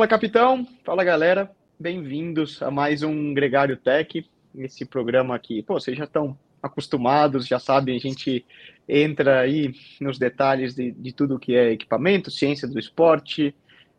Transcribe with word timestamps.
Fala, 0.00 0.08
capitão. 0.08 0.66
Fala, 0.82 1.04
galera. 1.04 1.50
Bem-vindos 1.78 2.62
a 2.62 2.70
mais 2.70 3.02
um 3.02 3.34
Gregário 3.34 3.76
Tech. 3.76 4.26
Esse 4.56 4.86
programa 4.86 5.34
aqui, 5.34 5.62
pô, 5.62 5.78
vocês 5.78 5.94
já 5.94 6.04
estão 6.04 6.38
acostumados, 6.62 7.46
já 7.46 7.58
sabem, 7.58 7.96
a 7.96 8.00
gente 8.00 8.46
entra 8.88 9.40
aí 9.40 9.74
nos 10.00 10.18
detalhes 10.18 10.74
de, 10.74 10.90
de 10.92 11.12
tudo 11.12 11.38
que 11.38 11.54
é 11.54 11.72
equipamento, 11.72 12.30
ciência 12.30 12.66
do 12.66 12.78
esporte, 12.78 13.54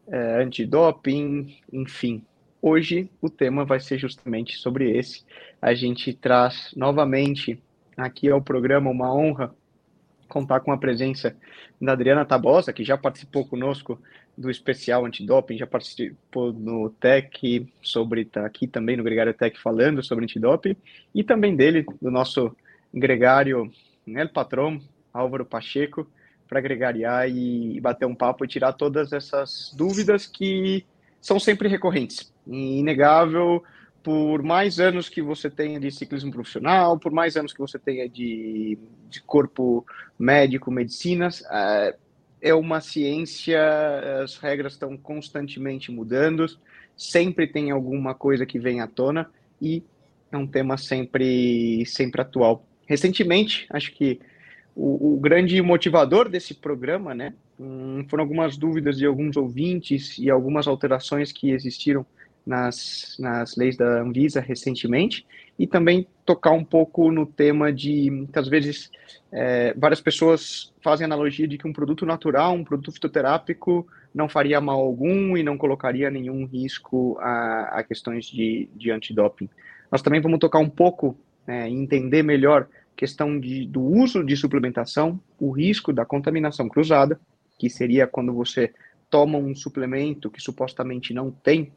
é, 0.07 0.41
antidoping, 0.41 1.55
enfim. 1.71 2.25
Hoje 2.59 3.07
o 3.21 3.29
tema 3.29 3.63
vai 3.63 3.79
ser 3.79 3.99
justamente 3.99 4.57
sobre 4.57 4.97
esse. 4.97 5.23
A 5.61 5.75
gente 5.75 6.13
traz 6.15 6.73
novamente 6.75 7.61
aqui 7.95 8.27
ao 8.27 8.41
programa 8.41 8.89
uma 8.89 9.13
honra 9.13 9.53
contar 10.27 10.61
com 10.61 10.71
a 10.71 10.77
presença 10.77 11.35
da 11.79 11.91
Adriana 11.91 12.25
Tabosa, 12.25 12.73
que 12.73 12.83
já 12.83 12.97
participou 12.97 13.45
conosco 13.45 14.01
do 14.41 14.49
especial 14.49 15.05
antidoping, 15.05 15.57
já 15.57 15.67
participou 15.67 16.51
no 16.51 16.89
Tech 16.89 17.71
sobre, 17.81 18.25
tá 18.25 18.45
aqui 18.45 18.67
também 18.67 18.97
no 18.97 19.03
Gregário 19.03 19.33
Tech 19.33 19.57
falando 19.59 20.03
sobre 20.03 20.25
antidoping, 20.25 20.75
e 21.13 21.23
também 21.23 21.55
dele, 21.55 21.85
do 22.01 22.11
nosso 22.11 22.55
gregário 22.93 23.71
El 24.07 24.29
Patrão, 24.29 24.81
Álvaro 25.13 25.45
Pacheco, 25.45 26.07
para 26.47 26.59
gregariar 26.59 27.29
e, 27.29 27.77
e 27.77 27.79
bater 27.79 28.05
um 28.05 28.15
papo 28.15 28.43
e 28.43 28.47
tirar 28.47 28.73
todas 28.73 29.13
essas 29.13 29.73
dúvidas 29.77 30.27
que 30.27 30.85
são 31.21 31.39
sempre 31.39 31.69
recorrentes. 31.69 32.33
Inegável, 32.45 33.63
por 34.03 34.41
mais 34.41 34.79
anos 34.79 35.07
que 35.07 35.21
você 35.21 35.49
tenha 35.49 35.79
de 35.79 35.91
ciclismo 35.91 36.31
profissional, 36.31 36.99
por 36.99 37.11
mais 37.11 37.37
anos 37.37 37.53
que 37.53 37.59
você 37.59 37.77
tenha 37.79 38.09
de, 38.09 38.77
de 39.09 39.21
corpo 39.21 39.85
médico, 40.19 40.71
medicinas, 40.71 41.43
é, 41.49 41.95
é 42.41 42.53
uma 42.53 42.81
ciência, 42.81 43.59
as 44.23 44.37
regras 44.37 44.73
estão 44.73 44.97
constantemente 44.97 45.91
mudando, 45.91 46.45
sempre 46.97 47.47
tem 47.47 47.71
alguma 47.71 48.15
coisa 48.15 48.45
que 48.45 48.57
vem 48.57 48.81
à 48.81 48.87
tona 48.87 49.29
e 49.61 49.83
é 50.31 50.37
um 50.37 50.47
tema 50.47 50.77
sempre, 50.77 51.85
sempre 51.85 52.21
atual. 52.21 52.65
Recentemente, 52.87 53.67
acho 53.69 53.91
que 53.91 54.19
o, 54.75 55.13
o 55.13 55.19
grande 55.19 55.61
motivador 55.61 56.29
desse 56.29 56.53
programa, 56.53 57.13
né, 57.13 57.33
hum, 57.59 58.05
foram 58.09 58.23
algumas 58.23 58.57
dúvidas 58.57 58.97
de 58.97 59.05
alguns 59.05 59.37
ouvintes 59.37 60.17
e 60.17 60.29
algumas 60.29 60.67
alterações 60.67 61.31
que 61.31 61.51
existiram 61.51 62.05
nas, 62.51 63.15
nas 63.17 63.55
leis 63.55 63.77
da 63.77 64.01
Anvisa 64.01 64.41
recentemente, 64.41 65.25
e 65.57 65.65
também 65.65 66.05
tocar 66.25 66.51
um 66.51 66.63
pouco 66.63 67.11
no 67.11 67.25
tema 67.25 67.71
de 67.71 68.27
que 68.31 68.39
às 68.39 68.47
vezes 68.47 68.91
é, 69.31 69.73
várias 69.77 70.01
pessoas 70.01 70.73
fazem 70.83 71.05
analogia 71.05 71.47
de 71.47 71.57
que 71.57 71.67
um 71.67 71.73
produto 71.73 72.05
natural, 72.05 72.53
um 72.53 72.63
produto 72.63 72.91
fitoterápico, 72.91 73.87
não 74.13 74.27
faria 74.27 74.59
mal 74.59 74.79
algum 74.79 75.37
e 75.37 75.43
não 75.43 75.57
colocaria 75.57 76.09
nenhum 76.11 76.45
risco 76.45 77.17
a, 77.19 77.79
a 77.79 77.83
questões 77.83 78.25
de, 78.25 78.69
de 78.75 78.91
antidoping. 78.91 79.49
Nós 79.89 80.01
também 80.01 80.21
vamos 80.21 80.39
tocar 80.39 80.59
um 80.59 80.69
pouco 80.69 81.17
é, 81.47 81.69
entender 81.69 82.23
melhor 82.23 82.67
questão 82.95 83.39
de, 83.39 83.65
do 83.65 83.81
uso 83.81 84.23
de 84.23 84.35
suplementação, 84.35 85.19
o 85.39 85.51
risco 85.51 85.93
da 85.93 86.05
contaminação 86.05 86.67
cruzada, 86.67 87.19
que 87.57 87.69
seria 87.69 88.05
quando 88.05 88.33
você 88.33 88.73
toma 89.09 89.37
um 89.37 89.55
suplemento 89.55 90.29
que 90.29 90.41
supostamente 90.41 91.13
não 91.13 91.31
tem 91.31 91.71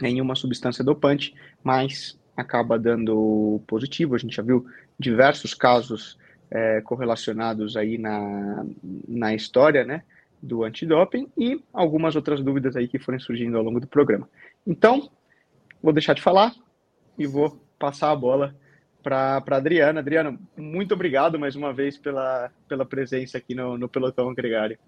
nenhuma 0.00 0.34
substância 0.34 0.84
dopante, 0.84 1.34
mas 1.62 2.18
acaba 2.36 2.78
dando 2.78 3.60
positivo. 3.66 4.14
A 4.14 4.18
gente 4.18 4.36
já 4.36 4.42
viu 4.42 4.66
diversos 4.98 5.54
casos 5.54 6.18
é, 6.50 6.80
correlacionados 6.82 7.76
aí 7.76 7.98
na, 7.98 8.64
na 9.08 9.34
história, 9.34 9.84
né, 9.84 10.02
do 10.42 10.64
antidoping 10.64 11.30
e 11.36 11.62
algumas 11.72 12.14
outras 12.14 12.42
dúvidas 12.42 12.76
aí 12.76 12.86
que 12.86 12.98
forem 12.98 13.18
surgindo 13.18 13.56
ao 13.56 13.62
longo 13.62 13.80
do 13.80 13.86
programa. 13.86 14.28
Então, 14.66 15.10
vou 15.82 15.92
deixar 15.92 16.14
de 16.14 16.22
falar 16.22 16.54
e 17.18 17.26
vou 17.26 17.58
passar 17.78 18.10
a 18.10 18.16
bola 18.16 18.54
para 19.02 19.42
Adriana. 19.52 20.00
Adriana, 20.00 20.38
muito 20.56 20.92
obrigado 20.92 21.38
mais 21.38 21.54
uma 21.54 21.72
vez 21.72 21.96
pela, 21.96 22.50
pela 22.68 22.84
presença 22.84 23.38
aqui 23.38 23.54
no, 23.54 23.78
no 23.78 23.88
Pelotão 23.88 24.34
Gregário. 24.34 24.78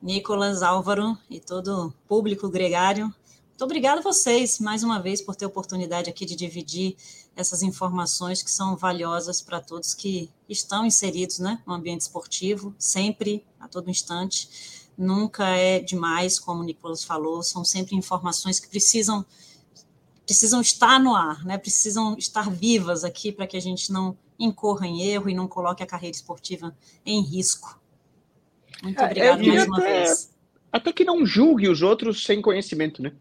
Nicolas, 0.00 0.62
Álvaro 0.62 1.18
e 1.28 1.40
todo 1.40 1.88
o 1.88 1.92
público 2.08 2.48
gregário, 2.48 3.12
muito 3.60 3.72
obrigada 3.72 4.00
a 4.00 4.02
vocês, 4.02 4.58
mais 4.58 4.82
uma 4.82 4.98
vez, 4.98 5.20
por 5.20 5.36
ter 5.36 5.44
a 5.44 5.48
oportunidade 5.48 6.08
aqui 6.08 6.24
de 6.24 6.34
dividir 6.34 6.96
essas 7.36 7.62
informações 7.62 8.42
que 8.42 8.50
são 8.50 8.74
valiosas 8.74 9.42
para 9.42 9.60
todos 9.60 9.92
que 9.92 10.30
estão 10.48 10.86
inseridos 10.86 11.38
né, 11.38 11.60
no 11.66 11.74
ambiente 11.74 12.00
esportivo, 12.00 12.74
sempre, 12.78 13.44
a 13.60 13.68
todo 13.68 13.90
instante. 13.90 14.88
Nunca 14.96 15.46
é 15.46 15.78
demais, 15.78 16.38
como 16.38 16.62
o 16.62 16.64
Nicolas 16.64 17.04
falou, 17.04 17.42
são 17.42 17.62
sempre 17.62 17.94
informações 17.94 18.58
que 18.58 18.66
precisam 18.66 19.26
precisam 20.24 20.62
estar 20.62 20.98
no 20.98 21.14
ar, 21.14 21.44
né? 21.44 21.58
precisam 21.58 22.16
estar 22.16 22.50
vivas 22.50 23.04
aqui 23.04 23.30
para 23.30 23.46
que 23.46 23.58
a 23.58 23.60
gente 23.60 23.92
não 23.92 24.16
incorra 24.38 24.86
em 24.86 25.02
erro 25.02 25.28
e 25.28 25.34
não 25.34 25.46
coloque 25.46 25.82
a 25.82 25.86
carreira 25.86 26.16
esportiva 26.16 26.74
em 27.04 27.20
risco. 27.20 27.78
Muito 28.82 29.02
é, 29.02 29.04
obrigada 29.04 29.42
mais 29.42 29.66
uma 29.66 29.78
até, 29.78 30.04
vez. 30.04 30.30
Até 30.72 30.92
que 30.94 31.04
não 31.04 31.26
julgue 31.26 31.68
os 31.68 31.82
outros 31.82 32.24
sem 32.24 32.40
conhecimento, 32.40 33.02
né? 33.02 33.12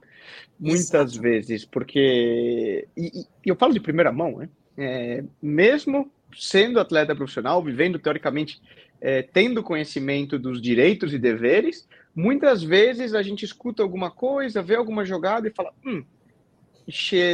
Muitas 0.59 1.12
Exato. 1.12 1.22
vezes, 1.22 1.66
porque. 1.66 2.88
E, 2.95 3.22
e, 3.22 3.28
eu 3.45 3.56
falo 3.56 3.73
de 3.73 3.79
primeira 3.79 4.12
mão, 4.12 4.38
né? 4.38 4.50
É, 4.78 5.23
mesmo 5.41 6.12
sendo 6.38 6.79
atleta 6.79 7.16
profissional, 7.16 7.63
vivendo 7.63 8.00
teoricamente, 8.00 8.62
é, 9.01 9.22
tendo 9.22 9.63
conhecimento 9.63 10.38
dos 10.38 10.62
direitos 10.62 11.13
e 11.13 11.19
deveres, 11.19 11.88
muitas 12.16 12.63
vezes 12.63 13.13
a 13.13 13.22
gente 13.22 13.44
escuta 13.44 13.81
alguma 13.81 14.12
coisa, 14.12 14.62
vê 14.62 14.75
alguma 14.75 15.06
jogada 15.06 15.47
e 15.47 15.51
fala: 15.51 15.73
hum, 15.85 16.03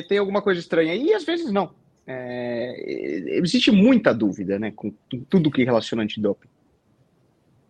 tem 0.08 0.18
alguma 0.18 0.42
coisa 0.42 0.60
estranha. 0.60 0.96
E 0.96 1.14
às 1.14 1.24
vezes 1.24 1.52
não. 1.52 1.74
É, 2.08 3.38
existe 3.40 3.72
muita 3.72 4.14
dúvida 4.14 4.60
né, 4.60 4.72
com 4.76 4.94
tudo 5.28 5.50
que 5.50 5.64
relaciona 5.64 6.04
antidoping. 6.04 6.48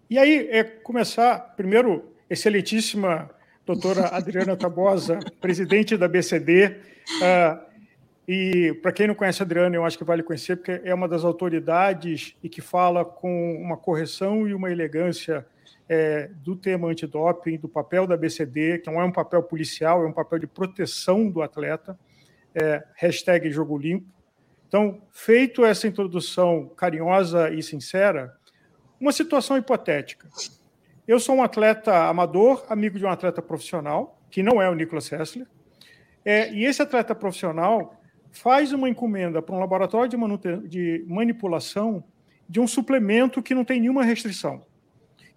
E 0.09 0.17
aí, 0.17 0.47
é 0.51 0.63
começar, 0.63 1.39
primeiro, 1.55 2.13
excelentíssima 2.29 3.29
doutora 3.65 4.09
Adriana 4.09 4.55
Tabosa, 4.55 5.19
presidente 5.41 5.97
da 5.97 6.07
BCD. 6.07 6.67
Uh, 6.67 7.23
ah, 7.23 7.65
e 8.27 8.73
para 8.81 8.91
quem 8.91 9.07
não 9.07 9.15
conhece 9.15 9.41
a 9.41 9.45
Adriana, 9.45 9.75
eu 9.75 9.85
acho 9.85 9.97
que 9.97 10.03
vale 10.03 10.23
conhecer, 10.23 10.55
porque 10.55 10.81
é 10.83 10.93
uma 10.93 11.07
das 11.07 11.23
autoridades 11.23 12.35
e 12.43 12.49
que 12.49 12.61
fala 12.61 13.03
com 13.03 13.55
uma 13.55 13.77
correção 13.77 14.47
e 14.47 14.53
uma 14.53 14.71
elegância 14.71 15.45
é, 15.87 16.29
do 16.43 16.55
tema 16.55 16.87
antidoping, 16.87 17.57
do 17.57 17.67
papel 17.67 18.07
da 18.07 18.17
BCD, 18.17 18.79
que 18.79 18.89
não 18.89 18.99
é 18.99 19.05
um 19.05 19.11
papel 19.11 19.43
policial, 19.43 20.03
é 20.03 20.07
um 20.07 20.13
papel 20.13 20.39
de 20.39 20.47
proteção 20.47 21.29
do 21.29 21.41
atleta. 21.41 21.97
É, 22.53 22.83
hashtag 22.95 23.51
Jogo 23.51 23.77
Limpo. 23.77 24.07
Então, 24.67 25.01
feito 25.11 25.63
essa 25.63 25.87
introdução 25.87 26.69
carinhosa 26.75 27.49
e 27.51 27.61
sincera, 27.61 28.35
uma 28.99 29.11
situação 29.11 29.57
hipotética. 29.57 30.27
Eu 31.07 31.19
sou 31.19 31.35
um 31.35 31.43
atleta 31.43 32.09
amador, 32.09 32.65
amigo 32.67 32.97
de 32.97 33.05
um 33.05 33.09
atleta 33.09 33.39
profissional, 33.39 34.19
que 34.31 34.41
não 34.41 34.59
é 34.59 34.67
o 34.67 34.73
Nicolas 34.73 35.11
Hessler, 35.11 35.45
é, 36.25 36.51
e 36.51 36.65
esse 36.65 36.81
atleta 36.81 37.13
profissional 37.13 38.01
faz 38.31 38.73
uma 38.73 38.89
encomenda 38.89 39.39
para 39.39 39.53
um 39.53 39.59
laboratório 39.59 40.09
de, 40.09 40.67
de 40.67 41.05
manipulação 41.07 42.03
de 42.49 42.59
um 42.59 42.67
suplemento 42.67 43.43
que 43.43 43.53
não 43.53 43.63
tem 43.63 43.79
nenhuma 43.79 44.03
restrição. 44.03 44.65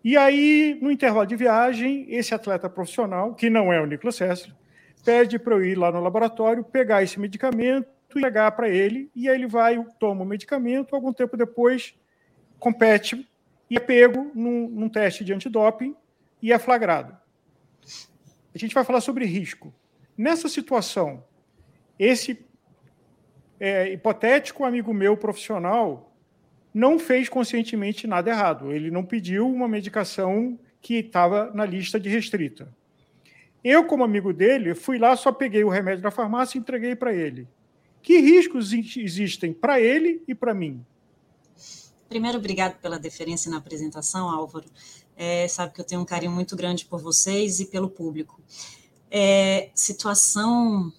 E 0.03 0.17
aí, 0.17 0.79
no 0.81 0.91
intervalo 0.91 1.27
de 1.27 1.37
viagem, 1.37 2.07
esse 2.09 2.35
atleta 2.35 2.71
profissional, 2.71 3.35
que 3.35 3.51
não 3.51 3.71
é 3.71 3.79
o 3.79 3.85
Nicolas 3.85 4.19
Hessler, 4.23 4.57
pede 5.05 5.39
para 5.39 5.55
eu 5.55 5.63
ir 5.63 5.77
lá 5.77 5.93
no 5.93 6.01
laboratório, 6.01 6.65
pegar 6.65 7.03
esse 7.03 7.21
medicamento 7.21 7.87
e 8.17 8.23
pegar 8.23 8.53
para 8.53 8.71
ele, 8.71 9.11
e 9.15 9.29
aí 9.29 9.35
ele 9.35 9.47
vai, 9.47 9.85
toma 10.01 10.23
o 10.23 10.27
medicamento, 10.27 10.95
algum 10.95 11.13
tempo 11.13 11.37
depois 11.37 11.95
compete 12.59 13.28
e 13.71 13.77
é 13.77 13.81
pego 13.81 14.31
num, 14.35 14.69
num 14.69 14.89
teste 14.89 15.25
de 15.25 15.33
antidoping 15.33 15.95
e 16.43 16.53
é 16.53 16.59
flagrado. 16.59 17.17
A 18.55 18.59
gente 18.59 18.75
vai 18.75 18.85
falar 18.85 19.01
sobre 19.01 19.25
risco. 19.25 19.73
Nessa 20.17 20.49
situação, 20.49 21.23
esse 21.99 22.45
é, 23.61 23.93
hipotético 23.93 24.65
amigo 24.65 24.93
meu 24.93 25.17
profissional 25.17 26.13
não 26.73 26.99
fez 26.99 27.29
conscientemente 27.29 28.07
nada 28.07 28.31
errado. 28.31 28.73
Ele 28.73 28.91
não 28.91 29.05
pediu 29.05 29.49
uma 29.49 29.69
medicação 29.69 30.59
que 30.81 30.95
estava 30.95 31.51
na 31.53 31.65
lista 31.65 31.99
de 31.99 32.09
restrita. 32.09 32.69
Eu, 33.63 33.85
como 33.85 34.05
amigo 34.05 34.33
dele, 34.33 34.75
fui 34.75 34.99
lá, 34.99 35.17
só 35.17 35.33
peguei 35.33 35.65
o 35.65 35.69
remédio 35.69 36.03
da 36.03 36.11
farmácia 36.11 36.57
e 36.57 36.61
entreguei 36.61 36.95
para 36.95 37.13
ele. 37.13 37.49
Que 38.01 38.19
riscos 38.19 38.73
existem 38.73 39.53
para 39.53 39.81
ele 39.81 40.23
e 40.29 40.35
para 40.35 40.55
mim? 40.55 40.85
Primeiro, 42.09 42.39
obrigado 42.39 42.81
pela 42.81 42.99
deferência 42.99 43.51
na 43.51 43.59
apresentação, 43.59 44.31
Álvaro. 44.31 44.67
É, 45.15 45.47
sabe 45.49 45.75
que 45.75 45.81
eu 45.81 45.85
tenho 45.85 46.01
um 46.01 46.05
carinho 46.05 46.33
muito 46.33 46.57
grande 46.57 46.87
por 46.87 47.03
vocês 47.03 47.61
e 47.61 47.67
pelo 47.67 47.91
público. 47.91 48.41
É, 49.11 49.71
situação 49.75 50.93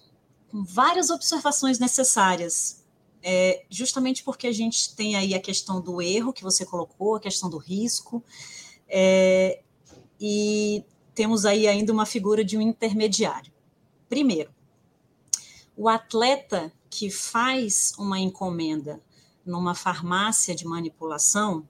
com 0.50 0.64
várias 0.64 1.10
observações 1.10 1.78
necessárias, 1.78 2.84
é, 3.22 3.64
justamente 3.68 4.22
porque 4.22 4.46
a 4.46 4.52
gente 4.52 4.94
tem 4.94 5.16
aí 5.16 5.34
a 5.34 5.40
questão 5.40 5.80
do 5.80 6.00
erro 6.00 6.32
que 6.32 6.42
você 6.42 6.64
colocou, 6.64 7.16
a 7.16 7.20
questão 7.20 7.48
do 7.50 7.58
risco, 7.58 8.22
é, 8.88 9.62
e 10.20 10.84
temos 11.14 11.44
aí 11.44 11.66
ainda 11.66 11.92
uma 11.92 12.06
figura 12.06 12.44
de 12.44 12.56
um 12.56 12.60
intermediário. 12.60 13.52
Primeiro, 14.08 14.50
o 15.76 15.88
atleta 15.88 16.72
que 16.88 17.10
faz 17.10 17.92
uma 17.98 18.18
encomenda 18.18 19.00
numa 19.44 19.74
farmácia 19.74 20.54
de 20.54 20.66
manipulação, 20.66 21.66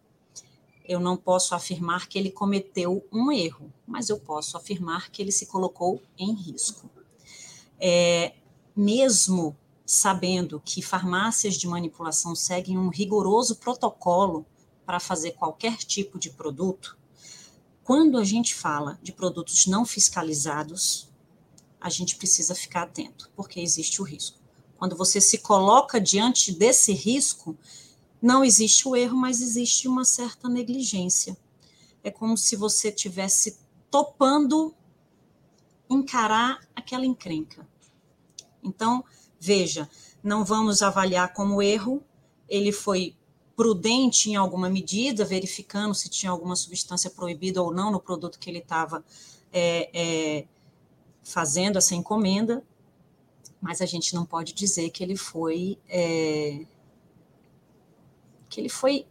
eu 0.84 0.98
não 0.98 1.16
posso 1.16 1.54
afirmar 1.54 2.08
que 2.08 2.18
ele 2.18 2.30
cometeu 2.30 3.06
um 3.12 3.30
erro, 3.30 3.72
mas 3.86 4.08
eu 4.08 4.18
posso 4.18 4.56
afirmar 4.56 5.10
que 5.10 5.22
ele 5.22 5.30
se 5.30 5.46
colocou 5.46 6.02
em 6.18 6.34
risco. 6.34 6.90
É, 7.78 8.34
mesmo 8.74 9.56
sabendo 9.86 10.60
que 10.64 10.82
farmácias 10.82 11.54
de 11.54 11.68
manipulação 11.68 12.34
seguem 12.34 12.76
um 12.76 12.88
rigoroso 12.88 13.56
protocolo 13.56 14.44
para 14.84 14.98
fazer 14.98 15.32
qualquer 15.32 15.76
tipo 15.76 16.18
de 16.18 16.30
produto, 16.30 16.98
quando 17.84 18.18
a 18.18 18.24
gente 18.24 18.54
fala 18.54 18.98
de 19.00 19.12
produtos 19.12 19.66
não 19.66 19.84
fiscalizados, 19.84 21.08
a 21.80 21.88
gente 21.88 22.16
precisa 22.16 22.54
ficar 22.54 22.82
atento, 22.82 23.30
porque 23.36 23.60
existe 23.60 24.02
o 24.02 24.04
risco. 24.04 24.39
Quando 24.80 24.96
você 24.96 25.20
se 25.20 25.36
coloca 25.36 26.00
diante 26.00 26.50
desse 26.50 26.94
risco, 26.94 27.54
não 28.20 28.42
existe 28.42 28.88
o 28.88 28.96
erro, 28.96 29.14
mas 29.14 29.42
existe 29.42 29.86
uma 29.86 30.06
certa 30.06 30.48
negligência. 30.48 31.36
É 32.02 32.10
como 32.10 32.34
se 32.34 32.56
você 32.56 32.90
tivesse 32.90 33.58
topando 33.90 34.74
encarar 35.90 36.66
aquela 36.74 37.04
encrenca. 37.04 37.68
Então, 38.62 39.04
veja, 39.38 39.86
não 40.22 40.46
vamos 40.46 40.80
avaliar 40.80 41.34
como 41.34 41.60
erro, 41.60 42.02
ele 42.48 42.72
foi 42.72 43.14
prudente 43.54 44.30
em 44.30 44.36
alguma 44.36 44.70
medida, 44.70 45.26
verificando 45.26 45.94
se 45.94 46.08
tinha 46.08 46.32
alguma 46.32 46.56
substância 46.56 47.10
proibida 47.10 47.62
ou 47.62 47.70
não 47.70 47.92
no 47.92 48.00
produto 48.00 48.38
que 48.38 48.48
ele 48.48 48.60
estava 48.60 49.04
é, 49.52 49.90
é, 49.92 50.46
fazendo 51.22 51.76
essa 51.76 51.94
encomenda, 51.94 52.64
mas 53.60 53.80
a 53.80 53.86
gente 53.86 54.14
não 54.14 54.24
pode 54.24 54.52
dizer 54.52 54.90
que 54.90 55.02
ele 55.02 55.16
foi 55.16 55.78
é, 55.88 56.64
que 58.48 58.60
ele 58.60 58.68
foi 58.68 59.06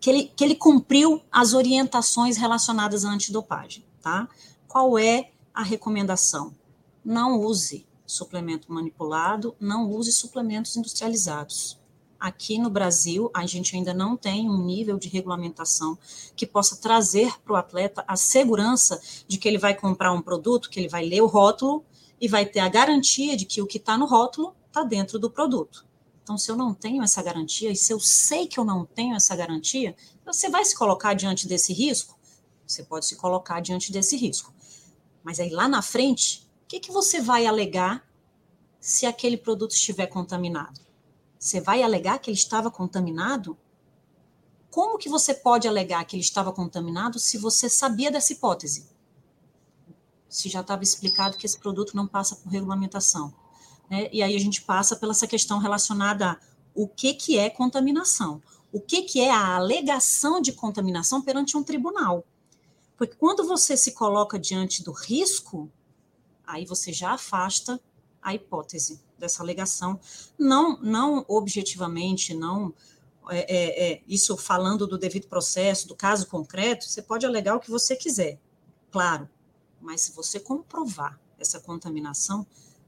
que 0.00 0.10
ele, 0.10 0.32
que 0.36 0.44
ele 0.44 0.54
cumpriu 0.54 1.22
as 1.32 1.54
orientações 1.54 2.36
relacionadas 2.36 3.06
à 3.06 3.10
antidopagem, 3.10 3.86
tá? 4.02 4.28
Qual 4.68 4.98
é 4.98 5.30
a 5.52 5.62
recomendação? 5.62 6.54
Não 7.02 7.40
use 7.40 7.86
suplemento 8.06 8.70
manipulado, 8.70 9.56
não 9.58 9.90
use 9.90 10.12
suplementos 10.12 10.76
industrializados. 10.76 11.80
Aqui 12.20 12.58
no 12.58 12.68
Brasil, 12.68 13.30
a 13.34 13.46
gente 13.46 13.76
ainda 13.76 13.94
não 13.94 14.16
tem 14.16 14.48
um 14.48 14.62
nível 14.64 14.98
de 14.98 15.08
regulamentação 15.08 15.98
que 16.36 16.46
possa 16.46 16.76
trazer 16.76 17.38
para 17.40 17.52
o 17.52 17.56
atleta 17.56 18.04
a 18.06 18.16
segurança 18.16 19.00
de 19.26 19.38
que 19.38 19.48
ele 19.48 19.58
vai 19.58 19.74
comprar 19.74 20.12
um 20.12 20.22
produto, 20.22 20.68
que 20.68 20.80
ele 20.80 20.88
vai 20.88 21.06
ler 21.06 21.22
o 21.22 21.26
rótulo 21.26 21.84
e 22.20 22.28
vai 22.28 22.46
ter 22.46 22.60
a 22.60 22.68
garantia 22.68 23.36
de 23.36 23.44
que 23.44 23.60
o 23.60 23.66
que 23.66 23.78
está 23.78 23.98
no 23.98 24.06
rótulo 24.06 24.54
está 24.66 24.82
dentro 24.82 25.18
do 25.18 25.30
produto. 25.30 25.86
Então, 26.22 26.38
se 26.38 26.50
eu 26.50 26.56
não 26.56 26.72
tenho 26.72 27.02
essa 27.02 27.22
garantia, 27.22 27.70
e 27.70 27.76
se 27.76 27.92
eu 27.92 28.00
sei 28.00 28.46
que 28.46 28.58
eu 28.58 28.64
não 28.64 28.86
tenho 28.86 29.14
essa 29.14 29.36
garantia, 29.36 29.94
você 30.24 30.48
vai 30.48 30.64
se 30.64 30.74
colocar 30.74 31.12
diante 31.12 31.46
desse 31.46 31.72
risco? 31.72 32.18
Você 32.66 32.82
pode 32.82 33.06
se 33.06 33.16
colocar 33.16 33.60
diante 33.60 33.92
desse 33.92 34.16
risco. 34.16 34.54
Mas 35.22 35.38
aí 35.38 35.50
lá 35.50 35.68
na 35.68 35.82
frente, 35.82 36.48
o 36.64 36.66
que, 36.66 36.80
que 36.80 36.90
você 36.90 37.20
vai 37.20 37.46
alegar 37.46 38.08
se 38.80 39.04
aquele 39.04 39.36
produto 39.36 39.72
estiver 39.72 40.06
contaminado? 40.06 40.80
Você 41.38 41.60
vai 41.60 41.82
alegar 41.82 42.18
que 42.18 42.30
ele 42.30 42.38
estava 42.38 42.70
contaminado? 42.70 43.56
Como 44.70 44.96
que 44.96 45.10
você 45.10 45.34
pode 45.34 45.68
alegar 45.68 46.04
que 46.06 46.16
ele 46.16 46.22
estava 46.22 46.52
contaminado 46.52 47.18
se 47.18 47.36
você 47.36 47.68
sabia 47.68 48.10
dessa 48.10 48.32
hipótese? 48.32 48.88
Se 50.34 50.48
já 50.48 50.60
estava 50.60 50.82
explicado 50.82 51.36
que 51.36 51.46
esse 51.46 51.58
produto 51.58 51.96
não 51.96 52.06
passa 52.06 52.36
por 52.36 52.50
regulamentação. 52.50 53.32
Né? 53.88 54.08
E 54.12 54.22
aí 54.22 54.34
a 54.34 54.40
gente 54.40 54.62
passa 54.62 54.96
pela 54.96 55.12
essa 55.12 55.26
questão 55.26 55.58
relacionada 55.58 56.30
a 56.30 56.38
o 56.74 56.88
que, 56.88 57.14
que 57.14 57.38
é 57.38 57.48
contaminação, 57.48 58.42
o 58.72 58.80
que, 58.80 59.02
que 59.02 59.20
é 59.20 59.30
a 59.30 59.54
alegação 59.54 60.40
de 60.40 60.52
contaminação 60.52 61.22
perante 61.22 61.56
um 61.56 61.62
tribunal. 61.62 62.24
Porque 62.96 63.14
quando 63.14 63.46
você 63.46 63.76
se 63.76 63.92
coloca 63.92 64.38
diante 64.38 64.82
do 64.82 64.90
risco, 64.90 65.70
aí 66.44 66.64
você 66.64 66.92
já 66.92 67.12
afasta 67.12 67.80
a 68.20 68.34
hipótese 68.34 69.00
dessa 69.18 69.42
alegação, 69.42 70.00
não, 70.36 70.78
não 70.80 71.24
objetivamente, 71.28 72.34
não 72.34 72.74
é, 73.28 73.38
é, 73.38 73.92
é, 73.92 74.02
isso 74.08 74.36
falando 74.36 74.86
do 74.86 74.98
devido 74.98 75.28
processo, 75.28 75.86
do 75.86 75.94
caso 75.94 76.26
concreto, 76.26 76.86
você 76.86 77.00
pode 77.00 77.24
alegar 77.24 77.54
o 77.54 77.60
que 77.60 77.70
você 77.70 77.94
quiser, 77.94 78.38
claro, 78.90 79.28
mas 79.84 80.00
se 80.00 80.12
você 80.12 80.40
comprovar 80.40 81.20
essa 81.38 81.60
contaminação, 81.60 82.46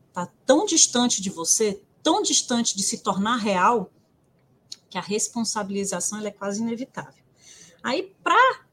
está 0.09 0.27
tão 0.47 0.65
distante 0.65 1.21
de 1.21 1.29
você, 1.29 1.83
tão 2.03 2.23
distante 2.23 2.75
de 2.75 2.83
se 2.83 2.99
tornar 2.99 3.37
real, 3.37 3.91
que 4.89 4.97
a 4.97 5.03
responsabilização 5.03 6.21
é 6.21 6.31
quase 6.31 6.63
inevitável. 6.63 7.23
Aí, 7.83 8.15
para 8.25 8.65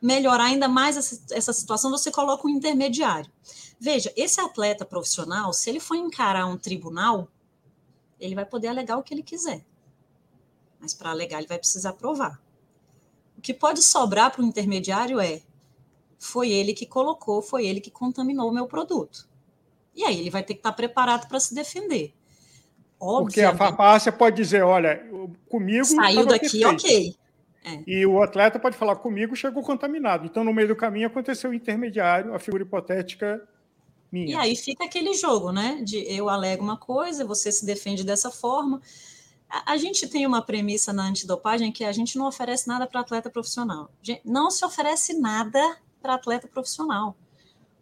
melhorar 0.00 0.44
ainda 0.44 0.68
mais 0.68 0.96
essa, 1.32 1.52
situação, 1.52 1.90
você 1.90 2.12
coloca 2.12 2.46
um 2.46 2.50
intermediário. 2.50 3.30
Veja, 3.80 4.12
esse 4.16 4.40
atleta 4.40 4.84
profissional, 4.84 5.52
se 5.52 5.68
ele 5.68 5.80
for 5.80 5.96
encarar 5.96 6.46
um 6.46 6.56
tribunal, 6.56 7.26
ele 8.20 8.36
vai 8.36 8.46
poder 8.46 8.68
alegar 8.68 8.98
o 8.98 9.02
que 9.02 9.12
ele 9.12 9.22
quiser. 9.22 9.66
Mas 10.78 10.94
para 10.94 11.10
alegar, 11.10 11.38
ele 11.38 11.48
vai 11.48 11.58
precisar 11.58 11.94
provar. 11.94 12.40
O 13.36 13.40
que 13.40 13.52
pode 13.52 13.82
sobrar 13.82 14.30
para 14.30 14.42
o 14.42 14.46
intermediário 14.46 15.18
é: 15.18 15.42
foi 16.24 16.50
ele 16.50 16.72
que 16.72 16.86
colocou, 16.86 17.42
foi 17.42 17.66
ele 17.66 17.80
que 17.80 17.90
contaminou 17.90 18.48
o 18.48 18.54
meu 18.54 18.66
produto. 18.66 19.28
E 19.94 20.02
aí 20.02 20.18
ele 20.18 20.30
vai 20.30 20.42
ter 20.42 20.54
que 20.54 20.60
estar 20.60 20.72
preparado 20.72 21.28
para 21.28 21.38
se 21.38 21.54
defender. 21.54 22.14
Obviamente, 22.98 23.24
Porque 23.24 23.40
a 23.42 23.54
farmácia 23.54 24.10
pode 24.10 24.36
dizer, 24.36 24.62
olha, 24.62 25.06
comigo. 25.48 25.84
Saiu 25.84 26.26
daqui, 26.26 26.60
perfeito. 26.60 26.68
ok. 26.68 27.16
É. 27.64 27.82
E 27.86 28.06
o 28.06 28.22
atleta 28.22 28.58
pode 28.58 28.76
falar, 28.76 28.96
comigo 28.96 29.36
chegou 29.36 29.62
contaminado. 29.62 30.24
Então, 30.24 30.42
no 30.42 30.52
meio 30.52 30.68
do 30.68 30.76
caminho, 30.76 31.06
aconteceu 31.06 31.50
o 31.50 31.54
intermediário, 31.54 32.34
a 32.34 32.38
figura 32.38 32.62
hipotética 32.62 33.46
minha. 34.10 34.32
E 34.32 34.34
aí 34.34 34.56
fica 34.56 34.84
aquele 34.84 35.12
jogo, 35.14 35.52
né? 35.52 35.80
De 35.82 35.98
eu 36.10 36.28
alego 36.28 36.62
uma 36.62 36.76
coisa, 36.76 37.24
você 37.24 37.52
se 37.52 37.66
defende 37.66 38.02
dessa 38.02 38.30
forma. 38.30 38.80
A, 39.48 39.72
a 39.72 39.76
gente 39.76 40.08
tem 40.08 40.26
uma 40.26 40.40
premissa 40.40 40.92
na 40.92 41.06
antidopagem 41.06 41.70
que 41.70 41.84
a 41.84 41.92
gente 41.92 42.16
não 42.16 42.26
oferece 42.26 42.66
nada 42.66 42.86
para 42.86 43.00
atleta 43.00 43.28
profissional. 43.28 43.90
Não 44.24 44.50
se 44.50 44.64
oferece 44.64 45.18
nada 45.18 45.83
para 46.04 46.14
atleta 46.16 46.46
profissional. 46.46 47.16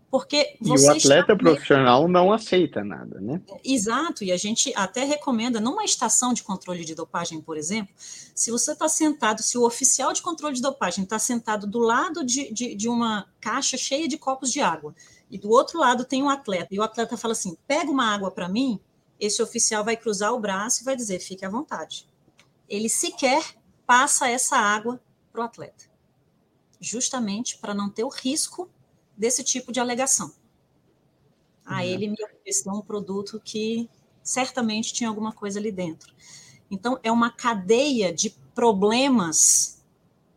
Porque 0.09 0.57
e 0.61 0.71
o 0.71 0.91
atleta 0.91 1.35
profissional 1.35 2.07
não 2.07 2.33
aceita 2.33 2.85
nada, 2.85 3.19
né? 3.19 3.41
Exato, 3.65 4.23
e 4.23 4.31
a 4.31 4.37
gente 4.37 4.73
até 4.77 5.05
recomenda, 5.05 5.59
numa 5.59 5.85
estação 5.85 6.33
de 6.33 6.43
controle 6.43 6.85
de 6.85 6.95
dopagem, 6.95 7.41
por 7.41 7.57
exemplo, 7.57 7.93
se 7.97 8.51
você 8.51 8.73
está 8.73 8.89
sentado, 8.89 9.43
se 9.43 9.59
o 9.59 9.65
oficial 9.65 10.13
de 10.13 10.23
controle 10.23 10.55
de 10.55 10.63
dopagem 10.63 11.03
está 11.03 11.19
sentado 11.19 11.67
do 11.67 11.79
lado 11.79 12.23
de, 12.23 12.53
de, 12.53 12.75
de, 12.75 12.89
uma 12.89 13.27
caixa 13.41 13.77
cheia 13.79 14.07
de 14.07 14.19
copos 14.19 14.53
de 14.53 14.61
água, 14.61 14.95
e 15.31 15.39
do 15.39 15.49
outro 15.49 15.81
lado 15.81 16.05
tem 16.05 16.23
um 16.23 16.29
atleta, 16.29 16.69
e 16.75 16.79
o 16.79 16.83
atleta 16.83 17.17
fala 17.17 17.33
assim: 17.33 17.57
pega 17.67 17.91
uma 17.91 18.15
água 18.15 18.31
para 18.31 18.51
mim, 18.51 18.79
esse 19.19 19.43
oficial 19.43 19.83
vai 19.83 19.97
cruzar 19.97 20.33
o 20.33 20.39
braço 20.39 20.83
e 20.83 20.85
vai 20.85 20.95
dizer: 20.95 21.19
fique 21.21 21.45
à 21.45 21.49
vontade. 21.49 22.07
Ele 22.69 22.89
sequer 22.89 23.43
passa 23.87 24.29
essa 24.29 24.57
água 24.57 25.01
para 25.33 25.41
o 25.41 25.45
atleta, 25.45 25.85
justamente 26.83 27.57
para 27.59 27.73
não 27.73 27.89
ter 27.89 28.05
o 28.05 28.09
risco 28.09 28.69
desse 29.17 29.45
tipo 29.45 29.71
de 29.71 29.81
alegação. 29.81 30.33
A 31.65 31.77
uhum. 31.77 31.81
ele 31.81 32.09
me 32.09 32.17
ofereceu 32.23 32.73
um 32.73 32.83
produto 32.83 33.41
que 33.43 33.89
certamente 34.23 34.93
tinha 34.93 35.09
alguma 35.09 35.33
coisa 35.33 35.59
ali 35.59 35.71
dentro. 35.71 36.13
Então, 36.71 36.99
é 37.03 37.13
uma 37.13 37.31
cadeia 37.31 38.13
de 38.13 38.31
problemas 38.55 39.83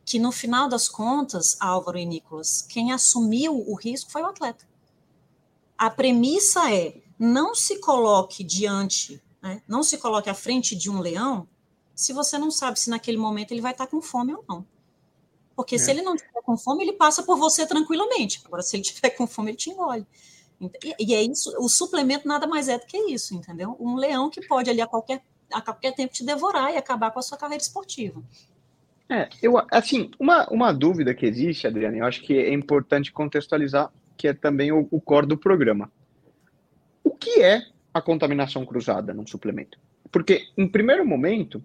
que, 0.05 0.19
no 0.19 0.31
final 0.31 0.69
das 0.69 0.87
contas, 0.87 1.57
Álvaro 1.59 1.97
e 1.97 2.05
Nicolas, 2.05 2.61
quem 2.61 2.91
assumiu 2.91 3.57
o 3.67 3.75
risco 3.75 4.11
foi 4.11 4.21
o 4.21 4.27
atleta. 4.27 4.67
A 5.77 5.89
premissa 5.89 6.71
é 6.71 7.01
não 7.17 7.55
se 7.55 7.79
coloque 7.79 8.43
diante, 8.43 9.21
né, 9.41 9.61
não 9.67 9.81
se 9.81 9.97
coloque 9.97 10.29
à 10.29 10.33
frente 10.33 10.75
de 10.75 10.89
um 10.89 10.99
leão 10.99 11.47
se 11.95 12.11
você 12.11 12.37
não 12.37 12.51
sabe 12.51 12.79
se 12.79 12.89
naquele 12.89 13.17
momento 13.17 13.51
ele 13.51 13.61
vai 13.61 13.71
estar 13.71 13.87
com 13.87 14.01
fome 14.01 14.33
ou 14.35 14.43
não. 14.47 14.65
Porque 15.55 15.75
é. 15.75 15.77
se 15.77 15.89
ele 15.91 16.01
não 16.01 16.15
estiver 16.15 16.41
com 16.41 16.57
fome, 16.57 16.83
ele 16.83 16.93
passa 16.93 17.23
por 17.23 17.37
você 17.37 17.65
tranquilamente. 17.65 18.41
Agora, 18.45 18.61
se 18.61 18.75
ele 18.75 18.83
estiver 18.83 19.11
com 19.11 19.25
fome, 19.25 19.51
ele 19.51 19.57
te 19.57 19.69
engole. 19.69 20.05
E, 20.99 21.13
é 21.13 21.21
isso, 21.21 21.53
o 21.59 21.67
suplemento 21.67 22.27
nada 22.27 22.47
mais 22.47 22.69
é 22.69 22.77
do 22.77 22.85
que 22.85 22.97
isso, 22.97 23.35
entendeu? 23.35 23.75
Um 23.79 23.95
leão 23.95 24.29
que 24.29 24.45
pode 24.45 24.69
ali 24.69 24.81
a 24.81 24.87
qualquer, 24.87 25.21
a 25.51 25.61
qualquer 25.61 25.93
tempo 25.93 26.13
te 26.13 26.25
devorar 26.25 26.73
e 26.73 26.77
acabar 26.77 27.11
com 27.11 27.19
a 27.19 27.21
sua 27.21 27.37
carreira 27.37 27.61
esportiva. 27.61 28.23
É, 29.09 29.29
eu, 29.41 29.53
assim, 29.69 30.09
uma, 30.17 30.47
uma 30.47 30.73
dúvida 30.73 31.13
que 31.13 31.25
existe, 31.25 31.67
Adriana, 31.67 31.97
eu 31.97 32.05
acho 32.05 32.21
que 32.21 32.37
é 32.37 32.53
importante 32.53 33.11
contextualizar, 33.11 33.91
que 34.17 34.29
é 34.29 34.33
também 34.33 34.71
o, 34.71 34.87
o 34.89 34.99
core 34.99 35.27
do 35.27 35.37
programa. 35.37 35.91
O 37.03 37.11
que 37.11 37.41
é 37.41 37.61
a 37.93 38.01
contaminação 38.01 38.65
cruzada 38.65 39.13
num 39.13 39.27
suplemento? 39.27 39.77
Porque, 40.11 40.47
em 40.57 40.67
primeiro 40.67 41.05
momento, 41.05 41.61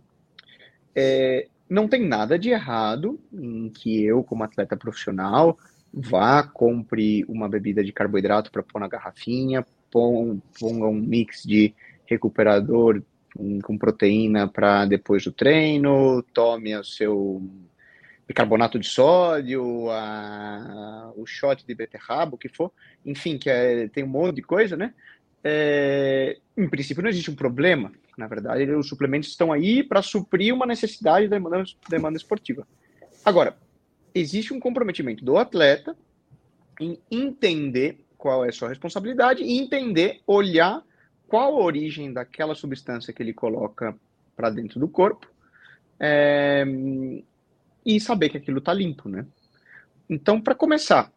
é, 0.94 1.48
não 1.70 1.86
tem 1.86 2.04
nada 2.04 2.36
de 2.36 2.50
errado 2.50 3.20
em 3.32 3.70
que 3.70 4.04
eu, 4.04 4.24
como 4.24 4.42
atleta 4.42 4.76
profissional, 4.76 5.56
vá, 5.94 6.42
compre 6.42 7.24
uma 7.28 7.48
bebida 7.48 7.84
de 7.84 7.92
carboidrato 7.92 8.50
para 8.50 8.62
pôr 8.62 8.80
na 8.80 8.88
garrafinha, 8.88 9.64
ponga 9.90 10.86
um 10.86 10.94
mix 10.94 11.44
de 11.44 11.72
recuperador 12.06 13.00
com 13.62 13.78
proteína 13.78 14.48
para 14.48 14.84
depois 14.84 15.22
do 15.22 15.30
treino, 15.30 16.22
tome 16.34 16.76
o 16.76 16.82
seu 16.82 17.40
bicarbonato 18.26 18.78
de 18.78 18.86
sódio, 18.86 19.88
a, 19.90 21.12
o 21.16 21.24
shot 21.24 21.64
de 21.64 21.74
beterraba, 21.74 22.34
o 22.34 22.38
que 22.38 22.48
for, 22.48 22.72
enfim, 23.06 23.38
que 23.38 23.48
é, 23.48 23.88
tem 23.88 24.02
um 24.02 24.08
monte 24.08 24.36
de 24.36 24.42
coisa, 24.42 24.76
né? 24.76 24.92
É, 25.42 26.36
em 26.56 26.68
princípio 26.68 27.02
não 27.02 27.10
existe 27.10 27.30
um 27.30 27.34
problema, 27.34 27.92
na 28.16 28.26
verdade 28.26 28.70
os 28.72 28.88
suplementos 28.88 29.30
estão 29.30 29.52
aí 29.52 29.82
para 29.82 30.02
suprir 30.02 30.54
uma 30.54 30.66
necessidade 30.66 31.28
da 31.28 31.36
demanda, 31.36 31.64
demanda 31.88 32.16
esportiva. 32.16 32.66
Agora, 33.24 33.56
existe 34.14 34.52
um 34.52 34.60
comprometimento 34.60 35.24
do 35.24 35.36
atleta 35.36 35.96
em 36.80 36.98
entender 37.10 38.04
qual 38.16 38.44
é 38.44 38.48
a 38.48 38.52
sua 38.52 38.68
responsabilidade 38.68 39.42
e 39.42 39.58
entender, 39.58 40.20
olhar 40.26 40.82
qual 41.26 41.54
a 41.54 41.64
origem 41.64 42.12
daquela 42.12 42.54
substância 42.54 43.12
que 43.12 43.22
ele 43.22 43.32
coloca 43.32 43.94
para 44.34 44.50
dentro 44.50 44.80
do 44.80 44.88
corpo 44.88 45.28
é, 45.98 46.64
e 47.84 48.00
saber 48.00 48.30
que 48.30 48.36
aquilo 48.36 48.58
está 48.58 48.72
limpo, 48.72 49.08
né? 49.08 49.26
Então, 50.08 50.40
para 50.40 50.54
começar, 50.54 51.12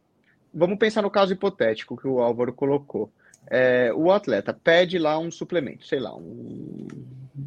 vamos 0.54 0.78
pensar 0.78 1.02
no 1.02 1.10
caso 1.10 1.34
hipotético 1.34 1.98
que 1.98 2.08
o 2.08 2.20
Álvaro 2.20 2.54
colocou. 2.54 3.12
É, 3.48 3.92
o 3.94 4.12
atleta 4.12 4.54
pede 4.54 4.98
lá 4.98 5.18
um 5.20 5.30
suplemento, 5.30 5.86
sei 5.86 6.00
lá, 6.00 6.16
um, 6.16 6.88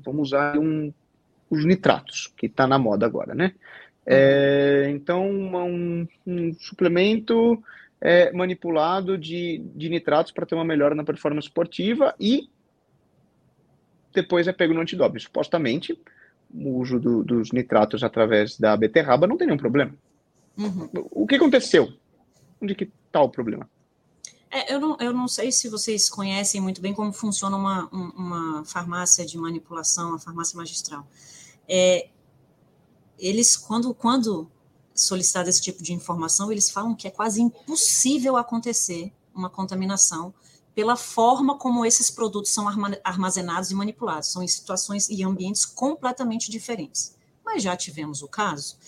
vamos 0.04 0.28
usar 0.28 0.58
um, 0.58 0.92
os 1.50 1.64
nitratos, 1.64 2.32
que 2.36 2.46
está 2.46 2.66
na 2.66 2.78
moda 2.78 3.06
agora, 3.06 3.34
né? 3.34 3.52
É, 4.04 4.86
então, 4.90 5.28
um, 5.28 6.06
um 6.26 6.54
suplemento 6.54 7.60
é, 8.00 8.32
manipulado 8.32 9.18
de, 9.18 9.58
de 9.74 9.88
nitratos 9.88 10.30
para 10.30 10.46
ter 10.46 10.54
uma 10.54 10.64
melhora 10.64 10.94
na 10.94 11.02
performance 11.02 11.48
esportiva 11.48 12.14
e 12.20 12.48
depois 14.14 14.46
é 14.46 14.52
pego 14.52 14.72
no 14.72 14.80
antidoping. 14.80 15.18
Supostamente, 15.18 15.98
o 16.54 16.78
uso 16.78 16.98
do, 17.00 17.24
dos 17.24 17.52
nitratos 17.52 18.04
através 18.04 18.58
da 18.58 18.76
beterraba 18.76 19.26
não 19.26 19.36
tem 19.36 19.46
nenhum 19.46 19.58
problema. 19.58 19.92
Uhum. 20.56 20.88
O 21.10 21.26
que 21.26 21.34
aconteceu? 21.34 21.92
Onde 22.60 22.74
que 22.74 22.90
está 23.06 23.20
o 23.20 23.28
problema? 23.28 23.68
É, 24.56 24.72
eu, 24.72 24.80
não, 24.80 24.96
eu 24.98 25.12
não 25.12 25.28
sei 25.28 25.52
se 25.52 25.68
vocês 25.68 26.08
conhecem 26.08 26.62
muito 26.62 26.80
bem 26.80 26.94
como 26.94 27.12
funciona 27.12 27.54
uma, 27.54 27.88
uma 27.92 28.64
farmácia 28.64 29.26
de 29.26 29.36
manipulação, 29.36 30.14
a 30.14 30.18
farmácia 30.18 30.56
magistral. 30.56 31.06
É, 31.68 32.08
eles, 33.18 33.54
quando, 33.54 33.92
quando 33.92 34.50
solicitado 34.94 35.50
esse 35.50 35.60
tipo 35.60 35.82
de 35.82 35.92
informação, 35.92 36.50
eles 36.50 36.70
falam 36.70 36.94
que 36.94 37.06
é 37.06 37.10
quase 37.10 37.42
impossível 37.42 38.38
acontecer 38.38 39.12
uma 39.34 39.50
contaminação 39.50 40.32
pela 40.74 40.96
forma 40.96 41.58
como 41.58 41.84
esses 41.84 42.10
produtos 42.10 42.50
são 42.50 42.66
armazenados 43.04 43.70
e 43.70 43.74
manipulados. 43.74 44.32
São 44.32 44.42
em 44.42 44.48
situações 44.48 45.10
e 45.10 45.22
ambientes 45.22 45.66
completamente 45.66 46.50
diferentes. 46.50 47.14
Mas 47.44 47.62
já 47.62 47.76
tivemos 47.76 48.22
o 48.22 48.28
caso 48.28 48.78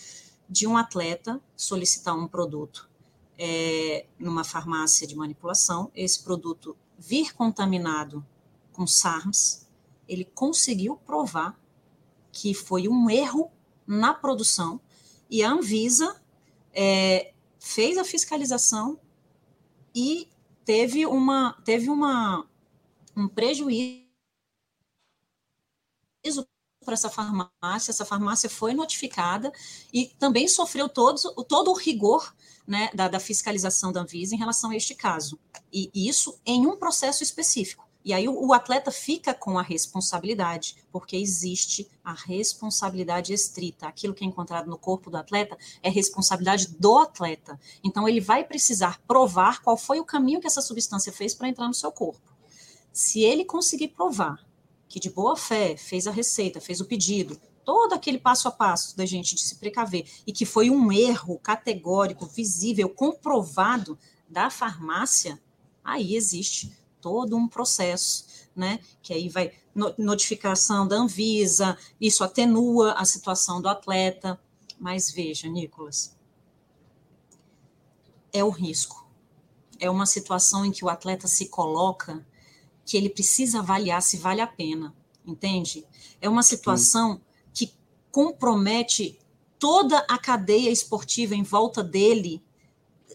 de 0.49 0.65
um 0.65 0.75
atleta 0.75 1.39
solicitar 1.55 2.17
um 2.17 2.27
produto 2.27 2.89
é, 3.41 4.05
numa 4.19 4.43
farmácia 4.43 5.07
de 5.07 5.15
manipulação, 5.15 5.89
esse 5.95 6.21
produto 6.21 6.75
vir 6.97 7.33
contaminado 7.33 8.25
com 8.73 8.85
SARMS, 8.85 9.65
ele 10.09 10.25
conseguiu 10.25 10.97
provar 10.97 11.57
que 12.33 12.53
foi 12.53 12.89
um 12.89 13.09
erro 13.09 13.49
na 13.87 14.13
produção 14.13 14.81
e 15.29 15.41
a 15.41 15.51
Anvisa 15.51 16.21
é, 16.73 17.33
fez 17.57 17.97
a 17.97 18.03
fiscalização 18.03 18.99
e 19.95 20.27
teve 20.65 21.05
uma 21.05 21.53
teve 21.63 21.89
uma 21.89 22.45
um 23.15 23.27
prejuízo 23.27 24.05
para 26.83 26.93
essa 26.93 27.09
farmácia, 27.09 27.91
essa 27.91 28.05
farmácia 28.05 28.49
foi 28.49 28.73
notificada 28.73 29.51
e 29.93 30.07
também 30.19 30.47
sofreu 30.47 30.89
todos, 30.89 31.23
todo 31.47 31.71
o 31.71 31.77
rigor 31.77 32.33
né, 32.69 32.91
da, 32.93 33.07
da 33.07 33.19
fiscalização 33.19 33.91
da 33.91 34.01
Anvisa 34.01 34.35
em 34.35 34.37
relação 34.37 34.69
a 34.69 34.75
este 34.75 34.93
caso. 34.93 35.39
E 35.73 35.89
isso 35.95 36.39
em 36.45 36.67
um 36.67 36.77
processo 36.77 37.23
específico. 37.23 37.89
E 38.05 38.13
aí 38.13 38.29
o, 38.29 38.47
o, 38.47 38.53
atleta 38.53 38.91
fica 38.91 39.33
com 39.33 39.57
a 39.57 39.63
responsabilidade, 39.63 40.75
porque 40.91 41.17
existe 41.17 41.89
a 42.03 42.13
responsabilidade 42.13 43.33
estrita. 43.33 43.87
Aquilo 43.87 44.13
que 44.13 44.23
é 44.23 44.27
encontrado 44.27 44.69
no 44.69 44.77
corpo 44.77 45.09
do 45.09 45.17
atleta 45.17 45.57
é 45.81 45.89
responsabilidade 45.89 46.67
do 46.77 46.99
atleta. 46.99 47.59
Então 47.83 48.07
ele 48.07 48.21
vai 48.21 48.43
precisar 48.43 49.01
provar 49.07 49.63
qual 49.63 49.75
foi 49.75 49.99
o 49.99 50.05
caminho 50.05 50.39
que 50.39 50.47
essa 50.47 50.61
substância 50.61 51.11
fez 51.11 51.33
para 51.33 51.49
entrar 51.49 51.67
no 51.67 51.73
seu 51.73 51.91
corpo. 51.91 52.21
Se 52.93 53.21
ele 53.21 53.43
conseguir 53.43 53.89
provar 53.89 54.47
que 54.87 54.99
de 54.99 55.09
boa 55.09 55.35
fé 55.35 55.75
fez 55.75 56.05
a 56.05 56.11
receita, 56.11 56.61
fez 56.61 56.79
o 56.79 56.85
pedido, 56.85 57.39
todo 57.69 57.93
aquele 57.93 58.17
passo 58.17 58.47
a 58.47 58.51
passo 58.51 58.97
da 58.97 59.05
gente 59.05 59.35
de 59.35 59.41
se 59.41 59.57
precaver, 59.57 60.09
e 60.25 60.33
que 60.33 60.43
foi 60.43 60.71
um 60.71 60.91
erro 60.91 61.37
categórico, 61.37 62.25
visível, 62.25 62.89
comprovado 62.89 63.95
da 64.27 64.49
farmácia, 64.49 65.39
aí 65.83 66.15
existe 66.15 66.75
todo 66.99 67.37
um 67.37 67.47
processo, 67.47 68.25
né? 68.55 68.79
Que 69.03 69.13
aí 69.13 69.29
vai 69.29 69.53
notificação 69.99 70.87
da 70.87 70.95
Anvisa, 70.95 71.77
isso 72.01 72.23
atenua 72.23 72.93
a 72.93 73.05
situação 73.05 73.61
do 73.61 73.69
atleta. 73.69 74.41
Mas 74.79 75.11
veja, 75.11 75.47
Nicolas, 75.47 76.17
é 78.33 78.43
o 78.43 78.49
risco. 78.49 79.07
É 79.79 79.91
uma 79.91 80.07
situação 80.07 80.65
em 80.65 80.71
que 80.71 80.83
o 80.83 80.89
atleta 80.89 81.27
se 81.27 81.49
coloca 81.49 82.25
que 82.83 82.97
ele 82.97 83.11
precisa 83.11 83.59
avaliar 83.59 84.01
se 84.01 84.17
vale 84.17 84.41
a 84.41 84.47
pena, 84.47 84.91
entende? 85.23 85.85
É 86.19 86.27
uma 86.27 86.41
situação. 86.41 87.21
Que 87.53 87.73
compromete 88.11 89.19
toda 89.57 89.99
a 90.09 90.17
cadeia 90.17 90.69
esportiva 90.69 91.35
em 91.35 91.43
volta 91.43 91.83
dele 91.83 92.41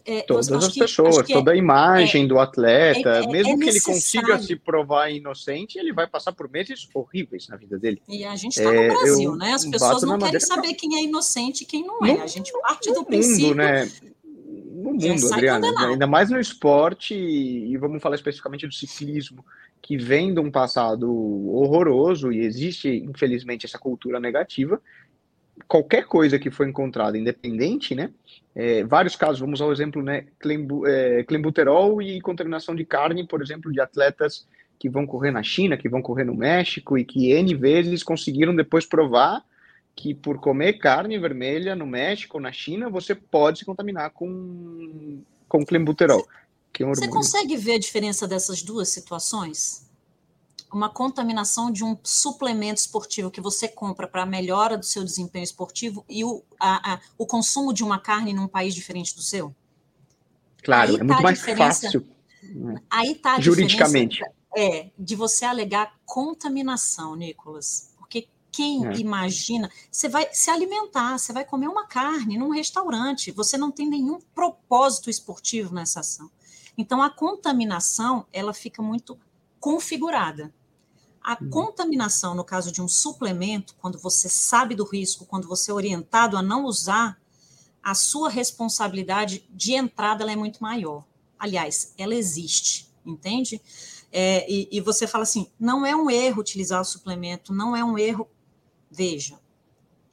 é, 0.07 0.21
Todas 0.21 0.51
as 0.51 0.67
que, 0.67 0.79
pessoas, 0.79 1.27
toda 1.27 1.51
a 1.51 1.55
imagem 1.55 2.25
é, 2.25 2.27
do 2.27 2.37
atleta, 2.37 3.09
é, 3.09 3.23
é 3.23 3.27
mesmo 3.27 3.53
é 3.53 3.57
que 3.57 3.69
ele 3.71 3.81
consiga 3.81 4.39
se 4.39 4.55
provar 4.55 5.09
inocente, 5.09 5.79
ele 5.79 5.91
vai 5.91 6.05
passar 6.05 6.31
por 6.31 6.47
meses 6.47 6.87
horríveis 6.93 7.47
na 7.47 7.57
vida 7.57 7.79
dele. 7.79 7.99
E 8.07 8.23
a 8.23 8.35
gente 8.35 8.59
está 8.59 8.71
no 8.71 8.87
Brasil, 8.87 9.35
né? 9.35 9.53
As 9.53 9.65
pessoas 9.65 10.03
não 10.03 10.19
querem 10.19 10.39
saber 10.39 10.67
pra... 10.67 10.77
quem 10.77 10.95
é 10.97 11.03
inocente 11.03 11.63
e 11.63 11.65
quem 11.65 11.83
não 11.83 12.05
é. 12.05 12.17
No, 12.17 12.23
a 12.23 12.27
gente 12.27 12.51
parte 12.61 12.89
do 12.89 12.97
mundo, 12.97 13.07
princípio. 13.07 13.55
Né? 13.55 13.91
No 14.85 14.93
mundo, 14.93 15.33
Adriana, 15.33 15.67
ainda 15.87 16.07
mais 16.07 16.29
no 16.29 16.39
esporte, 16.39 17.15
e 17.15 17.75
vamos 17.77 18.01
falar 18.01 18.15
especificamente 18.15 18.67
do 18.67 18.73
ciclismo, 18.73 19.45
que 19.81 19.97
vem 19.97 20.33
de 20.33 20.39
um 20.39 20.51
passado 20.51 21.09
horroroso 21.49 22.31
e 22.31 22.39
existe, 22.39 22.89
infelizmente, 22.89 23.65
essa 23.65 23.77
cultura 23.77 24.19
negativa 24.19 24.81
qualquer 25.67 26.05
coisa 26.05 26.37
que 26.37 26.51
foi 26.51 26.67
encontrada, 26.67 27.17
independente, 27.17 27.95
né? 27.95 28.11
É, 28.53 28.83
vários 28.83 29.15
casos, 29.15 29.39
vamos 29.39 29.61
ao 29.61 29.71
exemplo, 29.71 30.01
né? 30.01 30.25
Clembu, 30.39 30.85
é, 30.85 31.23
clembuterol 31.23 32.01
e 32.01 32.21
contaminação 32.21 32.75
de 32.75 32.85
carne, 32.85 33.25
por 33.25 33.41
exemplo, 33.41 33.71
de 33.71 33.79
atletas 33.79 34.47
que 34.77 34.89
vão 34.89 35.05
correr 35.05 35.31
na 35.31 35.43
China, 35.43 35.77
que 35.77 35.89
vão 35.89 36.01
correr 36.01 36.25
no 36.25 36.35
México 36.35 36.97
e 36.97 37.05
que 37.05 37.31
N 37.31 37.55
vezes 37.55 38.03
conseguiram 38.03 38.55
depois 38.55 38.85
provar 38.85 39.43
que 39.95 40.13
por 40.13 40.39
comer 40.39 40.73
carne 40.73 41.17
vermelha 41.17 41.75
no 41.75 41.85
México 41.85 42.37
ou 42.37 42.41
na 42.41 42.51
China, 42.51 42.89
você 42.89 43.15
pode 43.15 43.59
se 43.59 43.65
contaminar 43.65 44.11
com, 44.11 45.21
com 45.47 45.65
clembuterol. 45.65 46.27
É 46.77 46.83
você 46.83 47.07
consegue 47.07 47.55
ver 47.55 47.75
a 47.75 47.79
diferença 47.79 48.27
dessas 48.27 48.61
duas 48.61 48.89
situações? 48.89 49.85
uma 50.75 50.89
contaminação 50.89 51.71
de 51.71 51.85
um 51.85 51.97
suplemento 52.03 52.81
esportivo 52.81 53.31
que 53.31 53.39
você 53.39 53.65
compra 53.65 54.07
para 54.07 54.23
a 54.23 54.25
melhora 54.25 54.77
do 54.77 54.85
seu 54.85 55.05
desempenho 55.05 55.43
esportivo 55.43 56.03
e 56.09 56.25
o, 56.25 56.43
a, 56.59 56.95
a, 56.95 56.99
o 57.17 57.25
consumo 57.25 57.73
de 57.73 57.81
uma 57.81 57.97
carne 57.97 58.33
num 58.33 58.47
país 58.47 58.75
diferente 58.75 59.15
do 59.15 59.21
seu? 59.21 59.55
Claro, 60.61 60.89
aí 60.89 60.95
é 60.95 60.97
tá 60.97 61.03
muito 61.05 61.23
mais 61.23 61.39
fácil. 61.39 62.05
Aí 62.89 63.13
está 63.13 63.39
juridicamente. 63.39 64.21
É, 64.57 64.89
de 64.97 65.15
você 65.15 65.45
alegar 65.45 65.93
contaminação, 66.05 67.15
Nicolas. 67.15 67.94
Quem 68.55 68.87
é. 68.87 68.93
imagina, 68.93 69.69
você 69.91 70.07
vai 70.07 70.29
se 70.31 70.49
alimentar, 70.49 71.17
você 71.17 71.33
vai 71.33 71.43
comer 71.43 71.67
uma 71.67 71.85
carne 71.85 72.37
num 72.37 72.51
restaurante, 72.51 73.29
você 73.29 73.57
não 73.57 73.69
tem 73.69 73.89
nenhum 73.89 74.17
propósito 74.33 75.09
esportivo 75.09 75.75
nessa 75.75 75.99
ação. 75.99 76.31
Então 76.77 77.03
a 77.03 77.09
contaminação, 77.09 78.25
ela 78.31 78.53
fica 78.53 78.81
muito 78.81 79.19
configurada. 79.59 80.53
A 81.21 81.37
uhum. 81.41 81.49
contaminação, 81.49 82.33
no 82.33 82.45
caso 82.45 82.71
de 82.71 82.81
um 82.81 82.87
suplemento, 82.87 83.75
quando 83.75 83.99
você 83.99 84.29
sabe 84.29 84.73
do 84.73 84.85
risco, 84.85 85.25
quando 85.25 85.49
você 85.49 85.69
é 85.69 85.73
orientado 85.73 86.37
a 86.37 86.41
não 86.41 86.63
usar, 86.63 87.19
a 87.83 87.93
sua 87.93 88.29
responsabilidade 88.29 89.45
de 89.49 89.73
entrada 89.73 90.31
é 90.31 90.35
muito 90.35 90.63
maior. 90.63 91.03
Aliás, 91.37 91.93
ela 91.97 92.15
existe, 92.15 92.89
entende? 93.05 93.61
É, 94.13 94.49
e, 94.49 94.69
e 94.71 94.79
você 94.79 95.05
fala 95.05 95.23
assim: 95.23 95.51
não 95.59 95.85
é 95.85 95.93
um 95.93 96.09
erro 96.09 96.39
utilizar 96.39 96.79
o 96.79 96.85
suplemento, 96.85 97.53
não 97.53 97.75
é 97.75 97.83
um 97.83 97.97
erro. 97.97 98.29
Veja, 98.95 99.37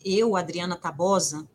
eu, 0.04 0.34
Adriana 0.34 0.76
Tabosa, 0.76 1.48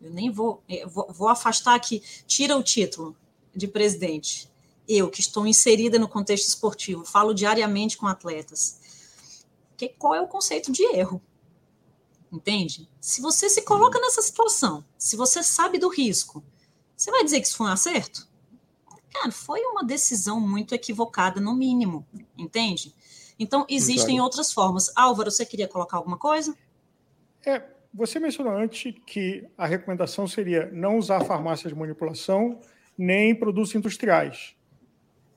eu 0.00 0.10
nem 0.10 0.30
vou, 0.30 0.62
eu 0.68 0.88
vou, 0.88 1.12
vou 1.12 1.28
afastar 1.28 1.74
aqui, 1.74 2.00
tira 2.24 2.56
o 2.56 2.62
título 2.62 3.16
de 3.54 3.66
presidente. 3.66 4.48
Eu, 4.86 5.10
que 5.10 5.20
estou 5.20 5.44
inserida 5.46 5.98
no 5.98 6.06
contexto 6.06 6.46
esportivo, 6.46 7.04
falo 7.04 7.34
diariamente 7.34 7.96
com 7.96 8.06
atletas. 8.06 8.80
Que, 9.76 9.88
qual 9.88 10.14
é 10.14 10.20
o 10.20 10.28
conceito 10.28 10.70
de 10.70 10.84
erro? 10.84 11.20
Entende? 12.30 12.88
Se 13.00 13.20
você 13.20 13.50
se 13.50 13.62
coloca 13.62 13.98
nessa 13.98 14.22
situação, 14.22 14.84
se 14.96 15.16
você 15.16 15.42
sabe 15.42 15.78
do 15.78 15.88
risco, 15.88 16.44
você 16.96 17.10
vai 17.10 17.24
dizer 17.24 17.40
que 17.40 17.46
isso 17.48 17.56
foi 17.56 17.66
um 17.66 17.70
acerto? 17.70 18.28
Cara, 19.12 19.32
foi 19.32 19.60
uma 19.62 19.82
decisão 19.82 20.38
muito 20.38 20.74
equivocada, 20.74 21.40
no 21.40 21.54
mínimo, 21.54 22.06
entende? 22.36 22.94
Então, 23.38 23.66
existem 23.68 24.16
Exato. 24.16 24.22
outras 24.22 24.52
formas. 24.52 24.92
Álvaro, 24.96 25.30
você 25.30 25.44
queria 25.44 25.68
colocar 25.68 25.96
alguma 25.96 26.16
coisa? 26.16 26.56
É, 27.44 27.62
você 27.92 28.18
mencionou 28.18 28.56
antes 28.56 28.94
que 29.06 29.46
a 29.56 29.66
recomendação 29.66 30.26
seria 30.26 30.70
não 30.72 30.98
usar 30.98 31.24
farmácias 31.24 31.72
de 31.72 31.78
manipulação 31.78 32.60
nem 32.96 33.34
produtos 33.34 33.74
industriais. 33.74 34.56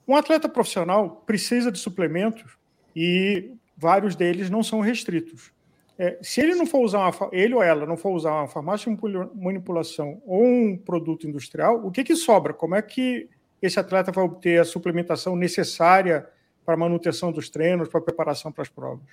Um 0.06 0.16
atleta 0.16 0.48
profissional 0.48 1.22
precisa 1.26 1.70
de 1.70 1.78
suplementos 1.78 2.56
e 2.96 3.52
vários 3.76 4.16
deles 4.16 4.48
não 4.48 4.62
são 4.62 4.80
restritos. 4.80 5.52
É, 5.98 6.18
se 6.22 6.40
ele 6.40 6.54
não 6.54 6.64
for 6.64 6.80
usar 6.80 7.00
uma, 7.00 7.28
ele 7.32 7.54
ou 7.54 7.62
ela 7.62 7.84
não 7.84 7.96
for 7.96 8.10
usar 8.10 8.32
uma 8.32 8.48
farmácia 8.48 8.90
de 8.90 9.00
manipulação 9.34 10.22
ou 10.24 10.44
um 10.44 10.76
produto 10.76 11.26
industrial, 11.28 11.84
o 11.84 11.90
que, 11.90 12.04
que 12.04 12.16
sobra? 12.16 12.54
Como 12.54 12.74
é 12.74 12.82
que 12.82 13.28
esse 13.60 13.78
atleta 13.78 14.12
vai 14.12 14.24
obter 14.24 14.60
a 14.60 14.64
suplementação 14.64 15.34
necessária 15.34 16.28
para 16.68 16.76
manutenção 16.76 17.32
dos 17.32 17.48
treinos, 17.48 17.88
para 17.88 17.98
preparação 17.98 18.52
para 18.52 18.60
as 18.60 18.68
provas? 18.68 19.08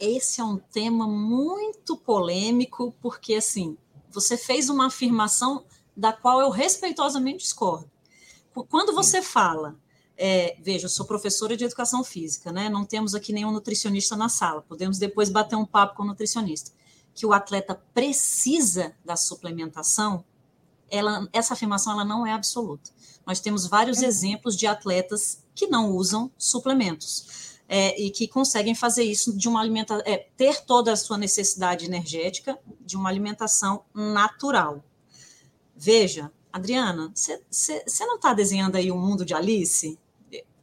Esse 0.00 0.40
é 0.40 0.44
um 0.44 0.56
tema 0.56 1.06
muito 1.06 1.96
polêmico, 1.96 2.92
porque 3.00 3.34
assim, 3.34 3.78
você 4.10 4.36
fez 4.36 4.68
uma 4.68 4.88
afirmação 4.88 5.64
da 5.96 6.12
qual 6.12 6.40
eu 6.40 6.50
respeitosamente 6.50 7.44
discordo. 7.44 7.88
Quando 8.68 8.92
você 8.92 9.22
fala 9.22 9.78
é, 10.16 10.56
veja, 10.60 10.86
eu 10.86 10.90
sou 10.90 11.06
professora 11.06 11.56
de 11.56 11.64
educação 11.64 12.02
física, 12.02 12.50
né? 12.50 12.68
Não 12.68 12.84
temos 12.84 13.14
aqui 13.14 13.32
nenhum 13.32 13.52
nutricionista 13.52 14.16
na 14.16 14.28
sala. 14.28 14.60
Podemos 14.62 14.98
depois 14.98 15.30
bater 15.30 15.54
um 15.54 15.64
papo 15.64 15.94
com 15.94 16.02
o 16.02 16.06
nutricionista. 16.06 16.72
Que 17.14 17.24
o 17.24 17.32
atleta 17.32 17.80
precisa 17.94 18.96
da 19.04 19.14
suplementação, 19.14 20.24
ela, 20.90 21.28
essa 21.32 21.54
afirmação 21.54 21.92
ela 21.92 22.04
não 22.04 22.26
é 22.26 22.32
absoluta. 22.32 22.90
Nós 23.26 23.40
temos 23.40 23.66
vários 23.66 24.02
é. 24.02 24.06
exemplos 24.06 24.56
de 24.56 24.66
atletas 24.66 25.42
que 25.54 25.66
não 25.66 25.92
usam 25.92 26.30
suplementos. 26.38 27.48
É, 27.70 28.00
e 28.00 28.10
que 28.10 28.26
conseguem 28.26 28.74
fazer 28.74 29.04
isso 29.04 29.36
de 29.36 29.46
uma 29.46 29.60
alimentação, 29.60 30.02
é, 30.06 30.26
ter 30.38 30.64
toda 30.64 30.90
a 30.90 30.96
sua 30.96 31.18
necessidade 31.18 31.84
energética 31.84 32.58
de 32.80 32.96
uma 32.96 33.10
alimentação 33.10 33.84
natural. 33.94 34.82
Veja, 35.76 36.32
Adriana, 36.50 37.12
você 37.14 38.06
não 38.06 38.16
está 38.16 38.32
desenhando 38.32 38.76
aí 38.76 38.90
um 38.90 38.98
mundo 38.98 39.22
de 39.22 39.34
Alice? 39.34 39.98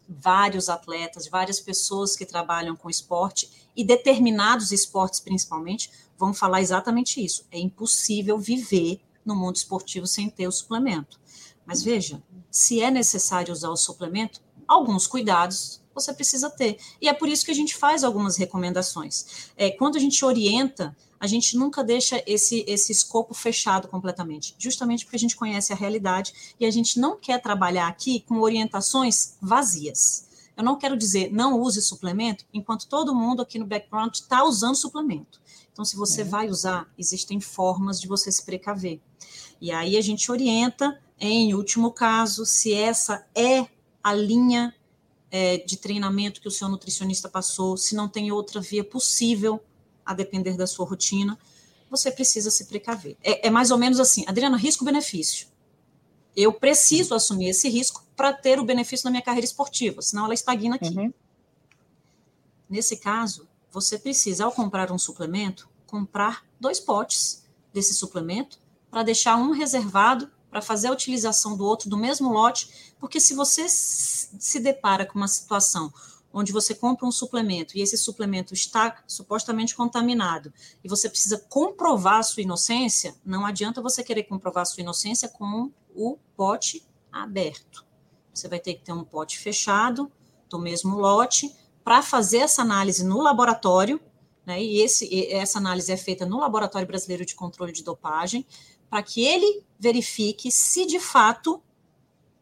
vários 0.08 0.70
atletas, 0.70 1.28
várias 1.28 1.60
pessoas 1.60 2.16
que 2.16 2.26
trabalham 2.26 2.76
com 2.76 2.90
esporte 2.90 3.50
e 3.76 3.84
determinados 3.84 4.72
esportes 4.72 5.20
principalmente 5.20 5.90
vão 6.18 6.34
falar 6.34 6.62
exatamente 6.62 7.24
isso. 7.24 7.46
É 7.52 7.60
impossível 7.60 8.38
viver 8.38 9.02
no 9.26 9.36
mundo 9.36 9.56
esportivo 9.56 10.06
sem 10.06 10.30
ter 10.30 10.48
o 10.48 10.52
suplemento. 10.52 11.20
Mas 11.66 11.84
veja, 11.84 12.22
se 12.52 12.82
é 12.82 12.92
necessário 12.92 13.52
usar 13.52 13.70
o 13.70 13.78
suplemento, 13.78 14.42
alguns 14.68 15.08
cuidados 15.08 15.82
você 15.94 16.14
precisa 16.14 16.50
ter. 16.50 16.78
E 17.02 17.08
é 17.08 17.14
por 17.14 17.30
isso 17.30 17.46
que 17.46 17.52
a 17.52 17.56
gente 17.56 17.76
faz 17.76 18.04
algumas 18.04 18.36
recomendações. 18.36 19.50
É, 19.56 19.72
quando 19.72 19.96
a 19.96 20.00
gente 20.00 20.24
orienta 20.24 20.96
a 21.20 21.28
gente 21.28 21.58
nunca 21.58 21.84
deixa 21.84 22.22
esse, 22.28 22.64
esse 22.68 22.92
escopo 22.92 23.34
fechado 23.34 23.88
completamente, 23.88 24.56
justamente 24.60 25.06
porque 25.06 25.16
a 25.16 25.20
gente 25.20 25.36
conhece 25.36 25.74
a 25.74 25.76
realidade 25.76 26.56
e 26.60 26.66
a 26.66 26.72
gente 26.72 27.00
não 27.00 27.18
quer 27.18 27.42
trabalhar 27.42 27.88
aqui 27.88 28.20
com 28.28 28.40
orientações 28.40 29.36
vazias. 29.42 30.25
Eu 30.56 30.64
não 30.64 30.78
quero 30.78 30.96
dizer 30.96 31.32
não 31.32 31.60
use 31.60 31.82
suplemento, 31.82 32.46
enquanto 32.54 32.88
todo 32.88 33.14
mundo 33.14 33.42
aqui 33.42 33.60
no 33.60 33.66
background 33.66 34.14
está 34.14 34.44
usando 34.44 34.76
suplemento. 34.76 35.42
Então, 35.72 35.84
se 35.84 35.96
você 35.96 36.22
é. 36.22 36.24
vai 36.24 36.48
usar, 36.48 36.90
existem 36.98 37.42
formas 37.42 38.00
de 38.00 38.08
você 38.08 38.32
se 38.32 38.46
precaver. 38.46 39.02
E 39.60 39.72
aí 39.72 39.98
a 39.98 40.02
gente 40.02 40.32
orienta, 40.32 41.02
em 41.20 41.54
último 41.54 41.92
caso, 41.92 42.46
se 42.46 42.74
essa 42.74 43.28
é 43.36 43.68
a 44.02 44.14
linha 44.14 44.74
é, 45.30 45.58
de 45.58 45.76
treinamento 45.76 46.40
que 46.40 46.48
o 46.48 46.52
seu 46.52 46.70
nutricionista 46.70 47.28
passou, 47.28 47.76
se 47.76 47.94
não 47.94 48.08
tem 48.08 48.32
outra 48.32 48.62
via 48.62 48.84
possível 48.84 49.62
a 50.06 50.14
depender 50.14 50.56
da 50.56 50.66
sua 50.66 50.86
rotina, 50.86 51.38
você 51.90 52.10
precisa 52.10 52.50
se 52.50 52.66
precaver. 52.66 53.18
É, 53.22 53.48
é 53.48 53.50
mais 53.50 53.72
ou 53.72 53.78
menos 53.78 54.00
assim, 54.00 54.24
Adriana, 54.28 54.56
risco-benefício. 54.56 55.48
Eu 56.36 56.54
preciso 56.54 57.14
assumir 57.14 57.50
esse 57.50 57.68
risco 57.68 58.05
para 58.16 58.34
ter 58.34 58.60
o 58.60 58.64
benefício 58.64 59.06
na 59.06 59.12
minha 59.12 59.22
carreira 59.22 59.46
esportiva, 59.46 60.02
senão 60.02 60.26
ela 60.26 60.34
estagna 60.34 60.76
aqui. 60.76 60.98
Uhum. 60.98 61.14
Nesse 62.70 62.98
caso, 62.98 63.48
você 63.72 64.00
precisa, 64.00 64.46
ao 64.46 64.52
comprar 64.52 64.92
um 64.92 64.98
suplemento, 64.98 65.70
comprar 65.86 66.46
dois 66.60 66.80
potes 66.80 67.46
desse 67.74 67.94
suplemento 67.94 68.60
para 68.90 69.04
deixar 69.04 69.36
um 69.36 69.52
reservado 69.52 70.32
para 70.50 70.62
fazer 70.62 70.88
a 70.88 70.92
utilização 70.92 71.58
do 71.58 71.66
outro 71.66 71.90
do 71.90 71.98
mesmo 71.98 72.32
lote, 72.32 72.94
porque 72.98 73.20
se 73.20 73.34
você 73.34 73.66
se 73.68 74.60
depara 74.60 75.06
com 75.06 75.18
uma 75.18 75.28
situação 75.28 75.94
onde 76.34 76.52
você 76.52 76.76
compra 76.76 77.06
um 77.06 77.12
suplemento 77.12 77.78
e 77.78 77.82
esse 77.82 77.98
suplemento 77.98 78.54
está 78.54 79.02
supostamente 79.08 79.74
contaminado 79.74 80.54
e 80.84 80.90
você 80.90 81.10
precisa 81.10 81.38
comprovar 81.50 82.20
a 82.20 82.24
sua 82.24 82.44
inocência, 82.44 83.16
não 83.26 83.46
adianta 83.46 83.82
você 83.82 84.04
querer 84.04 84.24
comprovar 84.24 84.64
a 84.64 84.66
sua 84.66 84.82
inocência 84.82 85.30
com 85.30 85.72
o 85.94 86.18
pote 86.36 86.86
aberto. 87.10 87.85
Você 88.36 88.48
vai 88.48 88.60
ter 88.60 88.76
que 88.76 88.84
ter 88.84 88.92
um 88.92 89.04
pote 89.04 89.40
fechado 89.40 90.12
do 90.50 90.60
mesmo 90.60 90.98
lote 90.98 91.56
para 91.84 92.02
fazer 92.02 92.40
essa 92.40 92.62
análise 92.62 93.04
no 93.04 93.22
laboratório, 93.22 94.00
né? 94.46 94.62
E 94.62 94.82
esse, 94.82 95.32
essa 95.32 95.58
análise 95.58 95.92
é 95.92 95.98
feita 95.98 96.26
no 96.26 96.40
Laboratório 96.40 96.88
Brasileiro 96.88 97.26
de 97.26 97.34
Controle 97.34 97.72
de 97.72 97.84
Dopagem, 97.84 98.46
para 98.90 99.02
que 99.02 99.26
ele 99.26 99.64
verifique 99.80 100.52
se 100.52 100.86
de 100.86 101.00
fato 101.00 101.62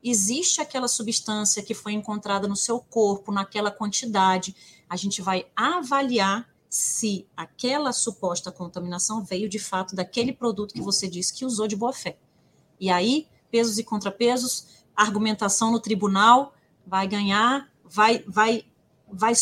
existe 0.04 0.60
aquela 0.60 0.88
substância 0.88 1.64
que 1.64 1.74
foi 1.74 1.94
encontrada 1.94 2.48
no 2.48 2.58
seu 2.58 2.80
corpo, 2.80 3.32
naquela 3.32 3.72
quantidade, 3.72 4.54
a 4.90 4.98
gente 4.98 5.22
vai 5.22 5.48
avaliar 5.56 6.50
se 6.70 7.26
aquela 7.38 7.94
suposta 7.94 8.52
contaminação 8.52 9.24
veio 9.24 9.48
de 9.48 9.60
fato 9.60 9.96
daquele 9.96 10.34
produto 10.34 10.74
que 10.74 10.82
você 10.82 11.08
disse 11.08 11.34
que 11.34 11.46
usou 11.46 11.68
de 11.68 11.76
boa 11.76 11.94
fé. 11.94 12.18
E 12.80 12.90
aí, 12.90 13.28
pesos 13.50 13.78
e 13.78 13.84
contrapesos, 13.84 14.83
argumentação 14.96 15.72
no 15.72 15.80
tribunal 15.80 16.54
vai 16.86 17.08
ganhar, 17.08 17.70
vai, 17.84 18.24
vai, 18.28 18.66
vai 19.12 19.34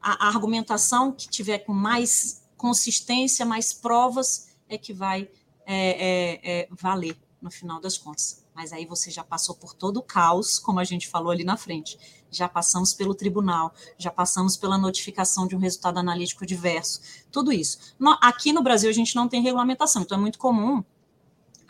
a, 0.00 0.26
a 0.26 0.28
argumentação 0.28 1.12
que 1.12 1.28
tiver 1.28 1.58
com 1.60 1.72
mais 1.72 2.42
consistência, 2.56 3.44
mais 3.44 3.72
provas, 3.72 4.48
é 4.68 4.76
que 4.76 4.92
vai 4.92 5.28
é, 5.66 5.90
é, 5.90 6.60
é, 6.62 6.68
valer 6.70 7.16
no 7.40 7.50
final 7.50 7.80
das 7.80 7.96
contas 7.96 8.40
mas 8.60 8.74
aí 8.74 8.84
você 8.84 9.10
já 9.10 9.24
passou 9.24 9.54
por 9.54 9.72
todo 9.72 9.96
o 9.96 10.02
caos, 10.02 10.58
como 10.58 10.80
a 10.80 10.84
gente 10.84 11.08
falou 11.08 11.30
ali 11.30 11.44
na 11.44 11.56
frente. 11.56 11.98
Já 12.30 12.46
passamos 12.46 12.92
pelo 12.92 13.14
tribunal, 13.14 13.72
já 13.96 14.10
passamos 14.10 14.54
pela 14.54 14.76
notificação 14.76 15.46
de 15.46 15.56
um 15.56 15.58
resultado 15.58 15.98
analítico 15.98 16.44
diverso, 16.44 17.00
tudo 17.32 17.52
isso. 17.52 17.78
aqui 18.20 18.52
no 18.52 18.62
Brasil 18.62 18.90
a 18.90 18.92
gente 18.92 19.16
não 19.16 19.28
tem 19.28 19.40
regulamentação, 19.40 20.02
então 20.02 20.18
é 20.18 20.20
muito 20.20 20.38
comum 20.38 20.84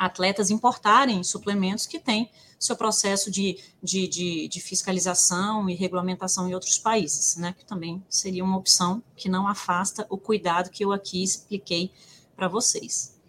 atletas 0.01 0.51
importarem 0.51 1.23
suplementos 1.23 1.87
que 1.87 1.99
têm 1.99 2.31
seu 2.59 2.75
processo 2.75 3.31
de, 3.31 3.59
de, 3.83 4.09
de, 4.09 4.49
de, 4.49 4.61
fiscalização 4.61 5.69
e 5.69 5.75
regulamentação 5.75 6.49
em 6.49 6.55
outros 6.55 6.79
países, 6.79 7.37
né? 7.37 7.55
Que 7.57 7.67
também 7.67 8.03
seria 8.09 8.43
uma 8.43 8.57
opção 8.57 9.03
que 9.15 9.29
não 9.29 9.47
afasta 9.47 10.07
o 10.09 10.17
cuidado 10.17 10.71
que 10.71 10.83
eu 10.83 10.91
aqui 10.91 11.23
expliquei 11.23 11.91
para 12.35 12.49
vocês. 12.49 13.21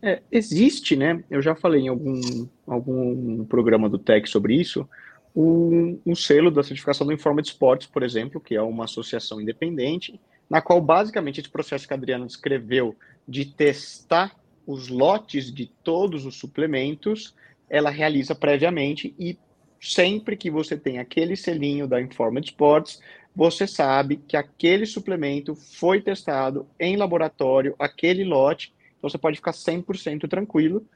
É, 0.00 0.22
existe, 0.30 0.94
né? 0.94 1.24
Eu 1.28 1.42
já 1.42 1.56
falei 1.56 1.82
em 1.82 1.88
algum, 1.88 2.46
algum 2.64 3.44
programa 3.44 3.88
do 3.88 3.98
TEC 3.98 4.28
sobre 4.28 4.54
isso, 4.54 4.88
um, 5.34 5.98
um 6.06 6.14
selo 6.14 6.48
da 6.48 6.62
certificação 6.62 7.04
do 7.04 7.12
Informed 7.12 7.48
Sports, 7.48 7.88
por 7.88 8.04
exemplo, 8.04 8.40
que 8.40 8.54
é 8.54 8.62
uma 8.62 8.84
associação 8.84 9.40
independente, 9.40 10.20
na 10.48 10.62
qual 10.62 10.80
basicamente 10.80 11.40
esse 11.40 11.50
processo 11.50 11.88
que 11.88 11.92
a 11.92 11.96
Adriana 11.96 12.26
descreveu 12.26 12.94
de 13.26 13.44
testar 13.44 14.32
os 14.66 14.88
lotes 14.88 15.52
de 15.52 15.66
todos 15.82 16.24
os 16.26 16.36
suplementos, 16.36 17.34
ela 17.68 17.90
realiza 17.90 18.34
previamente 18.34 19.14
e 19.18 19.38
sempre 19.80 20.36
que 20.36 20.50
você 20.50 20.76
tem 20.76 20.98
aquele 20.98 21.36
selinho 21.36 21.86
da 21.86 22.00
Informed 22.00 22.46
Sports, 22.48 23.00
você 23.36 23.66
sabe 23.66 24.16
que 24.28 24.36
aquele 24.36 24.86
suplemento 24.86 25.54
foi 25.54 26.00
testado 26.00 26.66
em 26.78 26.96
laboratório, 26.96 27.74
aquele 27.78 28.24
lote, 28.24 28.72
então 28.96 29.10
você 29.10 29.18
pode 29.18 29.36
ficar 29.36 29.52
100% 29.52 30.28
tranquilo 30.28 30.86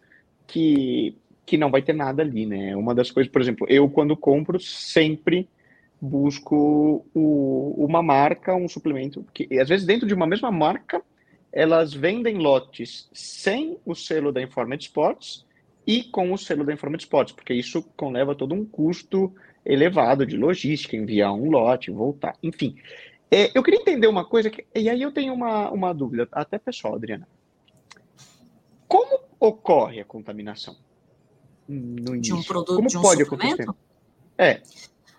que, 0.46 1.16
que 1.44 1.58
não 1.58 1.70
vai 1.70 1.82
ter 1.82 1.92
nada 1.92 2.22
ali, 2.22 2.46
né? 2.46 2.74
Uma 2.76 2.94
das 2.94 3.10
coisas, 3.10 3.30
por 3.30 3.42
exemplo, 3.42 3.66
eu 3.68 3.88
quando 3.90 4.16
compro 4.16 4.58
sempre 4.60 5.48
busco 6.00 7.04
o, 7.12 7.74
uma 7.76 8.02
marca, 8.02 8.54
um 8.54 8.68
suplemento, 8.68 9.26
que 9.34 9.48
às 9.60 9.68
vezes 9.68 9.84
dentro 9.84 10.06
de 10.06 10.14
uma 10.14 10.26
mesma 10.26 10.50
marca 10.50 11.02
elas 11.52 11.94
vendem 11.94 12.38
lotes 12.38 13.08
sem 13.12 13.78
o 13.84 13.94
selo 13.94 14.32
da 14.32 14.42
Informed 14.42 14.82
Sports 14.84 15.46
e 15.86 16.04
com 16.04 16.32
o 16.32 16.38
selo 16.38 16.64
da 16.64 16.72
Informed 16.72 17.02
Sports, 17.02 17.32
porque 17.32 17.54
isso 17.54 17.82
conleva 17.96 18.34
todo 18.34 18.54
um 18.54 18.64
custo 18.64 19.34
elevado 19.64 20.26
de 20.26 20.36
logística, 20.36 20.96
enviar 20.96 21.32
um 21.32 21.50
lote, 21.50 21.90
voltar, 21.90 22.36
enfim. 22.42 22.76
É, 23.30 23.50
eu 23.54 23.62
queria 23.62 23.80
entender 23.80 24.06
uma 24.06 24.24
coisa, 24.24 24.48
que, 24.50 24.64
e 24.74 24.88
aí 24.88 25.02
eu 25.02 25.12
tenho 25.12 25.34
uma, 25.34 25.70
uma 25.70 25.92
dúvida, 25.92 26.28
até 26.32 26.58
pessoal, 26.58 26.94
Adriana. 26.94 27.28
Como 28.86 29.20
ocorre 29.38 30.00
a 30.00 30.04
contaminação? 30.04 30.76
No 31.68 32.14
início? 32.14 32.34
De 32.34 32.40
um 32.40 32.42
produto, 32.42 32.76
Como 32.76 32.88
de 32.88 32.96
um 32.96 33.02
pode 33.02 33.24
suplemento? 33.24 33.62
acontecer? 33.62 33.78
É. 34.38 34.62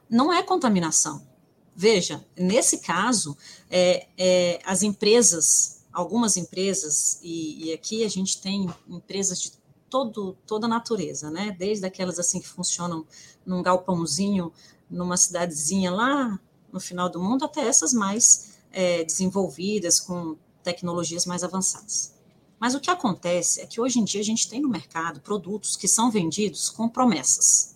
Não 0.09 0.33
é 0.33 0.41
contaminação. 0.41 1.27
Veja, 1.75 2.25
nesse 2.35 2.81
caso, 2.81 3.37
é, 3.69 4.07
é, 4.17 4.59
as 4.65 4.81
empresas, 4.81 5.78
algumas 5.91 6.37
empresas, 6.37 7.19
e, 7.21 7.67
e, 7.67 7.73
aqui 7.73 8.03
a 8.03 8.09
gente 8.09 8.41
tem 8.41 8.69
empresas 8.87 9.41
de 9.41 9.53
todo, 9.89 10.37
toda 10.45 10.67
a 10.67 10.69
natureza, 10.69 11.31
né? 11.31 11.55
Desde 11.57 11.85
aquelas 11.85 12.19
assim 12.19 12.39
que 12.39 12.47
funcionam 12.47 13.05
num 13.45 13.63
galpãozinho, 13.63 14.51
numa 14.89 15.17
cidadezinha 15.17 15.91
lá 15.91 16.39
no 16.71 16.79
final 16.79 17.09
do 17.09 17.19
mundo, 17.21 17.45
até 17.45 17.61
essas 17.61 17.93
mais 17.93 18.59
é, 18.71 19.03
desenvolvidas, 19.03 19.99
com 19.99 20.37
tecnologias 20.63 21.25
mais 21.25 21.43
avançadas. 21.43 22.13
Mas 22.59 22.75
o 22.75 22.79
que 22.79 22.91
acontece 22.91 23.61
é 23.61 23.65
que 23.65 23.79
hoje 23.79 23.99
em 23.99 24.03
dia 24.03 24.21
a 24.21 24.23
gente 24.23 24.49
tem 24.49 24.61
no 24.61 24.69
mercado 24.69 25.21
produtos 25.21 25.75
que 25.75 25.87
são 25.87 26.11
vendidos 26.11 26.69
com 26.69 26.89
promessas. 26.89 27.75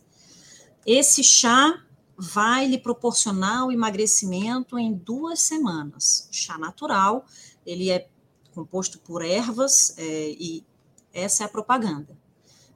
Esse 0.86 1.23
chá 1.23 1.82
vai 2.17 2.67
lhe 2.67 2.78
proporcionar 2.78 3.65
o 3.65 3.71
emagrecimento 3.71 4.78
em 4.78 4.93
duas 4.93 5.39
semanas. 5.39 6.28
Chá 6.32 6.58
natural, 6.58 7.26
ele 7.65 7.89
é 7.89 8.08
composto 8.54 8.99
por 8.99 9.23
ervas 9.23 9.97
é, 9.97 10.30
e 10.32 10.65
essa 11.13 11.43
é 11.43 11.45
a 11.45 11.49
propaganda. 11.49 12.17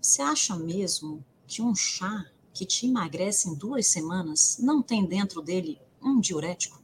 Você 0.02 0.22
acha 0.22 0.56
mesmo 0.56 1.24
que 1.48 1.62
um 1.62 1.76
chá 1.76 2.26
que 2.54 2.66
te 2.66 2.88
emagrece 2.88 3.50
em 3.50 3.56
duas 3.56 3.88
semanas 3.88 4.58
não 4.60 4.82
tem 4.82 5.06
dentro 5.06 5.42
dele 5.42 5.80
um 6.02 6.20
diurético? 6.20 6.82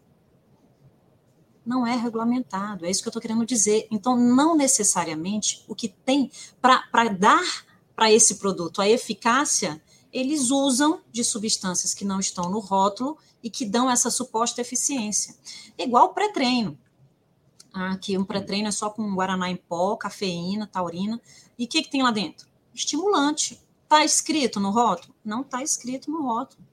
Não 1.66 1.88
é 1.88 1.96
regulamentado, 1.96 2.86
é 2.86 2.92
isso 2.92 3.02
que 3.02 3.08
eu 3.08 3.12
estou 3.12 3.22
querendo 3.22 3.46
dizer. 3.46 3.88
Então, 3.90 4.18
não 4.18 4.56
necessariamente 4.56 5.64
o 5.68 5.74
que 5.74 5.88
tem 5.88 6.30
para 6.62 7.08
dar 7.08 7.66
para 7.96 8.12
esse 8.12 8.36
produto 8.36 8.82
a 8.82 8.90
eficácia 8.90 9.82
eles 10.14 10.52
usam 10.52 11.02
de 11.12 11.24
substâncias 11.24 11.94
que 11.94 12.06
não 12.06 12.20
estão 12.20 12.50
no 12.50 12.60
rótulo 12.60 13.18
e 13.42 13.50
que 13.50 13.66
dão 13.66 13.90
essa 13.90 14.12
suposta 14.12 14.62
eficiência. 14.62 15.36
Igual 15.78 16.14
pré-treino. 16.14 16.78
Aqui 17.74 18.16
um 18.18 18.24
pré-treino 18.24 18.68
é 18.68 18.72
só 18.72 18.90
com 18.90 19.16
guaraná 19.16 19.50
em 19.50 19.56
pó, 19.56 19.96
cafeína, 19.96 20.68
taurina. 20.68 21.20
E 21.58 21.66
o 21.66 21.68
que, 21.68 21.82
que 21.82 21.90
tem 21.90 22.04
lá 22.04 22.12
dentro? 22.12 22.48
Estimulante. 22.74 23.60
Está 23.84 24.06
escrito 24.06 24.60
no 24.60 24.70
rótulo? 24.70 25.16
Não 25.26 25.42
está 25.42 25.64
escrito 25.64 26.12
no 26.12 26.22
rótulo. 26.22 26.64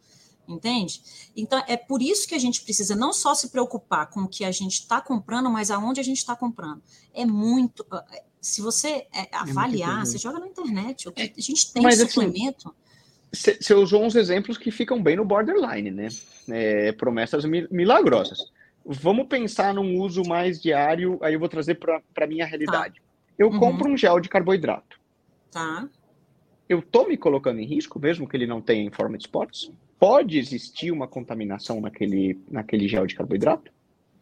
Entende? 0.47 1.01
Então, 1.37 1.63
é 1.67 1.77
por 1.77 2.03
isso 2.03 2.27
que 2.27 2.35
a 2.35 2.39
gente 2.39 2.63
precisa 2.63 2.97
não 2.97 3.13
só 3.13 3.35
se 3.35 3.51
preocupar 3.51 4.11
com 4.11 4.23
o 4.23 4.29
que 4.29 4.45
a 4.45 4.51
gente 4.51 4.75
está 4.75 5.01
comprando, 5.01 5.49
mas 5.49 5.71
aonde 5.71 6.01
a 6.01 6.05
gente 6.05 6.19
está 6.19 6.35
comprando. 6.35 6.83
É 7.15 7.25
muito. 7.25 7.87
É, 8.13 8.25
se 8.41 8.61
você 8.61 9.07
é, 9.13 9.23
é 9.23 9.29
avaliar, 9.33 10.03
é 10.03 10.05
você 10.05 10.19
joga 10.19 10.41
na 10.41 10.49
internet. 10.49 11.09
O 11.09 11.13
que 11.13 11.23
a 11.23 11.41
gente 11.41 11.73
tem 11.73 11.83
mas, 11.83 12.01
assim, 12.01 12.11
suplemento. 12.11 12.75
Assim, 13.33 13.53
você 13.61 13.75
usou 13.75 14.05
uns 14.05 14.17
exemplos 14.17 14.59
que 14.59 14.73
ficam 14.73 15.01
bem 15.01 15.17
no 15.17 15.25
borderline, 15.25 15.91
né? 15.91 16.09
É, 16.49 16.93
promessas 16.93 17.45
milagrosas. 17.71 18.51
Vamos 18.85 19.27
pensar 19.27 19.75
num 19.75 19.99
uso 20.01 20.23
mais 20.27 20.61
diário, 20.61 21.19
aí 21.23 21.35
eu 21.35 21.41
vou 21.41 21.49
trazer 21.49 21.77
para 21.77 22.03
a 22.17 22.27
minha 22.27 22.47
realidade. 22.47 23.01
Tá. 23.01 23.07
Eu 23.39 23.49
uhum. 23.49 23.59
compro 23.59 23.91
um 23.91 23.97
gel 23.97 24.21
de 24.21 24.29
carboidrato. 24.29 24.99
Tá. 25.51 25.89
Eu 26.69 26.81
tô 26.81 27.07
me 27.07 27.17
colocando 27.17 27.59
em 27.59 27.67
risco, 27.67 27.99
mesmo 27.99 28.29
que 28.29 28.37
ele 28.37 28.47
não 28.47 28.61
tenha 28.61 28.83
em 28.83 28.91
forma 28.91 29.19
de 29.19 29.25
esportes? 29.25 29.71
Pode 29.99 30.39
existir 30.39 30.91
uma 30.91 31.09
contaminação 31.09 31.81
naquele, 31.81 32.41
naquele 32.51 32.89
gel 32.89 33.07
de 33.07 33.15
carboidrato? 33.15 33.71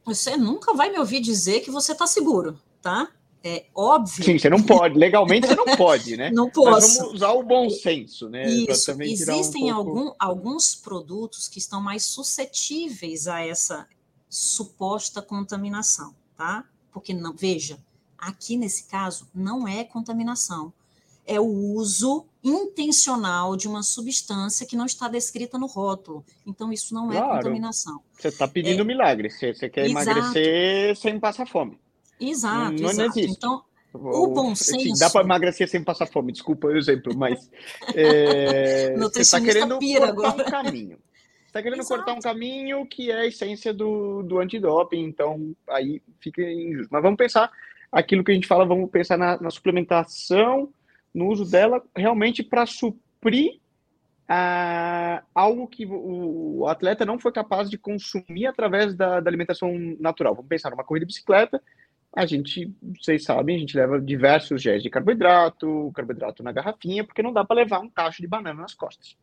Você 0.04 0.36
nunca 0.36 0.72
vai 0.74 0.90
me 0.90 0.98
ouvir 0.98 1.20
dizer 1.20 1.60
que 1.60 1.70
você 1.70 1.92
está 1.92 2.06
seguro, 2.06 2.58
tá? 2.80 3.08
É 3.44 3.66
óbvio. 3.74 4.24
Sim, 4.24 4.38
você 4.38 4.50
não 4.50 4.62
pode. 4.62 4.98
Legalmente 4.98 5.46
você 5.46 5.54
não 5.54 5.76
pode, 5.76 6.16
né? 6.16 6.30
não 6.34 6.50
posso. 6.50 6.70
Mas 6.70 6.96
vamos 6.98 7.14
usar 7.14 7.32
o 7.32 7.42
bom 7.42 7.70
senso, 7.70 8.28
né? 8.28 8.48
Isso. 8.48 8.90
Existem 9.02 9.72
um 9.72 9.76
pouco... 9.76 9.90
algum, 9.90 10.12
alguns 10.18 10.74
produtos 10.74 11.48
que 11.48 11.58
estão 11.58 11.80
mais 11.80 12.04
suscetíveis 12.04 13.28
a 13.28 13.44
essa 13.44 13.86
suposta 14.28 15.22
contaminação, 15.22 16.14
tá? 16.36 16.64
Porque 16.92 17.14
não, 17.14 17.32
veja, 17.32 17.78
aqui 18.16 18.56
nesse 18.56 18.84
caso 18.84 19.28
não 19.34 19.66
é 19.66 19.84
contaminação, 19.84 20.72
é 21.26 21.38
o 21.38 21.44
uso 21.44 22.24
intencional 22.42 23.54
de 23.54 23.68
uma 23.68 23.82
substância 23.82 24.66
que 24.66 24.76
não 24.76 24.86
está 24.86 25.08
descrita 25.08 25.58
no 25.58 25.66
rótulo. 25.66 26.24
Então 26.46 26.72
isso 26.72 26.94
não 26.94 27.12
é 27.12 27.16
claro. 27.16 27.32
é 27.32 27.36
contaminação. 27.36 28.00
Você 28.18 28.28
está 28.28 28.48
pedindo 28.48 28.80
é... 28.80 28.84
milagre. 28.84 29.30
Você, 29.30 29.52
você 29.52 29.68
quer 29.68 29.86
Exato. 29.86 30.10
emagrecer 30.10 30.96
sem 30.96 31.20
passar 31.20 31.46
fome. 31.46 31.78
Exato, 32.18 32.72
não, 32.72 32.82
não 32.82 32.90
exato. 32.90 33.18
Existe. 33.18 33.36
Então, 33.36 33.62
o 33.92 34.28
bom 34.28 34.54
senso. 34.54 34.98
dá 34.98 35.10
para 35.10 35.22
emagrecer 35.22 35.68
sem 35.68 35.82
passar 35.82 36.06
fome, 36.06 36.32
desculpa 36.32 36.68
o 36.68 36.76
exemplo, 36.76 37.16
mas 37.16 37.50
é, 37.94 38.94
você 38.98 39.22
está 39.22 39.40
querendo 39.40 39.78
cortar 39.78 40.08
agora. 40.08 40.42
um 40.42 40.50
caminho. 40.50 40.98
Está 41.48 41.62
querendo 41.62 41.80
Exato. 41.80 42.04
cortar 42.04 42.12
um 42.12 42.20
caminho 42.20 42.86
que 42.86 43.10
é 43.10 43.20
a 43.20 43.26
essência 43.26 43.72
do, 43.72 44.22
do 44.22 44.38
antidoping, 44.38 45.02
então 45.02 45.56
aí 45.70 46.02
fica 46.20 46.42
injusto. 46.42 46.88
Mas 46.92 47.02
vamos 47.02 47.16
pensar 47.16 47.50
aquilo 47.90 48.22
que 48.22 48.30
a 48.30 48.34
gente 48.34 48.46
fala, 48.46 48.66
vamos 48.66 48.90
pensar 48.90 49.16
na, 49.16 49.40
na 49.40 49.50
suplementação, 49.50 50.68
no 51.12 51.26
uso 51.26 51.50
dela 51.50 51.82
realmente 51.96 52.42
para 52.42 52.66
suprir 52.66 53.58
ah, 54.28 55.22
algo 55.34 55.66
que 55.66 55.86
o, 55.86 56.58
o, 56.58 56.68
atleta 56.68 57.06
não 57.06 57.18
foi 57.18 57.32
capaz 57.32 57.70
de 57.70 57.78
consumir 57.78 58.46
através 58.46 58.94
da, 58.94 59.18
da 59.18 59.30
alimentação 59.30 59.72
natural. 59.98 60.34
Vamos 60.34 60.50
pensar 60.50 60.68
numa 60.68 60.84
corrida 60.84 61.06
de 61.06 61.14
bicicleta, 61.14 61.62
a 62.14 62.26
gente, 62.26 62.70
vocês 63.00 63.24
sabem, 63.24 63.56
a 63.56 63.58
gente 63.58 63.74
leva 63.74 63.98
diversos 63.98 64.60
géis 64.60 64.82
de 64.82 64.90
carboidrato, 64.90 65.90
carboidrato 65.94 66.42
na 66.42 66.52
garrafinha, 66.52 67.04
porque 67.04 67.22
não 67.22 67.32
dá 67.32 67.42
para 67.42 67.56
levar 67.56 67.80
um 67.80 67.88
cacho 67.88 68.20
de 68.20 68.28
banana 68.28 68.60
nas 68.60 68.74
costas. 68.74 69.16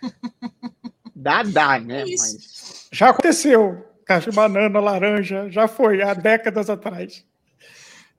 dá, 1.14 1.42
dá, 1.42 1.78
né? 1.78 2.02
É 2.02 2.04
Mas... 2.04 2.88
Já 2.90 3.10
aconteceu. 3.10 3.84
Cacho 4.04 4.30
de 4.30 4.36
banana, 4.36 4.80
laranja, 4.80 5.48
já 5.50 5.66
foi 5.66 6.02
há 6.02 6.12
décadas 6.12 6.68
atrás. 6.68 7.24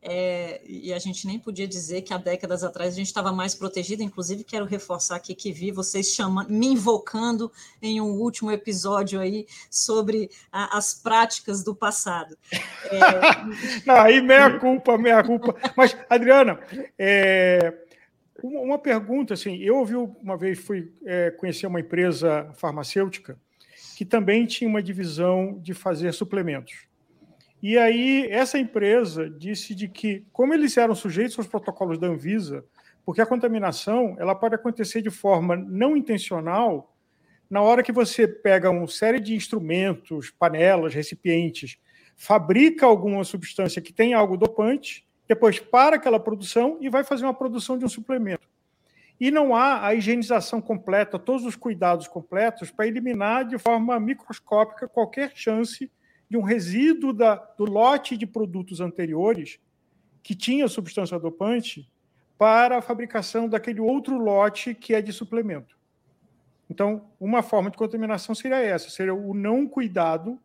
É, 0.08 0.62
e 0.68 0.94
a 0.94 1.00
gente 1.00 1.26
nem 1.26 1.40
podia 1.40 1.68
dizer 1.68 2.04
que 2.04 2.14
há 2.14 2.18
décadas 2.18 2.64
atrás 2.64 2.94
a 2.94 2.96
gente 2.96 3.08
estava 3.08 3.32
mais 3.32 3.56
protegido. 3.56 4.04
Inclusive, 4.04 4.44
quero 4.44 4.64
reforçar 4.64 5.16
aqui 5.16 5.34
que 5.34 5.52
vi 5.52 5.72
vocês 5.72 6.14
chamando, 6.14 6.52
me 6.52 6.68
invocando 6.68 7.52
em 7.82 8.00
um 8.00 8.12
último 8.12 8.52
episódio 8.52 9.20
aí 9.20 9.48
sobre 9.70 10.30
a, 10.52 10.78
as 10.78 10.94
práticas 10.94 11.64
do 11.64 11.74
passado. 11.74 12.38
É... 12.52 13.00
Não, 13.84 13.96
aí 13.96 14.22
meia 14.22 14.60
culpa, 14.60 14.96
meia 14.96 15.24
culpa. 15.24 15.56
Mas, 15.76 15.98
Adriana, 16.08 16.60
é, 17.00 17.74
uma 18.48 18.80
pergunta 18.80 19.34
assim, 19.34 19.58
eu 19.58 19.78
ouvi 19.78 19.96
uma 19.96 20.38
vez 20.38 20.60
fui 20.60 20.92
é, 21.06 21.32
conhecer 21.32 21.68
uma 21.68 21.80
empresa 21.80 22.52
farmacêutica 22.56 23.40
que 23.96 24.04
também 24.04 24.46
tinha 24.46 24.70
uma 24.70 24.84
divisão 24.84 25.58
de 25.62 25.74
fazer 25.74 26.12
suplementos. 26.14 26.88
E 27.64 27.78
aí, 27.78 28.28
essa 28.30 28.60
empresa 28.60 29.30
disse 29.30 29.74
de 29.74 29.88
que, 29.88 30.26
como 30.32 30.54
eles 30.54 30.76
eram 30.78 30.94
sujeitos 30.94 31.38
aos 31.40 31.48
protocolos 31.48 31.98
da 31.98 32.08
Anvisa, 32.08 32.64
porque 33.06 33.22
a 33.22 33.26
contaminação 33.26 34.16
ela 34.20 34.36
pode 34.36 34.56
acontecer 34.56 35.02
de 35.02 35.10
forma 35.10 35.56
não 35.56 35.96
intencional 35.96 36.94
na 37.50 37.62
hora 37.62 37.84
que 37.84 37.92
você 37.92 38.28
pega 38.28 38.70
uma 38.70 38.88
série 38.88 39.20
de 39.20 39.36
instrumentos, 39.36 40.32
panelas, 40.32 40.94
recipientes, 40.94 41.78
fabrica 42.18 42.86
alguma 42.86 43.24
substância 43.24 43.82
que 43.82 43.94
tem 43.94 44.14
algo 44.14 44.36
dopante, 44.36 45.05
depois 45.28 45.60
para 45.60 45.96
aquela 45.96 46.20
produção 46.20 46.78
e 46.82 46.90
vai 46.90 47.04
fazer 47.04 47.26
uma 47.26 47.34
produção 47.34 47.78
de 47.78 47.86
um 47.86 47.90
suplemento. 47.90 48.48
E 49.20 49.32
não 49.32 49.56
há 49.56 49.86
a 49.86 49.96
higienização 49.96 50.62
completa, 50.62 51.18
todos 51.18 51.46
os 51.46 51.56
cuidados 51.56 52.08
completos 52.08 52.70
para 52.70 52.88
eliminar 52.88 53.46
de 53.46 53.58
forma 53.58 54.00
microscópica 54.00 54.88
qualquer 54.88 55.32
chance 55.34 55.90
de 56.30 56.38
um 56.38 56.42
resíduo 56.42 57.14
da, 57.14 57.36
do 57.36 57.66
lote 57.66 58.18
de 58.18 58.26
produtos 58.26 58.82
anteriores 58.82 59.60
que 60.22 60.36
tinha 60.36 60.68
substância 60.68 61.20
dopante 61.20 61.90
para 62.38 62.78
a 62.78 62.82
fabricação 62.82 63.48
daquele 63.48 63.80
outro 63.80 64.18
lote 64.18 64.74
que 64.74 64.94
é 64.94 65.02
de 65.02 65.14
suplemento. 65.14 65.76
Então, 66.70 67.10
uma 67.20 67.44
forma 67.44 67.70
de 67.70 67.78
contaminação 67.78 68.34
seria 68.34 68.60
essa, 68.60 68.90
seria 68.90 69.14
o 69.14 69.34
não 69.34 69.68
cuidado. 69.68 70.40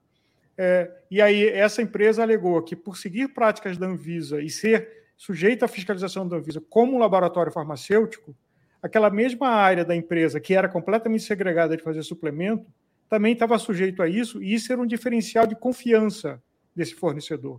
É, 0.62 0.90
e 1.10 1.22
aí, 1.22 1.48
essa 1.48 1.80
empresa 1.80 2.22
alegou 2.22 2.60
que, 2.62 2.76
por 2.76 2.98
seguir 2.98 3.28
práticas 3.28 3.78
da 3.78 3.86
Anvisa 3.86 4.42
e 4.42 4.50
ser 4.50 5.06
sujeita 5.16 5.64
à 5.64 5.68
fiscalização 5.68 6.28
da 6.28 6.36
Anvisa 6.36 6.60
como 6.68 6.94
um 6.94 6.98
laboratório 6.98 7.50
farmacêutico, 7.50 8.36
aquela 8.82 9.08
mesma 9.08 9.48
área 9.48 9.86
da 9.86 9.96
empresa 9.96 10.38
que 10.38 10.52
era 10.52 10.68
completamente 10.68 11.22
segregada 11.22 11.78
de 11.78 11.82
fazer 11.82 12.02
suplemento 12.02 12.66
também 13.08 13.32
estava 13.32 13.58
sujeito 13.58 14.02
a 14.02 14.08
isso, 14.08 14.42
e 14.42 14.52
isso 14.52 14.70
era 14.70 14.82
um 14.82 14.86
diferencial 14.86 15.46
de 15.46 15.56
confiança 15.56 16.42
desse 16.76 16.94
fornecedor. 16.94 17.58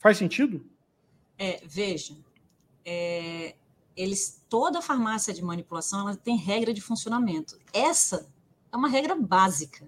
Faz 0.00 0.18
sentido? 0.18 0.66
É, 1.38 1.60
veja, 1.64 2.16
é, 2.84 3.54
eles, 3.96 4.44
toda 4.48 4.82
farmácia 4.82 5.32
de 5.32 5.40
manipulação 5.40 6.00
ela 6.00 6.16
tem 6.16 6.36
regra 6.36 6.74
de 6.74 6.80
funcionamento. 6.80 7.56
Essa 7.72 8.28
é 8.72 8.76
uma 8.76 8.88
regra 8.88 9.14
básica. 9.14 9.86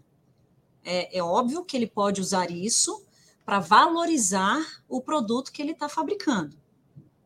É, 0.84 1.18
é 1.18 1.22
óbvio 1.22 1.64
que 1.64 1.76
ele 1.76 1.86
pode 1.86 2.20
usar 2.20 2.50
isso 2.50 3.04
para 3.44 3.58
valorizar 3.58 4.64
o 4.88 5.00
produto 5.00 5.52
que 5.52 5.60
ele 5.60 5.72
está 5.72 5.88
fabricando, 5.88 6.56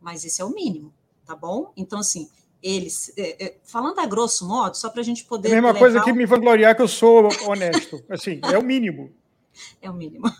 mas 0.01 0.25
esse 0.25 0.41
é 0.41 0.45
o 0.45 0.51
mínimo, 0.51 0.93
tá 1.27 1.37
bom? 1.37 1.73
Então, 1.77 1.99
assim, 1.99 2.29
eles, 2.63 3.13
é, 3.19 3.45
é, 3.45 3.57
falando 3.63 3.99
a 3.99 4.07
grosso 4.07 4.49
modo, 4.49 4.75
só 4.75 4.89
para 4.89 5.03
a 5.03 5.05
gente 5.05 5.25
poder. 5.25 5.49
É 5.49 5.53
a 5.53 5.63
mesma 5.63 5.79
coisa 5.79 6.03
que 6.03 6.15
me 6.15 6.25
vangloriar 6.25 6.75
que 6.75 6.81
eu 6.81 6.89
sou 6.89 7.29
honesto. 7.47 8.03
Assim, 8.09 8.41
é 8.43 8.57
o 8.57 8.63
mínimo. 8.63 9.13
É 9.83 9.91
o 9.91 9.95
mínimo. 9.95 10.25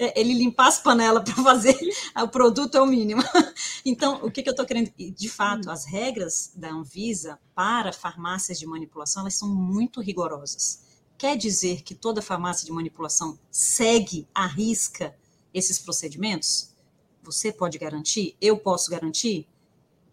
É, 0.00 0.20
ele 0.20 0.32
limpar 0.32 0.68
as 0.68 0.78
panelas 0.78 1.24
para 1.24 1.42
fazer 1.42 1.76
o 2.22 2.28
produto 2.28 2.76
é 2.76 2.80
o 2.80 2.86
mínimo. 2.86 3.20
Então, 3.84 4.20
o 4.22 4.30
que, 4.30 4.44
que 4.44 4.48
eu 4.48 4.52
estou 4.52 4.64
querendo? 4.64 4.92
De 4.96 5.28
fato, 5.28 5.68
as 5.68 5.84
regras 5.84 6.52
da 6.54 6.70
Anvisa 6.70 7.36
para 7.52 7.92
farmácias 7.92 8.60
de 8.60 8.64
manipulação 8.66 9.22
elas 9.22 9.34
são 9.34 9.48
muito 9.48 10.00
rigorosas. 10.00 10.84
Quer 11.18 11.36
dizer 11.36 11.82
que 11.82 11.96
toda 11.96 12.22
farmácia 12.22 12.64
de 12.64 12.70
manipulação 12.70 13.36
segue 13.50 14.28
à 14.32 14.46
risca 14.46 15.16
esses 15.52 15.76
procedimentos? 15.76 16.72
Você 17.24 17.50
pode 17.50 17.76
garantir? 17.76 18.36
Eu 18.40 18.56
posso 18.56 18.88
garantir? 18.88 19.48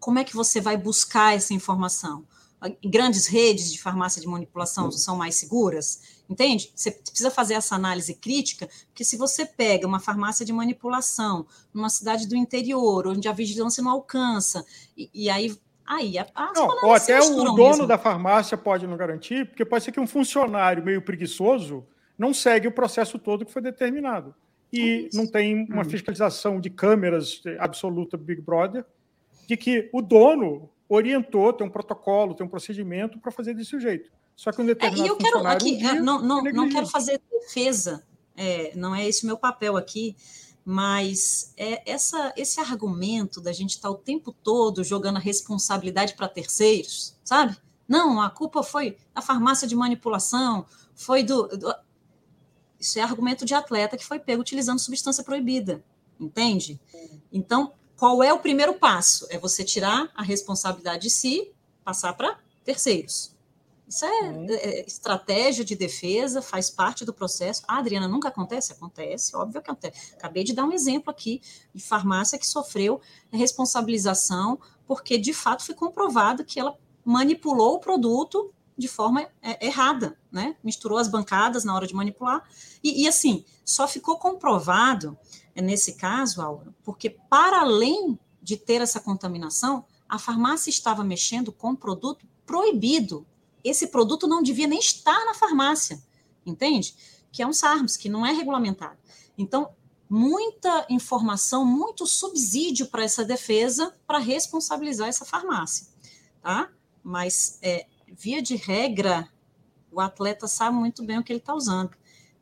Como 0.00 0.18
é 0.18 0.24
que 0.24 0.34
você 0.34 0.60
vai 0.60 0.76
buscar 0.76 1.36
essa 1.36 1.54
informação? 1.54 2.26
Grandes 2.84 3.26
redes 3.26 3.70
de 3.70 3.80
farmácia 3.80 4.20
de 4.20 4.26
manipulação 4.26 4.90
são 4.90 5.16
mais 5.16 5.36
seguras? 5.36 6.02
Entende? 6.28 6.72
Você 6.74 6.90
precisa 6.90 7.30
fazer 7.30 7.54
essa 7.54 7.76
análise 7.76 8.12
crítica, 8.14 8.68
porque 8.88 9.04
se 9.04 9.16
você 9.16 9.46
pega 9.46 9.86
uma 9.86 10.00
farmácia 10.00 10.44
de 10.44 10.52
manipulação 10.52 11.46
numa 11.72 11.88
cidade 11.88 12.26
do 12.26 12.34
interior, 12.34 13.06
onde 13.06 13.28
a 13.28 13.32
vigilância 13.32 13.80
não 13.80 13.92
alcança, 13.92 14.66
e, 14.96 15.08
e 15.14 15.30
aí 15.30 15.56
Aí 15.86 16.18
a, 16.18 16.26
não, 16.54 16.68
ou 16.82 16.92
até 16.92 17.18
o 17.20 17.30
dono 17.30 17.56
mesmo. 17.56 17.86
da 17.86 17.96
farmácia 17.96 18.56
pode 18.56 18.86
não 18.86 18.96
garantir, 18.96 19.46
porque 19.46 19.64
pode 19.64 19.84
ser 19.84 19.92
que 19.92 20.00
um 20.00 20.06
funcionário 20.06 20.84
meio 20.84 21.00
preguiçoso 21.00 21.86
não 22.18 22.34
segue 22.34 22.66
o 22.66 22.72
processo 22.72 23.18
todo 23.18 23.44
que 23.44 23.52
foi 23.52 23.62
determinado. 23.62 24.34
E 24.72 25.08
é 25.12 25.16
não 25.16 25.26
tem 25.26 25.64
uma 25.70 25.82
hum. 25.82 25.84
fiscalização 25.84 26.60
de 26.60 26.70
câmeras 26.70 27.40
absoluta 27.58 28.16
Big 28.16 28.40
Brother, 28.40 28.84
de 29.46 29.56
que 29.56 29.88
o 29.92 30.02
dono 30.02 30.68
orientou, 30.88 31.52
tem 31.52 31.66
um 31.66 31.70
protocolo, 31.70 32.34
tem 32.34 32.46
um 32.46 32.50
procedimento 32.50 33.18
para 33.18 33.30
fazer 33.30 33.54
desse 33.54 33.78
jeito. 33.78 34.10
Só 34.34 34.52
que 34.52 34.60
um 34.60 34.66
determinado 34.66 35.02
é, 35.02 35.06
e 35.06 35.08
eu 35.08 35.16
quero 35.16 35.46
aqui, 35.46 35.78
um 35.82 36.02
não, 36.02 36.22
não, 36.22 36.42
não 36.42 36.68
quero 36.68 36.86
fazer 36.86 37.20
defesa, 37.30 38.04
é, 38.36 38.72
não 38.74 38.94
é 38.94 39.06
esse 39.06 39.24
o 39.24 39.26
meu 39.26 39.38
papel 39.38 39.76
aqui, 39.76 40.14
mas 40.68 41.52
é 41.56 41.88
essa, 41.88 42.32
esse 42.36 42.58
argumento 42.58 43.40
da 43.40 43.52
gente 43.52 43.76
estar 43.76 43.88
tá 43.88 43.94
o 43.94 43.96
tempo 43.96 44.32
todo 44.32 44.82
jogando 44.82 45.14
a 45.16 45.20
responsabilidade 45.20 46.14
para 46.14 46.28
terceiros, 46.28 47.16
sabe? 47.22 47.56
Não, 47.86 48.20
a 48.20 48.28
culpa 48.28 48.64
foi 48.64 48.96
da 49.14 49.22
farmácia 49.22 49.68
de 49.68 49.76
manipulação, 49.76 50.66
foi 50.92 51.22
do, 51.22 51.46
do. 51.46 51.72
Isso 52.80 52.98
é 52.98 53.02
argumento 53.02 53.44
de 53.44 53.54
atleta 53.54 53.96
que 53.96 54.04
foi 54.04 54.18
pego 54.18 54.40
utilizando 54.40 54.80
substância 54.80 55.22
proibida, 55.22 55.84
entende? 56.18 56.80
Então, 57.32 57.72
qual 57.96 58.20
é 58.20 58.32
o 58.32 58.40
primeiro 58.40 58.74
passo? 58.74 59.24
É 59.30 59.38
você 59.38 59.62
tirar 59.62 60.10
a 60.16 60.22
responsabilidade 60.24 61.02
de 61.02 61.10
si, 61.10 61.52
passar 61.84 62.12
para 62.14 62.40
terceiros. 62.64 63.35
Isso 63.88 64.04
é, 64.04 64.22
uhum. 64.22 64.46
é, 64.50 64.80
estratégia 64.86 65.64
de 65.64 65.76
defesa, 65.76 66.42
faz 66.42 66.68
parte 66.68 67.04
do 67.04 67.12
processo. 67.12 67.62
Ah, 67.68 67.78
Adriana, 67.78 68.08
nunca 68.08 68.28
acontece? 68.28 68.72
Acontece, 68.72 69.36
óbvio 69.36 69.62
que 69.62 69.70
acontece. 69.70 70.14
Acabei 70.14 70.42
de 70.42 70.52
dar 70.52 70.64
um 70.64 70.72
exemplo 70.72 71.10
aqui 71.10 71.40
de 71.72 71.82
farmácia 71.82 72.38
que 72.38 72.46
sofreu 72.46 73.00
responsabilização, 73.30 74.58
porque 74.86 75.16
de 75.16 75.32
fato 75.32 75.64
foi 75.64 75.74
comprovado 75.74 76.44
que 76.44 76.58
ela 76.58 76.76
manipulou 77.04 77.74
o 77.74 77.78
produto 77.78 78.52
de 78.76 78.88
forma 78.88 79.26
é, 79.40 79.66
errada, 79.66 80.18
né? 80.30 80.56
Misturou 80.62 80.98
as 80.98 81.08
bancadas 81.08 81.64
na 81.64 81.74
hora 81.74 81.86
de 81.86 81.94
manipular. 81.94 82.42
E, 82.82 83.04
e 83.04 83.08
assim, 83.08 83.44
só 83.64 83.86
ficou 83.86 84.18
comprovado 84.18 85.16
é, 85.54 85.62
nesse 85.62 85.94
caso, 85.94 86.42
Aura, 86.42 86.74
porque 86.82 87.08
para 87.08 87.60
além 87.60 88.18
de 88.42 88.56
ter 88.56 88.80
essa 88.80 89.00
contaminação, 89.00 89.84
a 90.08 90.18
farmácia 90.18 90.70
estava 90.70 91.02
mexendo 91.02 91.52
com 91.52 91.74
produto 91.74 92.26
proibido 92.44 93.26
esse 93.68 93.88
produto 93.88 94.26
não 94.26 94.42
devia 94.42 94.66
nem 94.66 94.78
estar 94.78 95.24
na 95.24 95.34
farmácia, 95.34 96.02
entende? 96.44 96.94
Que 97.32 97.42
é 97.42 97.46
um 97.46 97.52
SARMS, 97.52 97.96
que 97.98 98.08
não 98.08 98.24
é 98.24 98.32
regulamentado. 98.32 98.96
Então, 99.36 99.70
muita 100.08 100.86
informação, 100.88 101.64
muito 101.64 102.06
subsídio 102.06 102.86
para 102.86 103.02
essa 103.02 103.24
defesa 103.24 103.94
para 104.06 104.18
responsabilizar 104.18 105.08
essa 105.08 105.24
farmácia, 105.24 105.86
tá? 106.40 106.70
Mas, 107.02 107.58
é, 107.62 107.86
via 108.06 108.40
de 108.40 108.56
regra, 108.56 109.28
o 109.90 110.00
atleta 110.00 110.46
sabe 110.46 110.76
muito 110.76 111.04
bem 111.04 111.18
o 111.18 111.24
que 111.24 111.32
ele 111.32 111.40
está 111.40 111.54
usando, 111.54 111.90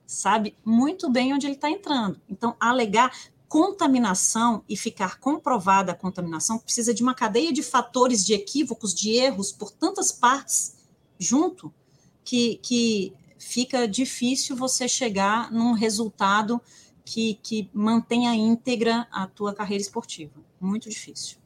sabe 0.07 0.57
muito 0.65 1.11
bem 1.11 1.33
onde 1.33 1.47
ele 1.47 1.55
está 1.55 1.71
entrando. 1.71 2.21
Então, 2.29 2.55
alegar 2.61 3.13
contaminação 3.49 4.65
e 4.69 4.77
ficar 4.77 5.21
comprovada 5.21 5.93
a 5.93 5.95
contaminação 5.95 6.59
precisa 6.59 6.93
de 6.93 7.03
uma 7.03 7.15
cadeia 7.15 7.53
de 7.53 7.63
fatores, 7.63 8.25
de 8.25 8.35
equívocos, 8.35 8.93
de 8.93 9.11
erros 9.11 9.53
por 9.53 9.71
tantas 9.71 10.11
partes 10.11 10.75
junto 11.19 11.73
que, 12.25 12.57
que 12.63 13.13
fica 13.39 13.87
difícil 13.87 14.57
você 14.57 14.89
chegar 14.89 15.53
num 15.53 15.73
resultado 15.73 16.61
que, 17.05 17.39
que 17.43 17.69
mantenha 17.73 18.35
íntegra 18.35 19.07
a 19.13 19.27
tua 19.27 19.55
carreira 19.55 19.83
esportiva. 19.83 20.33
Muito 20.61 20.89
difícil. 20.89 21.39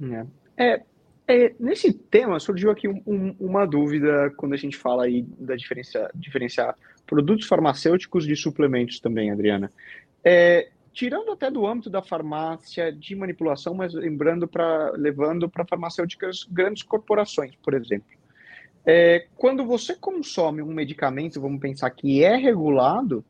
É. 0.00 0.26
é, 0.56 0.82
é 1.26 1.54
nesse 1.58 1.92
tema 1.92 2.38
surgiu 2.38 2.70
aqui 2.70 2.86
um, 2.86 3.02
um, 3.04 3.36
uma 3.40 3.66
dúvida 3.66 4.32
quando 4.36 4.52
a 4.52 4.56
gente 4.56 4.76
fala 4.76 5.04
aí 5.04 5.22
da 5.22 5.56
diferença, 5.56 6.08
diferenciar 6.14 6.76
produtos 7.04 7.48
farmacêuticos 7.48 8.24
de 8.24 8.36
suplementos 8.36 9.00
também, 9.00 9.32
Adriana. 9.32 9.72
É, 10.22 10.68
tirando 10.92 11.32
até 11.32 11.50
do 11.50 11.66
âmbito 11.66 11.90
da 11.90 12.02
farmácia 12.02 12.92
de 12.92 13.16
manipulação, 13.16 13.74
mas 13.74 13.94
lembrando 13.94 14.46
para 14.46 14.92
levando 14.92 15.48
para 15.48 15.64
farmacêuticas 15.64 16.46
grandes 16.50 16.82
corporações, 16.82 17.54
por 17.56 17.74
exemplo. 17.74 18.17
É, 18.90 19.26
quando 19.36 19.66
você 19.66 19.94
consome 19.94 20.62
um 20.62 20.72
medicamento, 20.72 21.38
vamos 21.38 21.60
pensar 21.60 21.90
que 21.90 22.24
é 22.24 22.36
regulado 22.36 23.22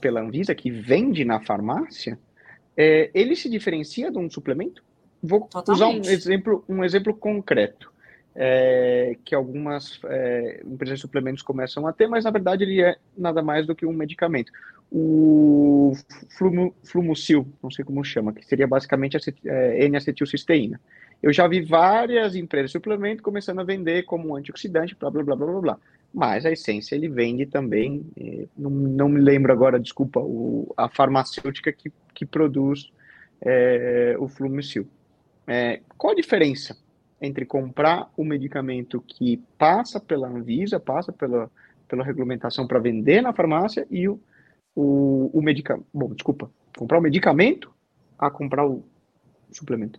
pela 0.00 0.22
Anvisa, 0.22 0.54
que 0.54 0.70
vende 0.70 1.22
na 1.22 1.38
farmácia, 1.38 2.18
é, 2.74 3.10
ele 3.12 3.36
se 3.36 3.50
diferencia 3.50 4.10
de 4.10 4.16
um 4.16 4.30
suplemento? 4.30 4.82
Vou 5.22 5.40
Totalmente. 5.40 5.74
usar 5.74 5.88
um 5.88 6.10
exemplo, 6.10 6.64
um 6.66 6.82
exemplo 6.82 7.14
concreto. 7.14 7.92
É, 8.40 9.16
que 9.24 9.34
algumas 9.34 10.00
é, 10.04 10.62
empresas 10.64 10.98
de 10.98 11.02
suplementos 11.02 11.42
começam 11.42 11.86
a 11.88 11.92
ter, 11.92 12.06
mas 12.06 12.24
na 12.24 12.30
verdade 12.30 12.62
ele 12.62 12.80
é 12.80 12.96
nada 13.16 13.42
mais 13.42 13.66
do 13.66 13.74
que 13.74 13.84
um 13.84 13.92
medicamento. 13.92 14.52
O 14.90 15.92
flumu, 16.36 16.74
Flumucil, 16.82 17.46
não 17.62 17.70
sei 17.70 17.84
como 17.84 18.02
chama, 18.02 18.32
que 18.32 18.44
seria 18.44 18.66
basicamente 18.66 19.18
é, 19.44 19.84
N-acetilcisteína. 19.84 20.80
Eu 21.22 21.32
já 21.32 21.46
vi 21.46 21.60
várias 21.60 22.36
empresas 22.36 22.70
de 22.70 22.72
suplemento 22.72 23.22
começando 23.22 23.60
a 23.60 23.64
vender 23.64 24.04
como 24.04 24.36
antioxidante, 24.36 24.94
blá, 24.94 25.10
blá, 25.10 25.22
blá, 25.22 25.36
blá, 25.36 25.46
blá, 25.46 25.60
blá. 25.60 25.78
Mas 26.14 26.46
a 26.46 26.50
essência 26.50 26.94
ele 26.94 27.08
vende 27.08 27.44
também, 27.44 28.06
eh, 28.16 28.46
não, 28.56 28.70
não 28.70 29.08
me 29.08 29.20
lembro 29.20 29.52
agora, 29.52 29.78
desculpa, 29.78 30.20
o, 30.20 30.72
a 30.76 30.88
farmacêutica 30.88 31.70
que, 31.70 31.92
que 32.14 32.24
produz 32.24 32.90
é, 33.40 34.16
o 34.18 34.26
Flumicil. 34.26 34.88
É, 35.46 35.80
qual 35.96 36.12
a 36.12 36.16
diferença 36.16 36.76
entre 37.20 37.44
comprar 37.44 38.10
o 38.16 38.22
um 38.22 38.24
medicamento 38.24 39.02
que 39.06 39.42
passa 39.58 39.98
pela 40.00 40.28
Anvisa, 40.28 40.78
passa 40.78 41.12
pela, 41.12 41.50
pela 41.88 42.04
regulamentação 42.04 42.66
para 42.66 42.78
vender 42.78 43.20
na 43.20 43.32
farmácia 43.32 43.86
e 43.90 44.08
o, 44.08 44.20
o, 44.80 45.28
o 45.36 45.42
medicamento, 45.42 45.86
bom, 45.92 46.14
desculpa, 46.14 46.48
comprar 46.76 46.98
o 46.98 47.02
medicamento 47.02 47.74
a 48.16 48.30
comprar 48.30 48.64
o 48.64 48.84
suplemento? 49.50 49.98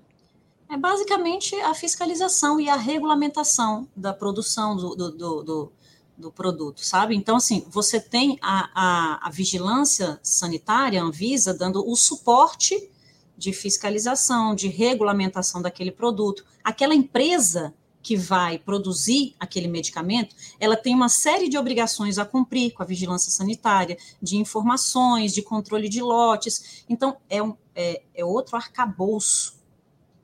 É 0.70 0.78
basicamente 0.78 1.54
a 1.56 1.74
fiscalização 1.74 2.62
e 2.62 2.70
a 2.70 2.78
regulamentação 2.78 3.90
da 3.94 4.14
produção 4.14 4.78
do, 4.78 4.96
do, 4.96 5.12
do, 5.12 5.44
do, 5.44 5.72
do 6.18 6.32
produto, 6.32 6.86
sabe? 6.86 7.14
Então, 7.14 7.36
assim, 7.36 7.66
você 7.70 8.00
tem 8.00 8.40
a, 8.42 8.70
a, 8.74 9.28
a 9.28 9.30
vigilância 9.30 10.18
sanitária, 10.24 11.02
a 11.02 11.04
Anvisa, 11.04 11.54
dando 11.54 11.86
o 11.86 11.94
suporte 11.98 12.90
de 13.38 13.52
fiscalização, 13.52 14.56
de 14.56 14.70
regulamentação 14.70 15.62
daquele 15.62 15.92
produto. 15.92 16.46
Aquela 16.64 16.96
empresa 16.96 17.74
que 18.10 18.18
vai 18.18 18.58
produzir 18.58 19.36
aquele 19.40 19.68
medicamento, 19.68 20.36
ela 20.60 20.76
tem 20.76 20.96
uma 20.96 21.10
série 21.10 21.48
de 21.48 21.60
obrigações 21.60 22.18
a 22.18 22.26
cumprir 22.26 22.74
com 22.74 22.82
a 22.82 22.86
vigilância 22.88 23.32
sanitária, 23.32 24.00
de 24.20 24.36
informações, 24.36 25.32
de 25.32 25.44
controle 25.44 25.88
de 25.88 26.02
lotes. 26.02 26.84
Então, 26.90 27.18
é, 27.30 27.44
um, 27.44 27.56
é, 27.76 28.02
é 28.16 28.26
outro 28.26 28.56
arcabouço 28.56 29.60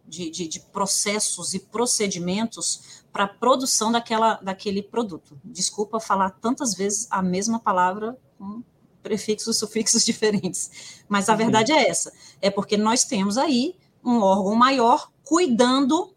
de, 0.03 0.31
de, 0.31 0.47
de 0.47 0.59
processos 0.61 1.53
e 1.53 1.59
procedimentos 1.59 3.03
para 3.13 3.25
a 3.25 3.27
produção 3.27 3.91
daquela, 3.91 4.39
daquele 4.41 4.81
produto. 4.81 5.39
Desculpa 5.43 5.99
falar 5.99 6.31
tantas 6.31 6.73
vezes 6.73 7.05
a 7.11 7.21
mesma 7.21 7.59
palavra 7.59 8.17
com 8.39 8.63
prefixos, 9.03 9.59
sufixos 9.59 10.03
diferentes. 10.09 11.03
Mas 11.07 11.29
a 11.29 11.33
uhum. 11.33 11.37
verdade 11.37 11.71
é 11.71 11.87
essa: 11.87 12.11
é 12.41 12.49
porque 12.49 12.77
nós 12.77 13.03
temos 13.03 13.37
aí 13.37 13.75
um 14.03 14.21
órgão 14.21 14.55
maior 14.55 15.11
cuidando 15.23 16.14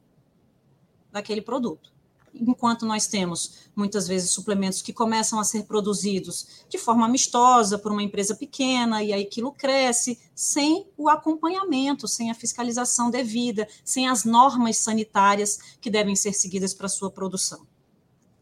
daquele 1.18 1.42
produto. 1.42 1.92
Enquanto 2.34 2.86
nós 2.86 3.06
temos, 3.06 3.70
muitas 3.74 4.06
vezes, 4.06 4.30
suplementos 4.30 4.82
que 4.82 4.92
começam 4.92 5.40
a 5.40 5.44
ser 5.44 5.64
produzidos 5.64 6.64
de 6.68 6.78
forma 6.78 7.06
amistosa 7.06 7.78
por 7.78 7.90
uma 7.90 8.02
empresa 8.02 8.34
pequena, 8.34 9.02
e 9.02 9.12
aí 9.12 9.22
aquilo 9.22 9.52
cresce, 9.52 10.18
sem 10.34 10.86
o 10.96 11.08
acompanhamento, 11.08 12.06
sem 12.06 12.30
a 12.30 12.34
fiscalização 12.34 13.10
devida, 13.10 13.66
sem 13.84 14.08
as 14.08 14.24
normas 14.24 14.76
sanitárias 14.76 15.58
que 15.80 15.90
devem 15.90 16.14
ser 16.14 16.32
seguidas 16.32 16.74
para 16.74 16.88
sua 16.88 17.10
produção. 17.10 17.66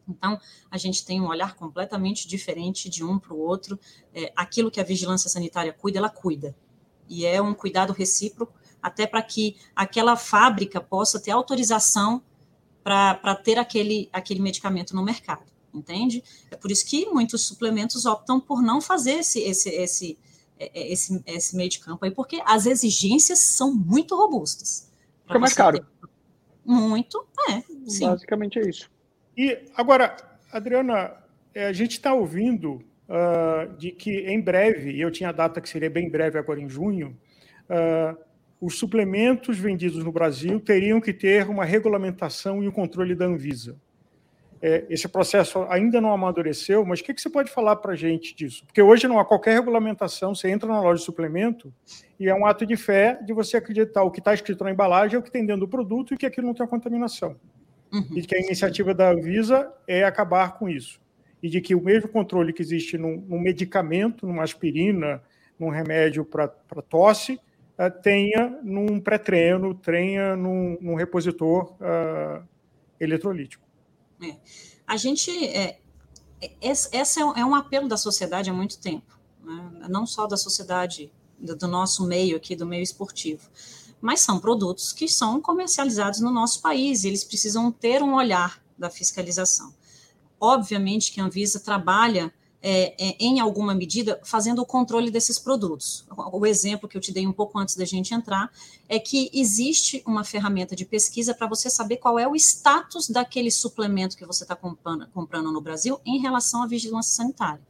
Então, 0.09 0.39
a 0.71 0.79
gente 0.79 1.05
tem 1.05 1.21
um 1.21 1.29
olhar 1.29 1.57
completamente 1.57 2.29
diferente 2.29 2.89
de 2.89 3.03
um 3.05 3.19
para 3.19 3.35
o 3.35 3.39
outro. 3.39 3.79
É, 4.15 4.33
aquilo 4.37 4.71
que 4.71 4.81
a 4.81 4.85
vigilância 4.85 5.29
sanitária 5.29 5.73
cuida, 5.73 5.99
ela 5.99 6.09
cuida. 6.11 6.57
E 7.09 7.25
é 7.25 7.41
um 7.43 7.55
cuidado 7.55 7.93
recíproco, 7.93 8.55
até 8.81 9.07
para 9.07 9.23
que 9.23 9.57
aquela 9.75 10.17
fábrica 10.17 10.81
possa 10.81 11.19
ter 11.19 11.33
autorização 11.33 12.23
para 12.87 13.35
ter 13.35 13.59
aquele, 13.59 14.09
aquele 14.13 14.41
medicamento 14.41 14.95
no 14.95 15.03
mercado, 15.05 15.43
entende? 15.75 16.23
É 16.53 16.57
por 16.57 16.71
isso 16.71 16.87
que 16.87 17.05
muitos 17.07 17.45
suplementos 17.45 18.07
optam 18.07 18.39
por 18.39 18.63
não 18.63 18.81
fazer 18.81 19.15
esse, 19.15 19.41
esse, 19.41 19.71
esse, 19.71 20.19
é, 20.57 20.71
é, 20.73 20.93
esse, 20.93 21.21
esse 21.27 21.57
meio 21.57 21.69
de 21.69 21.81
campo 21.81 22.05
aí, 22.05 22.13
porque 22.13 22.41
as 22.47 22.65
exigências 22.65 23.41
são 23.41 23.75
muito 23.75 24.15
robustas. 24.15 24.89
Fica 25.27 25.39
mais 25.41 25.53
caro. 25.53 25.81
Ter... 25.81 25.87
Muito, 26.65 27.27
é. 27.49 27.63
Sim. 27.89 28.07
Basicamente 28.07 28.61
é 28.61 28.69
isso. 28.69 28.89
E 29.37 29.65
agora, 29.75 30.17
Adriana, 30.53 31.13
é, 31.53 31.67
a 31.67 31.73
gente 31.73 31.93
está 31.93 32.15
ouvindo 32.15 32.75
uh, 33.09 33.77
de 33.77 33.91
que 33.91 34.31
em 34.31 34.41
breve, 34.41 34.93
e 34.93 35.01
eu 35.01 35.11
tinha 35.11 35.31
a 35.31 35.33
data 35.33 35.61
que 35.61 35.69
seria 35.69 35.91
bem 35.91 36.09
breve 36.09 36.39
agora 36.39 36.61
em 36.61 36.69
junho, 36.69 37.19
uh, 37.69 38.17
os 38.61 38.79
suplementos 38.79 39.59
vendidos 39.59 40.03
no 40.03 40.13
Brasil 40.13 40.59
teriam 40.61 41.01
que 41.01 41.13
ter 41.13 41.49
uma 41.49 41.65
regulamentação 41.65 42.63
e 42.63 42.69
um 42.69 42.73
controle 42.73 43.15
da 43.15 43.27
Anvisa. 43.27 43.77
É, 44.61 44.87
esse 44.89 45.07
processo 45.07 45.67
ainda 45.69 46.01
não 46.01 46.13
amadureceu, 46.13 46.85
mas 46.85 47.01
o 47.01 47.05
que, 47.05 47.13
que 47.13 47.21
você 47.21 47.29
pode 47.29 47.51
falar 47.51 47.77
para 47.77 47.93
a 47.93 47.97
gente 47.97 48.35
disso? 48.35 48.65
Porque 48.65 48.81
hoje 48.81 49.07
não 49.07 49.19
há 49.19 49.25
qualquer 49.25 49.53
regulamentação, 49.53 50.35
você 50.35 50.51
entra 50.51 50.69
na 50.69 50.81
loja 50.81 51.01
de 51.01 51.05
suplemento 51.05 51.73
e 52.19 52.29
é 52.29 52.35
um 52.35 52.47
ato 52.47 52.65
de 52.65 52.77
fé 52.77 53.21
de 53.23 53.35
você 53.35 53.59
acreditar 53.59 54.03
o 54.03 54.11
que 54.11 54.19
está 54.19 54.33
escrito 54.33 54.65
na 54.65 54.71
embalagem 54.71 55.17
é 55.17 55.19
o 55.19 55.23
que 55.23 55.31
tem 55.31 55.45
dentro 55.45 55.61
do 55.61 55.69
produto 55.69 56.15
e 56.15 56.17
que 56.17 56.25
aquilo 56.25 56.47
não 56.47 56.55
tem 56.55 56.67
contaminação. 56.67 57.37
Uhum. 57.93 58.17
E 58.17 58.23
que 58.23 58.35
a 58.35 58.41
iniciativa 58.41 58.95
da 58.95 59.11
Anvisa 59.11 59.71
é 59.87 60.05
acabar 60.05 60.59
com 60.59 60.69
isso. 60.69 61.01
E 61.43 61.49
de 61.49 61.61
que 61.61 61.75
o 61.75 61.81
mesmo 61.83 62.09
controle 62.09 62.53
que 62.53 62.63
existe 62.63 62.97
num, 62.97 63.25
num 63.29 63.39
medicamento, 63.39 64.27
numa 64.27 64.43
aspirina, 64.43 65.23
num 65.59 65.69
remédio 65.69 66.25
para 66.25 66.49
tosse, 66.89 67.39
uh, 67.79 68.03
tenha 68.03 68.59
num 68.63 69.01
pré-treino, 69.01 69.75
tenha 69.75 70.37
num, 70.37 70.79
num 70.81 70.95
repositor 70.95 71.75
uh, 71.75 72.47
eletrolítico. 72.99 73.65
É. 74.23 74.37
A 74.87 74.97
gente. 74.97 75.31
É, 75.49 75.79
esse 76.61 76.95
é, 76.95 77.23
é 77.23 77.45
um 77.45 77.55
apelo 77.55 77.89
da 77.89 77.97
sociedade 77.97 78.51
há 78.51 78.53
muito 78.53 78.79
tempo, 78.79 79.19
né? 79.43 79.89
não 79.89 80.07
só 80.07 80.27
da 80.27 80.37
sociedade, 80.37 81.11
do, 81.39 81.57
do 81.57 81.67
nosso 81.67 82.07
meio 82.07 82.37
aqui, 82.37 82.55
do 82.55 82.67
meio 82.67 82.83
esportivo 82.83 83.49
mas 84.01 84.21
são 84.21 84.39
produtos 84.39 84.93
que 84.93 85.09
são 85.09 85.41
comercializados 85.41 86.21
no 86.21 86.31
nosso 86.31 86.61
país 86.61 87.05
e 87.05 87.09
eles 87.09 87.25
precisam 87.25 87.73
ter 87.73 88.03
um 88.03 88.15
olhar 88.15 88.63
da 88.79 88.91
fiscalização. 88.91 89.75
Obviamente 90.39 91.13
que 91.13 91.21
a 91.21 91.25
Anvisa 91.25 91.59
trabalha 91.59 92.33
é, 92.63 92.95
é, 92.99 93.17
em 93.21 93.39
alguma 93.39 93.75
medida, 93.75 94.21
fazendo 94.25 94.61
o 94.61 94.67
controle 94.67 95.11
desses 95.11 95.39
produtos. 95.39 96.05
O 96.33 96.45
exemplo 96.47 96.89
que 96.89 96.97
eu 96.97 97.01
te 97.01 97.13
dei 97.13 97.27
um 97.27 97.33
pouco 97.33 97.59
antes 97.59 97.77
da 97.77 97.85
gente 97.85 98.15
entrar 98.15 98.51
é 98.89 98.99
que 98.99 99.31
existe 99.33 100.03
uma 100.07 100.25
ferramenta 100.25 100.75
de 100.75 100.85
pesquisa 100.85 101.35
para 101.35 101.47
você 101.47 101.69
saber 101.71 101.99
qual 101.99 102.19
é 102.19 102.27
o 102.27 102.35
status 102.35 103.09
daquele 103.09 103.51
suplemento 103.51 104.17
que 104.17 104.27
você 104.27 104.45
está 104.45 104.57
comprando, 104.57 105.07
comprando 105.09 105.53
no 105.53 105.61
Brasil 105.61 106.01
em 106.05 106.19
relação 106.19 106.63
à 106.63 106.67
vigilância 106.67 107.15
sanitária. 107.15 107.61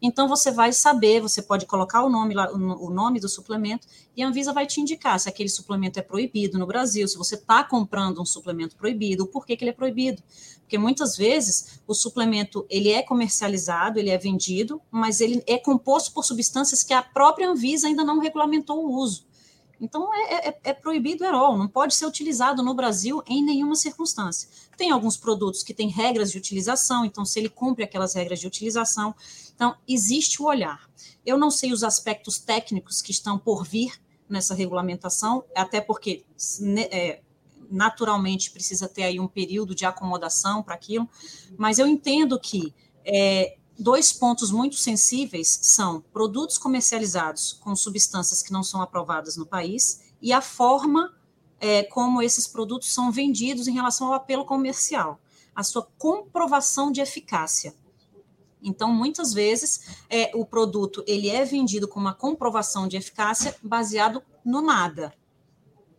Então 0.00 0.28
você 0.28 0.50
vai 0.50 0.72
saber, 0.72 1.20
você 1.20 1.40
pode 1.42 1.66
colocar 1.66 2.04
o 2.04 2.10
nome 2.10 2.34
lá, 2.34 2.50
o 2.52 2.90
nome 2.90 3.18
do 3.18 3.28
suplemento 3.28 3.86
e 4.16 4.22
a 4.22 4.28
Anvisa 4.28 4.52
vai 4.52 4.66
te 4.66 4.80
indicar 4.80 5.18
se 5.18 5.28
aquele 5.28 5.48
suplemento 5.48 5.98
é 5.98 6.02
proibido 6.02 6.58
no 6.58 6.66
Brasil, 6.66 7.06
se 7.08 7.16
você 7.16 7.34
está 7.34 7.64
comprando 7.64 8.20
um 8.20 8.24
suplemento 8.24 8.76
proibido, 8.76 9.24
o 9.24 9.26
porquê 9.26 9.56
que 9.56 9.64
ele 9.64 9.70
é 9.70 9.74
proibido. 9.74 10.22
Porque 10.66 10.78
muitas 10.78 11.16
vezes 11.16 11.80
o 11.86 11.94
suplemento 11.94 12.66
ele 12.68 12.90
é 12.90 13.00
comercializado, 13.00 14.00
ele 14.00 14.10
é 14.10 14.18
vendido, 14.18 14.82
mas 14.90 15.20
ele 15.20 15.40
é 15.46 15.56
composto 15.56 16.12
por 16.12 16.24
substâncias 16.24 16.82
que 16.82 16.92
a 16.92 17.00
própria 17.00 17.48
Anvisa 17.48 17.86
ainda 17.86 18.02
não 18.02 18.18
regulamentou 18.18 18.84
o 18.84 18.98
uso. 18.98 19.24
Então, 19.80 20.12
é, 20.12 20.48
é, 20.48 20.60
é 20.64 20.72
proibido 20.72 21.24
o 21.24 21.56
não 21.56 21.68
pode 21.68 21.94
ser 21.94 22.04
utilizado 22.04 22.64
no 22.64 22.74
Brasil 22.74 23.22
em 23.28 23.44
nenhuma 23.44 23.76
circunstância. 23.76 24.48
Tem 24.76 24.90
alguns 24.90 25.16
produtos 25.16 25.62
que 25.62 25.72
têm 25.72 25.88
regras 25.88 26.32
de 26.32 26.38
utilização, 26.38 27.04
então, 27.04 27.24
se 27.24 27.38
ele 27.38 27.48
cumpre 27.48 27.84
aquelas 27.84 28.14
regras 28.14 28.40
de 28.40 28.46
utilização, 28.48 29.14
então, 29.54 29.76
existe 29.86 30.42
o 30.42 30.46
olhar. 30.46 30.90
Eu 31.24 31.38
não 31.38 31.50
sei 31.50 31.72
os 31.72 31.84
aspectos 31.84 32.38
técnicos 32.38 33.00
que 33.00 33.12
estão 33.12 33.38
por 33.38 33.64
vir 33.64 33.92
nessa 34.28 34.52
regulamentação, 34.52 35.44
até 35.54 35.80
porque 35.80 36.24
né, 36.58 36.88
é, 36.90 37.20
naturalmente 37.70 38.50
precisa 38.50 38.88
ter 38.88 39.04
aí 39.04 39.20
um 39.20 39.28
período 39.28 39.74
de 39.74 39.84
acomodação 39.84 40.62
para 40.62 40.74
aquilo, 40.74 41.08
mas 41.56 41.78
eu 41.78 41.86
entendo 41.86 42.38
que 42.38 42.74
é, 43.04 43.56
Dois 43.78 44.10
pontos 44.10 44.50
muito 44.50 44.76
sensíveis 44.76 45.58
são 45.62 46.00
produtos 46.00 46.56
comercializados 46.56 47.52
com 47.52 47.76
substâncias 47.76 48.42
que 48.42 48.50
não 48.50 48.62
são 48.62 48.80
aprovadas 48.80 49.36
no 49.36 49.44
país 49.44 50.00
e 50.20 50.32
a 50.32 50.40
forma 50.40 51.14
é, 51.60 51.82
como 51.82 52.22
esses 52.22 52.46
produtos 52.46 52.92
são 52.92 53.12
vendidos 53.12 53.68
em 53.68 53.74
relação 53.74 54.06
ao 54.06 54.14
apelo 54.14 54.46
comercial, 54.46 55.20
a 55.54 55.62
sua 55.62 55.86
comprovação 55.98 56.90
de 56.90 57.02
eficácia. 57.02 57.74
Então, 58.62 58.90
muitas 58.90 59.34
vezes, 59.34 59.98
é, 60.08 60.30
o 60.34 60.46
produto 60.46 61.04
ele 61.06 61.28
é 61.28 61.44
vendido 61.44 61.86
com 61.86 62.00
uma 62.00 62.14
comprovação 62.14 62.88
de 62.88 62.96
eficácia 62.96 63.54
baseado 63.62 64.22
no 64.42 64.62
nada, 64.62 65.12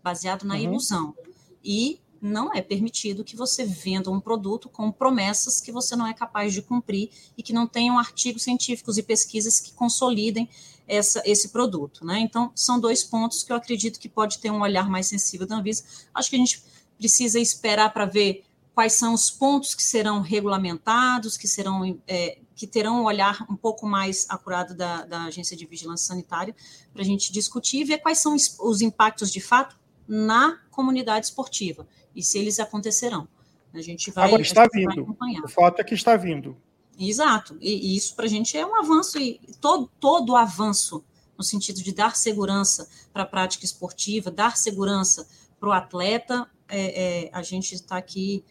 baseado 0.03 0.45
na 0.45 0.55
uhum. 0.55 0.61
ilusão. 0.61 1.15
E 1.63 1.99
não 2.21 2.53
é 2.53 2.61
permitido 2.61 3.23
que 3.23 3.35
você 3.35 3.65
venda 3.65 4.09
um 4.09 4.19
produto 4.19 4.69
com 4.69 4.91
promessas 4.91 5.61
que 5.61 5.71
você 5.71 5.95
não 5.95 6.07
é 6.07 6.13
capaz 6.13 6.53
de 6.53 6.61
cumprir 6.61 7.09
e 7.37 7.43
que 7.43 7.53
não 7.53 7.67
tenham 7.67 7.99
artigos 7.99 8.43
científicos 8.43 8.97
e 8.97 9.03
pesquisas 9.03 9.59
que 9.59 9.71
consolidem 9.73 10.49
essa, 10.87 11.21
esse 11.25 11.49
produto. 11.49 12.05
Né? 12.05 12.19
Então, 12.19 12.51
são 12.55 12.79
dois 12.79 13.03
pontos 13.03 13.43
que 13.43 13.51
eu 13.51 13.55
acredito 13.55 13.99
que 13.99 14.09
pode 14.09 14.39
ter 14.39 14.51
um 14.51 14.61
olhar 14.61 14.89
mais 14.89 15.07
sensível 15.07 15.45
da 15.45 15.57
Anvisa. 15.57 15.83
Acho 16.13 16.29
que 16.29 16.35
a 16.35 16.39
gente 16.39 16.63
precisa 16.97 17.39
esperar 17.39 17.93
para 17.93 18.05
ver 18.05 18.43
quais 18.73 18.93
são 18.93 19.13
os 19.13 19.29
pontos 19.29 19.73
que 19.73 19.83
serão 19.83 20.21
regulamentados, 20.21 21.35
que 21.35 21.47
serão 21.47 21.99
é, 22.07 22.37
que 22.55 22.65
terão 22.65 23.01
um 23.01 23.05
olhar 23.05 23.45
um 23.49 23.55
pouco 23.55 23.85
mais 23.85 24.25
acurado 24.29 24.73
da, 24.73 25.05
da 25.05 25.23
Agência 25.25 25.55
de 25.55 25.65
Vigilância 25.65 26.07
Sanitária, 26.07 26.55
para 26.91 27.03
a 27.03 27.05
gente 27.05 27.31
discutir 27.31 27.81
e 27.81 27.83
ver 27.83 27.99
quais 27.99 28.19
são 28.19 28.35
os, 28.35 28.55
os 28.59 28.81
impactos 28.81 29.31
de 29.31 29.39
fato 29.39 29.75
na 30.07 30.59
comunidade 30.71 31.25
esportiva 31.25 31.87
e 32.15 32.23
se 32.23 32.37
eles 32.37 32.59
acontecerão. 32.59 33.27
A 33.73 33.81
gente 33.81 34.09
vai. 34.11 34.27
Agora 34.27 34.41
está 34.41 34.67
vindo. 34.73 35.15
O 35.43 35.47
fato 35.47 35.79
é 35.79 35.83
que 35.83 35.93
está 35.93 36.15
vindo. 36.15 36.57
Exato. 36.97 37.57
E, 37.61 37.93
e 37.93 37.95
isso 37.95 38.15
para 38.15 38.25
a 38.25 38.29
gente 38.29 38.57
é 38.57 38.65
um 38.65 38.75
avanço, 38.75 39.19
e 39.19 39.39
todo, 39.61 39.89
todo 39.99 40.35
avanço 40.35 41.03
no 41.37 41.43
sentido 41.43 41.83
de 41.83 41.93
dar 41.93 42.15
segurança 42.15 42.89
para 43.13 43.23
a 43.23 43.25
prática 43.25 43.63
esportiva, 43.63 44.31
dar 44.31 44.57
segurança 44.57 45.27
para 45.59 45.69
o 45.69 45.71
atleta, 45.71 46.49
é, 46.67 47.25
é, 47.25 47.29
a 47.31 47.43
gente 47.43 47.75
está 47.75 47.97
aqui 47.97 48.43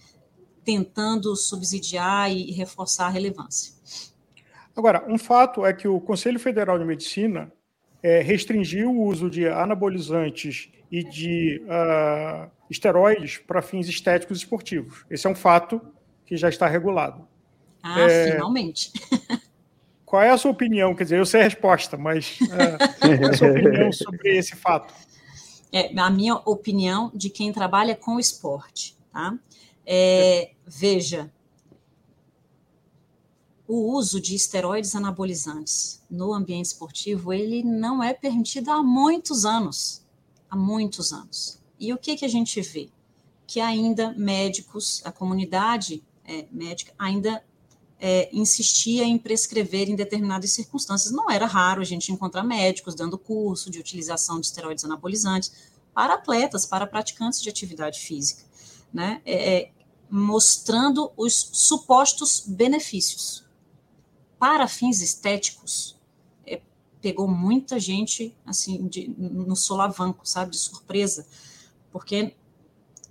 tentando 0.65 1.35
subsidiar 1.35 2.31
e 2.31 2.53
reforçar 2.53 3.07
a 3.07 3.11
relevância. 3.11 3.75
Agora, 4.75 5.05
um 5.09 5.19
fato 5.19 5.65
é 5.65 5.73
que 5.73 5.89
o 5.89 6.01
Conselho 6.01 6.39
Federal 6.39 6.79
de 6.79 6.85
Medicina 6.85 7.53
é, 8.03 8.21
restringiu 8.21 8.91
o 8.91 9.05
uso 9.05 9.29
de 9.29 9.49
anabolizantes 9.49 10.71
e 10.91 11.03
de 11.03 11.63
uh, 11.65 12.51
esteroides 12.71 13.39
para 13.39 13.61
fins 13.63 13.89
estéticos 13.89 14.39
esportivos. 14.39 15.05
Esse 15.11 15.27
é 15.27 15.31
um 15.31 15.35
fato 15.35 15.81
que 16.25 16.37
já 16.37 16.49
está 16.49 16.67
regulado. 16.67 17.27
Ah, 17.83 18.01
é, 18.01 18.33
finalmente. 18.33 18.93
Qual 20.05 20.23
é 20.23 20.31
a 20.31 20.39
sua 20.39 20.53
opinião? 20.53 20.95
Quer 20.95 21.05
dizer, 21.05 21.19
eu 21.19 21.27
sei 21.27 21.41
a 21.41 21.45
resposta, 21.45 21.97
mas 21.97 22.39
uh, 22.43 23.01
qual 23.01 23.13
é 23.13 23.29
a 23.29 23.33
sua 23.33 23.51
opinião 23.51 23.91
sobre 23.91 24.39
esse 24.39 24.55
fato? 24.55 24.95
É, 25.73 25.93
a 25.99 26.11
minha 26.11 26.37
opinião 26.45 27.11
de 27.13 27.29
quem 27.29 27.53
trabalha 27.53 27.97
com 27.97 28.21
esporte. 28.21 28.97
Tá? 29.13 29.37
É, 29.85 30.53
veja, 30.65 31.29
o 33.67 33.93
uso 33.97 34.21
de 34.21 34.37
esteroides 34.37 34.95
anabolizantes 34.95 36.01
no 36.09 36.33
ambiente 36.33 36.67
esportivo, 36.67 37.33
ele 37.33 37.65
não 37.65 38.01
é 38.01 38.15
permitido 38.15 38.71
há 38.71 38.83
muitos 38.83 39.45
anos. 39.45 40.06
Há 40.51 40.57
muitos 40.57 41.13
anos. 41.13 41.59
E 41.79 41.93
o 41.93 41.99
que, 41.99 42.17
que 42.17 42.25
a 42.25 42.29
gente 42.29 42.61
vê? 42.61 42.89
Que 43.47 43.61
ainda 43.61 44.13
médicos, 44.17 45.03
a 45.05 45.13
comunidade 45.13 46.03
é, 46.25 46.47
médica 46.51 46.93
ainda 46.99 47.43
é, 47.99 48.29
insistia 48.33 49.05
em 49.05 49.19
prescrever 49.19 49.89
em 49.89 49.97
determinadas 49.97 50.53
circunstâncias. 50.53 51.13
Não 51.13 51.31
era 51.31 51.47
raro 51.47 51.81
a 51.81 51.85
gente 51.85 52.13
encontrar 52.13 52.43
médicos 52.43 52.95
dando 52.95 53.19
curso 53.19 53.71
de 53.71 53.79
utilização 53.79 54.41
de 54.41 54.47
esteroides 54.47 54.85
anabolizantes 54.85 55.53
para 55.95 56.15
atletas, 56.15 56.67
para 56.67 56.87
praticantes 56.87 57.41
de 57.41 57.49
atividade 57.49 58.01
física, 58.01 58.43
né? 58.93 59.23
É, 59.25 59.57
é 59.57 59.71
mostrando 60.09 61.11
os 61.17 61.35
supostos 61.53 62.45
benefícios. 62.47 63.45
Para 64.39 64.69
fins 64.69 65.01
estéticos, 65.01 65.96
pegou 67.07 67.29
muita 67.29 67.79
gente 67.79 68.37
assim 68.45 68.89
de, 68.89 69.07
no 69.17 69.55
solavanco, 69.55 70.29
sabe, 70.29 70.51
de 70.51 70.59
surpresa, 70.59 71.25
porque 71.93 72.35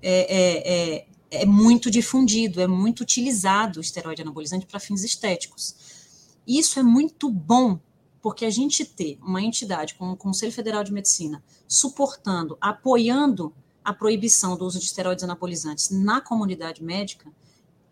é, 0.02 0.36
é, 0.36 0.74
é, 0.74 1.08
é 1.32 1.46
muito 1.46 1.90
difundido, 1.90 2.60
é 2.60 2.68
muito 2.68 3.00
utilizado 3.00 3.80
o 3.80 3.82
esteroide 3.82 4.22
anabolizante 4.22 4.66
para 4.66 4.82
fins 4.82 5.02
estéticos. 5.02 6.36
Isso 6.46 6.78
é 6.78 6.84
muito 6.84 7.30
bom, 7.30 7.80
porque 8.22 8.44
a 8.44 8.50
gente 8.50 8.84
ter 8.84 9.18
uma 9.22 9.42
entidade 9.42 9.96
como 9.96 10.12
o 10.12 10.18
Conselho 10.18 10.52
Federal 10.52 10.84
de 10.84 10.92
Medicina 10.92 11.42
suportando, 11.66 12.58
apoiando 12.60 13.56
a 13.82 13.94
proibição 13.94 14.58
do 14.58 14.66
uso 14.66 14.78
de 14.78 14.84
esteroides 14.88 15.24
anabolizantes 15.24 15.90
na 15.90 16.20
comunidade 16.20 16.84
médica 16.84 17.32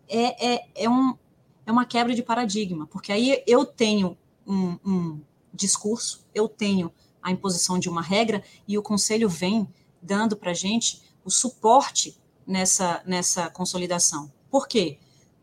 é, 0.10 0.56
é, 0.56 0.66
é, 0.76 0.90
um, 0.90 1.18
é 1.66 1.72
uma 1.72 1.86
quebra 1.86 2.14
de 2.14 2.22
paradigma, 2.22 2.88
porque 2.88 3.14
aí 3.14 3.42
eu 3.48 3.66
tenho 3.66 4.18
um, 4.46 4.78
um 4.86 5.22
discurso, 5.54 6.26
eu 6.34 6.48
tenho 6.48 6.92
a 7.22 7.32
imposição 7.32 7.80
de 7.80 7.90
uma 7.90 8.02
regra 8.02 8.44
e 8.68 8.78
o 8.78 8.84
conselho 8.84 9.30
vem 9.30 9.68
dando 10.02 10.36
para 10.36 10.52
a 10.52 10.56
gente 10.56 11.02
o 11.24 11.30
suporte 11.30 12.20
nessa, 12.46 13.02
nessa 13.06 13.50
consolidação. 13.50 14.32
Por 14.50 14.68
quê? 14.68 15.00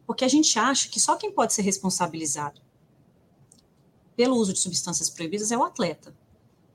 Porque 0.07 0.25
a 0.25 0.29
gente 0.29 0.59
acha 0.59 0.89
que 0.89 1.01
só 1.01 1.17
quem 1.17 1.33
pode 1.33 1.55
ser 1.55 1.63
responsabilizado 1.63 2.61
pelo 4.15 4.37
uso 4.37 4.53
de 4.53 4.59
substâncias 4.59 5.09
proibidas 5.09 5.51
é 5.51 5.57
o 5.57 5.65
atleta. 5.65 6.15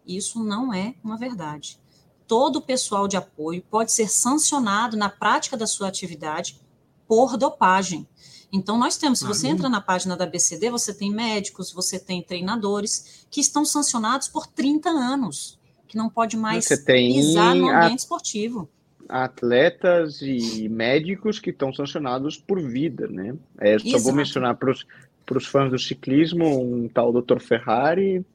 Isso 0.05 0.43
não 0.43 0.73
é 0.73 0.95
uma 1.03 1.17
verdade. 1.17 1.79
Todo 2.27 2.57
o 2.57 2.61
pessoal 2.61 3.07
de 3.07 3.17
apoio 3.17 3.61
pode 3.69 3.91
ser 3.91 4.09
sancionado 4.09 4.97
na 4.97 5.09
prática 5.09 5.55
da 5.55 5.67
sua 5.67 5.87
atividade 5.87 6.59
por 7.07 7.37
dopagem. 7.37 8.07
Então, 8.55 8.77
nós 8.77 8.97
temos, 8.97 9.19
se 9.19 9.25
você 9.25 9.47
entra 9.47 9.67
na 9.67 9.81
página 9.81 10.15
da 10.15 10.25
BCD, 10.25 10.69
você 10.69 10.93
tem 10.93 11.11
médicos, 11.11 11.73
você 11.73 11.99
tem 11.99 12.23
treinadores 12.23 13.25
que 13.29 13.41
estão 13.41 13.65
sancionados 13.65 14.29
por 14.29 14.47
30 14.47 14.89
anos, 14.89 15.59
que 15.87 15.97
não 15.97 16.09
pode 16.09 16.37
mais 16.37 16.65
pisar 16.67 17.53
no 17.53 17.69
ambiente 17.69 17.91
a... 17.91 17.95
esportivo 17.95 18.69
atletas 19.07 20.19
e 20.23 20.67
médicos 20.67 21.37
que 21.37 21.51
estão 21.51 21.71
sancionados 21.71 22.37
por 22.37 22.59
vida, 22.59 23.07
né? 23.07 23.35
É, 23.59 23.77
só 23.77 23.99
vou 23.99 24.13
mencionar 24.13 24.55
para 24.55 24.71
os 24.71 25.45
fãs 25.45 25.69
do 25.69 25.77
ciclismo 25.77 26.59
um 26.59 26.87
tal 26.87 27.13
Dr. 27.13 27.39
Ferrari, 27.39 28.25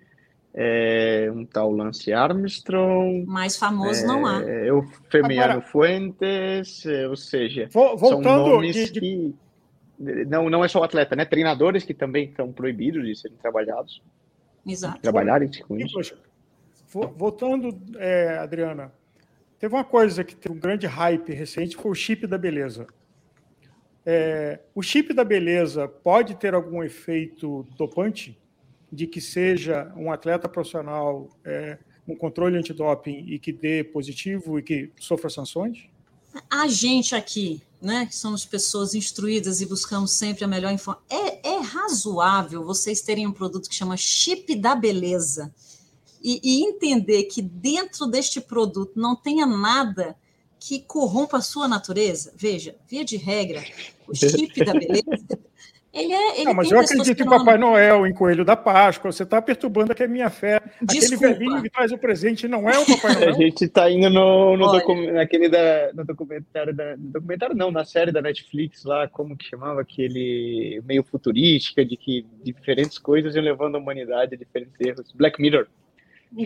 é, 0.55 1.31
um 1.35 1.45
tal 1.45 1.73
Lance 1.73 2.13
Armstrong. 2.13 3.25
Mais 3.27 3.57
famoso 3.57 4.05
é, 4.05 4.07
não 4.07 4.27
há. 4.27 4.43
É, 4.43 4.73
o 4.73 4.85
Femiano 5.09 5.55
Agora, 5.55 5.61
Fuentes, 5.61 6.87
é, 6.87 7.09
ou 7.09 7.17
seja, 7.17 7.69
voltando 7.73 8.23
são 8.23 8.49
nomes 8.49 8.77
de, 8.77 8.91
de... 8.93 9.01
que. 9.01 9.35
Não, 10.27 10.49
não 10.49 10.65
é 10.65 10.69
só 10.69 10.83
atleta, 10.83 11.15
né? 11.15 11.25
Treinadores 11.25 11.85
que 11.85 11.93
também 11.93 12.25
estão 12.25 12.51
proibidos 12.53 13.05
de 13.07 13.15
serem 13.15 13.37
trabalhados. 13.37 14.03
Exato. 14.67 15.01
Trabalharem 15.01 15.51
com 15.69 15.77
isso. 15.79 16.17
Voltando, 17.17 17.79
é, 17.99 18.39
Adriana, 18.39 18.93
Teve 19.61 19.75
uma 19.75 19.85
coisa 19.85 20.25
que 20.25 20.35
teve 20.35 20.55
um 20.55 20.59
grande 20.59 20.87
hype 20.87 21.35
recente, 21.35 21.77
foi 21.77 21.91
o 21.91 21.95
chip 21.95 22.27
da 22.27 22.39
beleza. 22.39 22.87
É, 24.07 24.59
o 24.75 24.83
chip 24.83 25.13
da 25.13 25.23
beleza 25.23 25.87
pode 25.87 26.35
ter 26.37 26.55
algum 26.55 26.83
efeito 26.83 27.67
dopante 27.77 28.41
de 28.91 29.07
que 29.07 29.21
seja 29.21 29.93
um 29.95 30.11
atleta 30.11 30.49
profissional 30.49 31.29
é, 31.45 31.77
um 32.09 32.17
controle 32.17 32.57
antidoping 32.57 33.27
e 33.29 33.39
que 33.39 33.53
dê 33.53 33.85
positivo 33.85 34.59
e 34.59 34.63
que 34.63 34.91
sofra 34.99 35.29
sanções? 35.29 35.91
A 36.49 36.69
gente 36.69 37.15
aqui, 37.15 37.63
né, 37.81 38.07
que 38.07 38.15
somos 38.15 38.45
pessoas 38.45 38.95
instruídas 38.95 39.61
e 39.61 39.67
buscamos 39.67 40.13
sempre 40.13 40.45
a 40.45 40.49
melhor 40.49 40.73
informação, 40.73 41.05
é, 41.11 41.55
é 41.55 41.61
razoável 41.61 42.65
vocês 42.65 43.01
terem 43.01 43.27
um 43.27 43.33
produto 43.33 43.69
que 43.69 43.75
chama 43.75 43.97
chip 43.97 44.55
da 44.55 44.75
beleza 44.75 45.53
e, 46.23 46.41
e 46.43 46.65
entender 46.65 47.25
que 47.25 47.41
dentro 47.41 48.07
deste 48.07 48.41
produto 48.41 48.93
não 48.97 49.17
tenha 49.17 49.47
nada 49.47 50.17
que 50.59 50.81
corrompa 50.81 51.39
a 51.39 51.43
sua 51.43 51.67
natureza, 51.67 52.35
veja, 52.37 52.77
via 52.87 53.03
de 53.03 53.17
regra, 53.17 53.65
o 54.07 54.15
chip 54.15 54.63
da 54.63 54.73
beleza, 54.73 55.39
ele 55.93 56.13
é. 56.13 56.37
Ele 56.37 56.45
não, 56.45 56.55
mas 56.55 56.71
eu 56.71 56.79
acredito 56.79 57.23
em 57.23 57.27
Papai 57.27 57.59
Noel, 57.59 58.07
em 58.07 58.13
Coelho 58.15 58.45
da 58.45 58.57
Páscoa, 58.57 59.11
você 59.11 59.25
está 59.25 59.43
perturbando 59.43 59.93
aqui 59.93 60.05
a 60.05 60.09
minha 60.09 60.31
fé. 60.31 60.61
Desculpa. 60.81 61.27
Aquele 61.27 61.35
velhinho 61.35 61.63
que 61.63 61.71
traz 61.71 61.91
o 61.91 61.99
presente 61.99 62.47
não 62.47 62.71
é 62.71 62.79
o 62.79 62.87
Papai 62.87 63.15
Noel. 63.19 63.31
a 63.31 63.33
gente 63.33 63.65
está 63.65 63.91
indo 63.91 64.09
no, 64.09 64.57
no, 64.57 64.71
docu 64.71 64.95
naquele 65.13 65.49
da, 65.49 65.93
no 65.93 66.05
documentário, 66.05 66.75
da, 66.75 66.97
no 66.97 67.13
documentário 67.13 67.57
não, 67.57 67.71
na 67.71 67.85
série 67.85 68.13
da 68.13 68.23
Netflix 68.23 68.85
lá, 68.85 69.09
como 69.09 69.37
que 69.37 69.45
chamava, 69.45 69.81
aquele 69.81 70.81
meio 70.87 71.03
futurística, 71.03 71.85
de 71.85 71.97
que 71.97 72.25
diferentes 72.45 72.99
coisas 72.99 73.35
iam 73.35 73.45
levando 73.45 73.75
a 73.75 73.79
humanidade 73.79 74.35
a 74.35 74.39
diferentes 74.39 74.75
erros. 74.81 75.13
Black 75.13 75.41
Mirror 75.41 75.67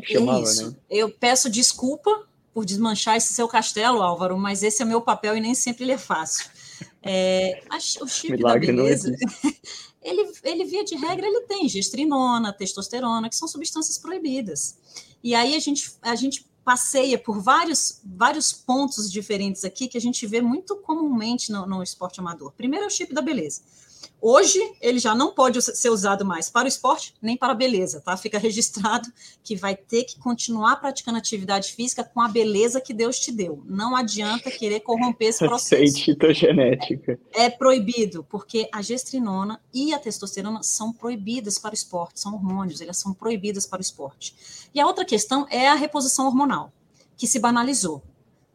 chamava, 0.05 0.42
Isso. 0.42 0.70
Né? 0.70 0.76
Eu 0.88 1.11
peço 1.11 1.51
desculpa 1.51 2.26
por 2.53 2.64
desmanchar 2.64 3.16
esse 3.16 3.34
seu 3.34 3.49
castelo, 3.49 4.01
Álvaro, 4.01 4.38
mas 4.38 4.62
esse 4.62 4.80
é 4.80 4.84
meu 4.84 5.01
papel 5.01 5.36
e 5.36 5.40
nem 5.40 5.55
sempre 5.55 5.84
ele 5.84 5.92
é 5.92 5.99
fácil. 5.99 6.49
É, 7.03 7.62
o 8.01 8.09
chip 8.09 8.33
Milagre 8.33 8.68
da 8.68 8.83
beleza, 8.83 9.14
ele, 10.03 10.33
ele, 10.43 10.64
via 10.64 10.85
de 10.85 10.97
regra, 10.97 11.27
ele 11.27 11.43
tem 11.43 11.68
gestrinona, 11.68 12.53
testosterona, 12.53 13.29
que 13.29 13.37
são 13.37 13.47
substâncias 13.47 13.99
proibidas. 13.99 14.79
E 15.22 15.35
aí 15.35 15.55
a 15.55 15.59
gente, 15.59 15.93
a 16.01 16.14
gente 16.14 16.47
passeia 16.64 17.18
por 17.18 17.41
vários, 17.41 18.01
vários 18.05 18.53
pontos 18.53 19.12
diferentes 19.12 19.64
aqui 19.64 19.87
que 19.87 19.99
a 19.99 20.01
gente 20.01 20.27
vê 20.27 20.41
muito 20.41 20.77
comumente 20.77 21.53
no, 21.53 21.66
no 21.66 21.83
esporte 21.83 22.20
amador. 22.20 22.53
Primeiro 22.53 22.85
é 22.85 22.89
o 22.89 22.91
chip 22.91 23.12
da 23.12 23.20
beleza. 23.20 23.62
Hoje, 24.27 24.59
ele 24.81 24.99
já 24.99 25.14
não 25.14 25.35
pode 25.35 25.61
ser 25.61 25.91
usado 25.91 26.25
mais 26.25 26.49
para 26.49 26.64
o 26.64 26.68
esporte, 26.68 27.14
nem 27.20 27.37
para 27.37 27.53
a 27.53 27.55
beleza, 27.55 28.01
tá? 28.01 28.16
Fica 28.16 28.39
registrado 28.39 29.12
que 29.43 29.55
vai 29.55 29.77
ter 29.77 30.05
que 30.05 30.18
continuar 30.18 30.77
praticando 30.77 31.18
atividade 31.18 31.72
física 31.72 32.03
com 32.03 32.22
a 32.22 32.29
beleza 32.29 32.81
que 32.81 32.95
Deus 32.95 33.20
te 33.20 33.31
deu. 33.31 33.62
Não 33.66 33.95
adianta 33.95 34.51
querer 34.51 34.81
corromper 34.81 35.29
esse 35.29 35.41
processo. 35.47 35.83
genética. 36.33 37.20
É 37.35 37.51
proibido, 37.51 38.25
porque 38.25 38.66
a 38.72 38.81
gestrinona 38.81 39.61
e 39.75 39.93
a 39.93 39.99
testosterona 39.99 40.62
são 40.62 40.91
proibidas 40.91 41.59
para 41.59 41.72
o 41.72 41.75
esporte, 41.75 42.18
são 42.18 42.33
hormônios, 42.33 42.81
elas 42.81 42.97
são 42.97 43.12
proibidas 43.12 43.66
para 43.66 43.81
o 43.81 43.83
esporte. 43.83 44.35
E 44.75 44.81
a 44.81 44.87
outra 44.87 45.05
questão 45.05 45.47
é 45.51 45.68
a 45.68 45.75
reposição 45.75 46.25
hormonal, 46.25 46.72
que 47.14 47.27
se 47.27 47.39
banalizou. 47.39 48.03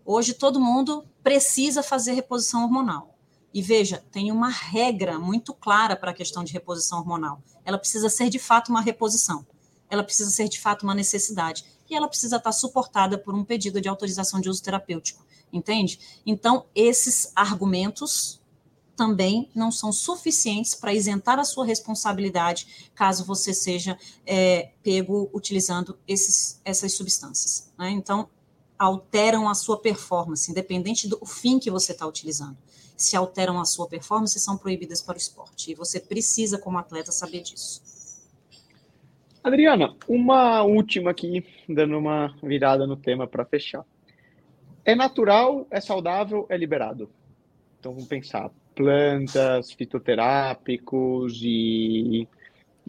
Hoje 0.03 0.33
todo 0.33 0.59
mundo 0.59 1.05
precisa 1.21 1.83
fazer 1.83 2.13
reposição 2.13 2.63
hormonal. 2.63 3.18
E 3.53 3.61
veja, 3.61 4.03
tem 4.11 4.31
uma 4.31 4.49
regra 4.49 5.17
muito 5.17 5.53
clara 5.53 5.95
para 5.95 6.11
a 6.11 6.13
questão 6.13 6.43
de 6.43 6.53
reposição 6.53 6.99
hormonal. 6.99 7.41
Ela 7.65 7.77
precisa 7.77 8.09
ser 8.09 8.29
de 8.29 8.37
fato 8.37 8.69
uma 8.69 8.81
reposição. 8.81 9.45
Ela 9.89 10.03
precisa 10.03 10.29
ser 10.29 10.47
de 10.47 10.59
fato 10.59 10.83
uma 10.83 10.93
necessidade. 10.93 11.65
E 11.89 11.95
ela 11.95 12.07
precisa 12.07 12.37
estar 12.37 12.51
suportada 12.51 13.17
por 13.17 13.33
um 13.33 13.43
pedido 13.43 13.81
de 13.81 13.89
autorização 13.89 14.39
de 14.39 14.49
uso 14.49 14.61
terapêutico. 14.61 15.25
Entende? 15.51 15.99
Então, 16.25 16.65
esses 16.75 17.31
argumentos 17.35 18.39
também 18.95 19.49
não 19.55 19.71
são 19.71 19.91
suficientes 19.91 20.75
para 20.75 20.93
isentar 20.93 21.39
a 21.39 21.45
sua 21.45 21.65
responsabilidade 21.65 22.91
caso 22.93 23.25
você 23.25 23.53
seja 23.53 23.97
é, 24.27 24.73
pego 24.83 25.27
utilizando 25.33 25.97
esses, 26.07 26.61
essas 26.63 26.93
substâncias. 26.93 27.71
Né? 27.79 27.89
Então, 27.89 28.29
alteram 28.77 29.49
a 29.49 29.55
sua 29.55 29.81
performance, 29.81 30.51
independente 30.51 31.07
do 31.07 31.25
fim 31.25 31.57
que 31.57 31.71
você 31.71 31.93
está 31.93 32.05
utilizando 32.05 32.57
se 33.03 33.15
alteram 33.15 33.59
a 33.59 33.65
sua 33.65 33.87
performance 33.87 34.39
são 34.39 34.57
proibidas 34.57 35.01
para 35.01 35.15
o 35.15 35.17
esporte. 35.17 35.71
E 35.71 35.75
você 35.75 35.99
precisa, 35.99 36.57
como 36.57 36.77
atleta, 36.77 37.11
saber 37.11 37.41
disso. 37.41 37.81
Adriana, 39.43 39.95
uma 40.07 40.63
última 40.63 41.11
aqui, 41.11 41.45
dando 41.67 41.97
uma 41.97 42.35
virada 42.43 42.85
no 42.85 42.97
tema 42.97 43.25
para 43.25 43.45
fechar. 43.45 43.85
É 44.83 44.95
natural, 44.95 45.65
é 45.71 45.79
saudável, 45.79 46.45
é 46.49 46.57
liberado. 46.57 47.09
Então 47.79 47.93
vamos 47.93 48.07
pensar: 48.07 48.51
plantas, 48.75 49.71
fitoterápicos 49.71 51.39
e. 51.41 52.27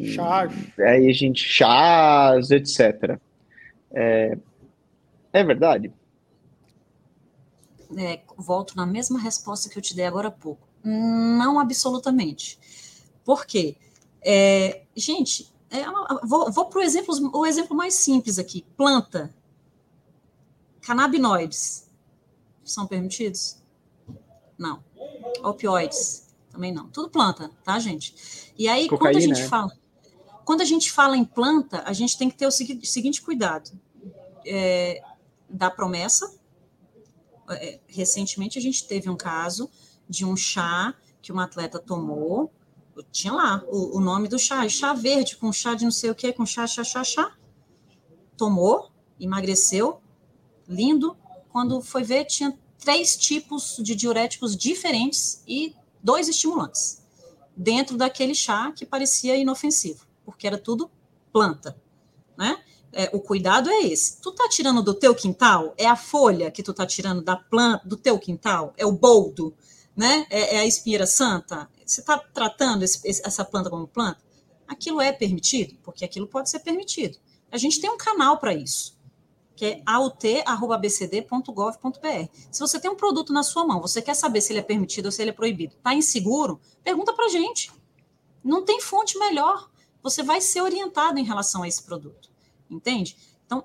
Chás. 0.03 0.53
Aí 0.79 1.09
a 1.09 1.13
gente, 1.13 1.45
chás, 1.45 2.51
etc. 2.51 3.19
É, 3.93 4.37
é 5.33 5.45
verdade? 5.45 5.93
É, 7.97 8.23
volto 8.37 8.77
na 8.77 8.87
mesma 8.87 9.19
resposta 9.19 9.69
que 9.69 9.79
eu 9.79 9.83
te 9.83 9.95
dei 9.95 10.05
agora 10.05 10.29
há 10.29 10.31
pouco. 10.33 10.69
Não 10.83 11.59
absolutamente. 11.59 12.59
Por 13.25 13.47
quê? 13.47 13.77
É, 14.23 14.83
gente, 14.97 15.53
é, 15.71 15.85
vou, 16.25 16.51
vou 16.51 16.67
para 16.67 16.81
o 16.81 16.83
exemplo, 16.83 17.15
o 17.33 17.47
exemplo 17.47 17.77
mais 17.77 17.95
simples 17.95 18.39
aqui: 18.39 18.65
planta. 18.77 19.35
Canabinoides 20.81 21.89
são 22.65 22.87
permitidos? 22.87 23.59
Não. 24.59 24.83
Opioides 25.43 26.29
Também 26.51 26.73
não. 26.73 26.89
Tudo 26.89 27.09
planta, 27.09 27.51
tá, 27.63 27.79
gente? 27.79 28.53
E 28.59 28.69
aí, 28.69 28.89
Cocaína, 28.89 29.13
quando 29.13 29.17
a 29.17 29.21
gente 29.21 29.43
é? 29.43 29.49
fala. 29.49 29.73
Quando 30.45 30.61
a 30.63 30.65
gente 30.65 30.91
fala 30.91 31.17
em 31.17 31.25
planta, 31.25 31.83
a 31.87 31.93
gente 31.93 32.19
tem 32.19 32.29
que 32.29 32.37
ter 32.37 32.47
o 32.47 32.51
seguinte, 32.51 32.87
seguinte 32.87 33.23
cuidado: 33.23 33.71
é, 34.45 35.03
da 35.49 35.71
promessa. 35.71 36.40
É, 37.51 37.81
recentemente 37.87 38.59
a 38.59 38.63
gente 38.63 38.87
teve 38.87 39.09
um 39.09 39.17
caso 39.17 39.71
de 40.09 40.25
um 40.25 40.37
chá 40.37 40.95
que 41.23 41.33
uma 41.33 41.45
atleta 41.45 41.79
tomou, 41.79 42.53
tinha 43.11 43.33
lá 43.33 43.63
o, 43.69 43.99
o, 43.99 44.01
nome 44.01 44.29
do 44.29 44.39
chá, 44.39 44.69
chá 44.69 44.93
verde, 44.93 45.37
com 45.37 45.53
chá 45.53 45.75
de 45.75 45.85
não 45.85 45.91
sei 45.91 46.11
o 46.11 46.15
que, 46.15 46.33
com 46.33 46.45
chá, 46.45 46.67
chá, 46.67 46.85
chá, 46.85 47.03
chá. 47.05 47.37
Tomou, 48.37 48.91
emagreceu, 49.19 50.01
lindo. 50.69 51.17
Quando 51.51 51.81
foi 51.81 52.03
ver, 52.03 52.25
tinha 52.27 52.57
três 52.79 53.17
tipos 53.17 53.77
de 53.83 53.95
diuréticos 53.95 54.57
diferentes 54.57 55.43
e 55.47 55.75
dois 56.03 56.29
estimulantes 56.29 57.01
dentro 57.57 57.97
daquele 57.97 58.35
chá 58.35 58.73
que 58.73 58.87
parecia 58.87 59.37
inofensivo, 59.37 60.07
porque 60.25 60.47
era 60.47 60.57
tudo 60.57 60.91
planta, 61.33 61.77
né? 62.37 62.63
É, 62.93 63.09
o 63.13 63.21
cuidado 63.21 63.71
é 63.71 63.83
esse. 63.83 64.21
Tu 64.21 64.33
tá 64.33 64.49
tirando 64.49 64.83
do 64.83 64.95
teu 64.95 65.15
quintal? 65.15 65.75
É 65.77 65.87
a 65.87 65.97
folha 65.97 66.51
que 66.51 66.63
tu 66.63 66.75
tá 66.75 66.87
tirando 66.87 67.23
da 67.23 67.37
planta 67.37 67.87
do 67.87 67.97
teu 67.97 68.19
quintal? 68.19 68.75
É 68.77 68.85
o 68.85 68.93
boldo, 68.93 69.55
né? 69.97 70.27
É, 70.29 70.57
é 70.57 70.59
a 70.61 70.67
espira 70.67 71.07
santa? 71.07 71.69
Você 71.85 72.01
está 72.01 72.19
tratando 72.19 72.83
esse, 72.83 73.01
essa 73.07 73.45
planta 73.45 73.71
como 73.71 73.87
planta? 73.87 74.21
Aquilo 74.67 75.01
é 75.01 75.13
permitido? 75.13 75.77
Porque 75.83 76.05
aquilo 76.05 76.27
pode 76.27 76.51
ser 76.51 76.61
permitido. 76.61 77.19
A 77.51 77.57
gente 77.57 77.81
tem 77.81 77.91
um 77.91 77.97
canal 77.97 78.39
para 78.39 78.55
isso 78.55 78.99
que 79.61 79.67
é 79.67 79.83
aut.bcd.gov.br. 79.85 80.39
Se 82.51 82.61
você 82.61 82.81
tem 82.81 82.91
um 82.91 82.97
produto 82.97 83.31
na 83.31 83.43
sua 83.43 83.63
mão, 83.63 83.79
você 83.79 84.01
quer 84.01 84.15
saber 84.15 84.41
se 84.41 84.55
ele 84.55 84.61
é 84.61 84.63
permitido 84.63 85.05
ou 85.05 85.13
se 85.13 85.21
ele 85.21 85.33
é 85.33 85.35
proibido, 85.35 85.75
está 85.75 85.93
inseguro, 85.95 86.59
pergunta 86.83 87.13
para 87.13 87.27
a 87.27 87.29
gente. 87.29 87.71
Não 88.43 88.65
tem 88.65 88.81
fonte 88.81 89.19
melhor. 89.19 89.69
Você 90.03 90.23
vai 90.23 90.41
ser 90.41 90.63
orientado 90.63 91.19
em 91.19 91.25
relação 91.25 91.63
a 91.63 91.69
esse 91.69 91.83
produto. 91.83 92.30
Entende? 92.71 93.17
Então, 93.45 93.65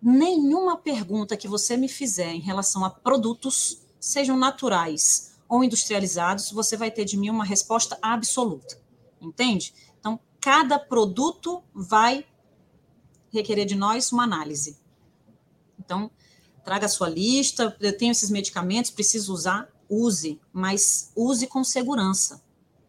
nenhuma 0.00 0.76
pergunta 0.76 1.36
que 1.36 1.46
você 1.46 1.76
me 1.76 1.88
fizer 1.88 2.32
em 2.32 2.40
relação 2.40 2.84
a 2.84 2.90
produtos, 2.90 3.82
sejam 4.00 4.36
naturais 4.36 5.36
ou 5.48 5.62
industrializados, 5.62 6.50
você 6.50 6.76
vai 6.76 6.90
ter 6.90 7.04
de 7.04 7.16
mim 7.16 7.30
uma 7.30 7.44
resposta 7.44 7.98
absoluta. 8.00 8.80
Entende? 9.20 9.74
Então, 10.00 10.18
cada 10.40 10.78
produto 10.78 11.62
vai 11.74 12.26
requerer 13.30 13.66
de 13.66 13.74
nós 13.74 14.10
uma 14.10 14.24
análise. 14.24 14.78
Então, 15.78 16.10
traga 16.64 16.86
a 16.86 16.88
sua 16.88 17.08
lista, 17.08 17.76
eu 17.80 17.96
tenho 17.96 18.12
esses 18.12 18.30
medicamentos, 18.30 18.90
preciso 18.90 19.32
usar, 19.32 19.68
use, 19.88 20.40
mas 20.52 21.12
use 21.14 21.46
com 21.46 21.62
segurança. 21.62 22.42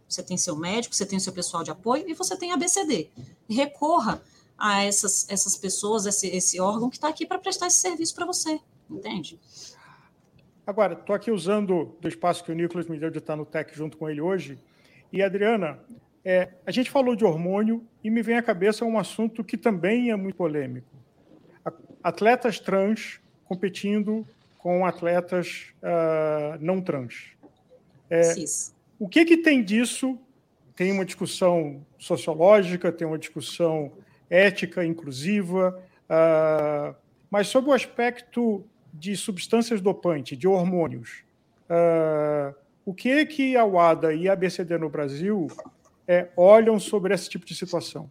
Você 0.08 0.24
tem 0.24 0.38
seu 0.38 0.56
médico, 0.56 0.96
você 0.96 1.06
tem 1.06 1.20
seu 1.20 1.34
pessoal 1.34 1.64
de 1.64 1.70
apoio 1.70 2.10
e 2.10 2.14
você 2.14 2.36
tem 2.38 2.52
a 2.54 2.58
BCD. 2.58 3.10
Recorra 3.50 4.22
a 4.58 4.84
essas, 4.84 5.28
essas 5.30 5.56
pessoas, 5.56 6.06
esse, 6.06 6.28
esse 6.28 6.60
órgão 6.60 6.90
que 6.90 6.98
está 6.98 7.10
aqui 7.10 7.26
para 7.26 7.38
prestar 7.38 7.68
esse 7.68 7.80
serviço 7.80 8.16
para 8.16 8.26
você, 8.26 8.60
entende? 8.90 9.40
Agora, 10.66 10.94
estou 10.94 11.16
aqui 11.16 11.32
usando 11.32 11.96
do 12.02 12.08
espaço 12.08 12.44
que 12.44 12.52
o 12.52 12.56
Nicolas 12.56 12.88
me 12.88 13.00
deu 13.00 13.10
de 13.10 13.20
estar 13.20 13.36
no 13.36 13.46
TEC 13.46 13.76
junto 13.76 13.98
com 13.98 14.10
ele 14.10 14.20
hoje. 14.20 14.60
E, 15.14 15.22
Adriana, 15.22 15.80
é, 16.26 16.50
a 16.66 16.72
gente 16.72 16.92
falou 16.92 17.16
de 17.16 17.24
hormônio 17.24 17.88
e 18.04 18.10
me 18.10 18.22
vem 18.22 18.36
à 18.36 18.42
cabeça 18.42 18.84
um 18.84 19.00
assunto 19.00 19.44
que 19.44 19.56
também 19.56 20.12
é 20.12 20.16
muito 20.16 20.36
polêmico 20.36 20.98
atletas 22.08 22.60
trans 22.60 23.20
competindo 23.44 24.26
com 24.58 24.86
atletas 24.86 25.74
uh, 25.82 26.58
não 26.60 26.82
trans. 26.82 27.34
É, 28.10 28.34
o 28.98 29.08
que, 29.10 29.26
que 29.26 29.38
tem 29.38 29.62
disso? 29.64 30.18
Tem 30.76 30.92
uma 30.92 31.04
discussão 31.04 31.86
sociológica, 31.98 32.92
tem 32.92 33.06
uma 33.06 33.18
discussão 33.18 33.92
ética, 34.30 34.86
inclusiva, 34.86 35.82
uh, 36.10 36.96
mas 37.30 37.48
sobre 37.48 37.70
o 37.70 37.74
aspecto 37.74 38.64
de 38.94 39.16
substâncias 39.16 39.82
dopantes, 39.82 40.38
de 40.38 40.48
hormônios, 40.48 41.24
uh, 41.70 42.56
o 42.86 42.94
que 42.94 43.26
que 43.26 43.58
a 43.58 43.66
UADA 43.66 44.14
e 44.14 44.30
a 44.30 44.34
ABCD 44.34 44.78
no 44.78 44.90
Brasil 44.90 45.48
é, 46.08 46.30
olham 46.38 46.80
sobre 46.80 47.14
esse 47.14 47.30
tipo 47.30 47.46
de 47.46 47.54
situação? 47.54 48.10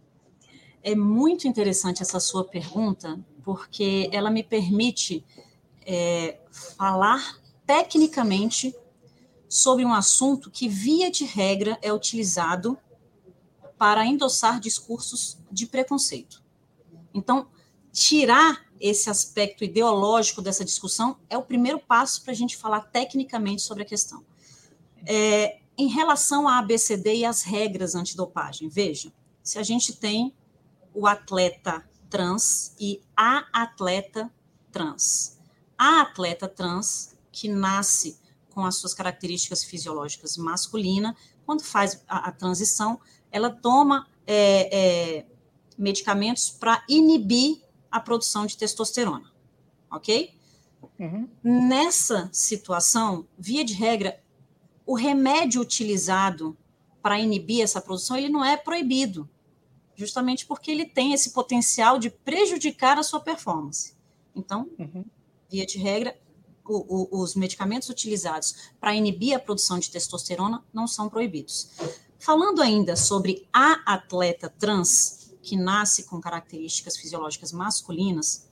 É 0.83 0.95
muito 0.95 1.47
interessante 1.47 2.03
essa 2.03 2.19
sua 2.19 2.43
pergunta, 2.43 3.19
porque 3.43 4.07
ela 4.13 4.29
me 4.29 4.43
permite 4.43 5.25
é, 5.83 6.37
falar 6.77 7.39
tecnicamente 7.65 8.75
sobre 9.49 9.83
um 9.83 9.93
assunto 9.93 10.51
que, 10.51 10.69
via 10.69 11.09
de 11.09 11.25
regra, 11.25 11.77
é 11.81 11.91
utilizado 11.91 12.77
para 13.77 14.05
endossar 14.05 14.59
discursos 14.59 15.37
de 15.51 15.65
preconceito. 15.65 16.43
Então, 17.13 17.47
tirar 17.91 18.65
esse 18.79 19.09
aspecto 19.09 19.63
ideológico 19.63 20.41
dessa 20.41 20.63
discussão 20.63 21.17
é 21.29 21.37
o 21.37 21.43
primeiro 21.43 21.79
passo 21.79 22.21
para 22.23 22.31
a 22.31 22.35
gente 22.35 22.57
falar 22.57 22.81
tecnicamente 22.81 23.61
sobre 23.61 23.83
a 23.83 23.85
questão. 23.85 24.23
É, 25.05 25.59
em 25.77 25.87
relação 25.87 26.47
à 26.47 26.57
ABCD 26.59 27.17
e 27.17 27.25
às 27.25 27.43
regras 27.43 27.95
antidopagem, 27.95 28.67
veja, 28.67 29.13
se 29.43 29.59
a 29.59 29.63
gente 29.63 29.93
tem 29.93 30.33
o 30.93 31.05
atleta 31.05 31.87
trans 32.09 32.73
e 32.79 33.01
a 33.15 33.45
atleta 33.53 34.31
trans. 34.71 35.37
A 35.77 36.01
atleta 36.01 36.47
trans, 36.47 37.15
que 37.31 37.47
nasce 37.47 38.19
com 38.49 38.65
as 38.65 38.77
suas 38.77 38.93
características 38.93 39.63
fisiológicas 39.63 40.35
masculina, 40.37 41.15
quando 41.45 41.63
faz 41.63 42.03
a, 42.07 42.29
a 42.29 42.31
transição, 42.31 42.99
ela 43.31 43.49
toma 43.49 44.07
é, 44.25 45.17
é, 45.17 45.25
medicamentos 45.77 46.49
para 46.49 46.83
inibir 46.87 47.61
a 47.91 47.99
produção 47.99 48.45
de 48.45 48.57
testosterona, 48.57 49.31
ok? 49.91 50.33
Uhum. 50.99 51.27
Nessa 51.43 52.29
situação, 52.31 53.27
via 53.37 53.63
de 53.63 53.73
regra, 53.73 54.19
o 54.85 54.95
remédio 54.95 55.61
utilizado 55.61 56.57
para 57.01 57.19
inibir 57.19 57.61
essa 57.61 57.79
produção 57.81 58.17
ele 58.17 58.29
não 58.29 58.43
é 58.43 58.57
proibido 58.57 59.29
justamente 59.97 60.45
porque 60.45 60.69
ele 60.69 60.85
tem 60.85 61.11
esse 61.11 61.31
potencial 61.31 61.97
de 61.97 62.11
prejudicar 62.11 62.99
a 62.99 63.03
sua 63.03 63.19
performance. 63.19 63.95
Então, 64.35 64.69
uhum. 64.77 65.03
via 65.49 65.65
de 65.65 65.79
regra, 65.79 66.15
o, 66.63 67.17
o, 67.17 67.21
os 67.21 67.33
medicamentos 67.35 67.89
utilizados 67.89 68.71
para 68.79 68.93
inibir 68.93 69.35
a 69.35 69.39
produção 69.39 69.79
de 69.79 69.89
testosterona 69.89 70.63
não 70.71 70.87
são 70.87 71.09
proibidos. 71.09 71.71
Falando 72.19 72.61
ainda 72.61 72.95
sobre 72.95 73.47
a 73.53 73.93
atleta 73.93 74.49
trans, 74.49 75.35
que 75.41 75.55
nasce 75.55 76.03
com 76.03 76.19
características 76.19 76.97
fisiológicas 76.97 77.51
masculinas, 77.51 78.49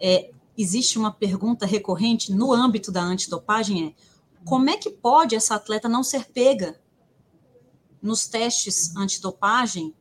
é, 0.00 0.30
existe 0.56 0.98
uma 0.98 1.12
pergunta 1.12 1.64
recorrente 1.64 2.32
no 2.32 2.52
âmbito 2.52 2.90
da 2.90 3.02
antidopagem: 3.02 3.88
é 3.88 3.94
como 4.44 4.68
é 4.68 4.76
que 4.76 4.90
pode 4.90 5.34
essa 5.34 5.54
atleta 5.54 5.88
não 5.88 6.02
ser 6.02 6.26
pega 6.26 6.80
nos 8.02 8.26
testes 8.26 8.94
antidopagem 8.96 9.94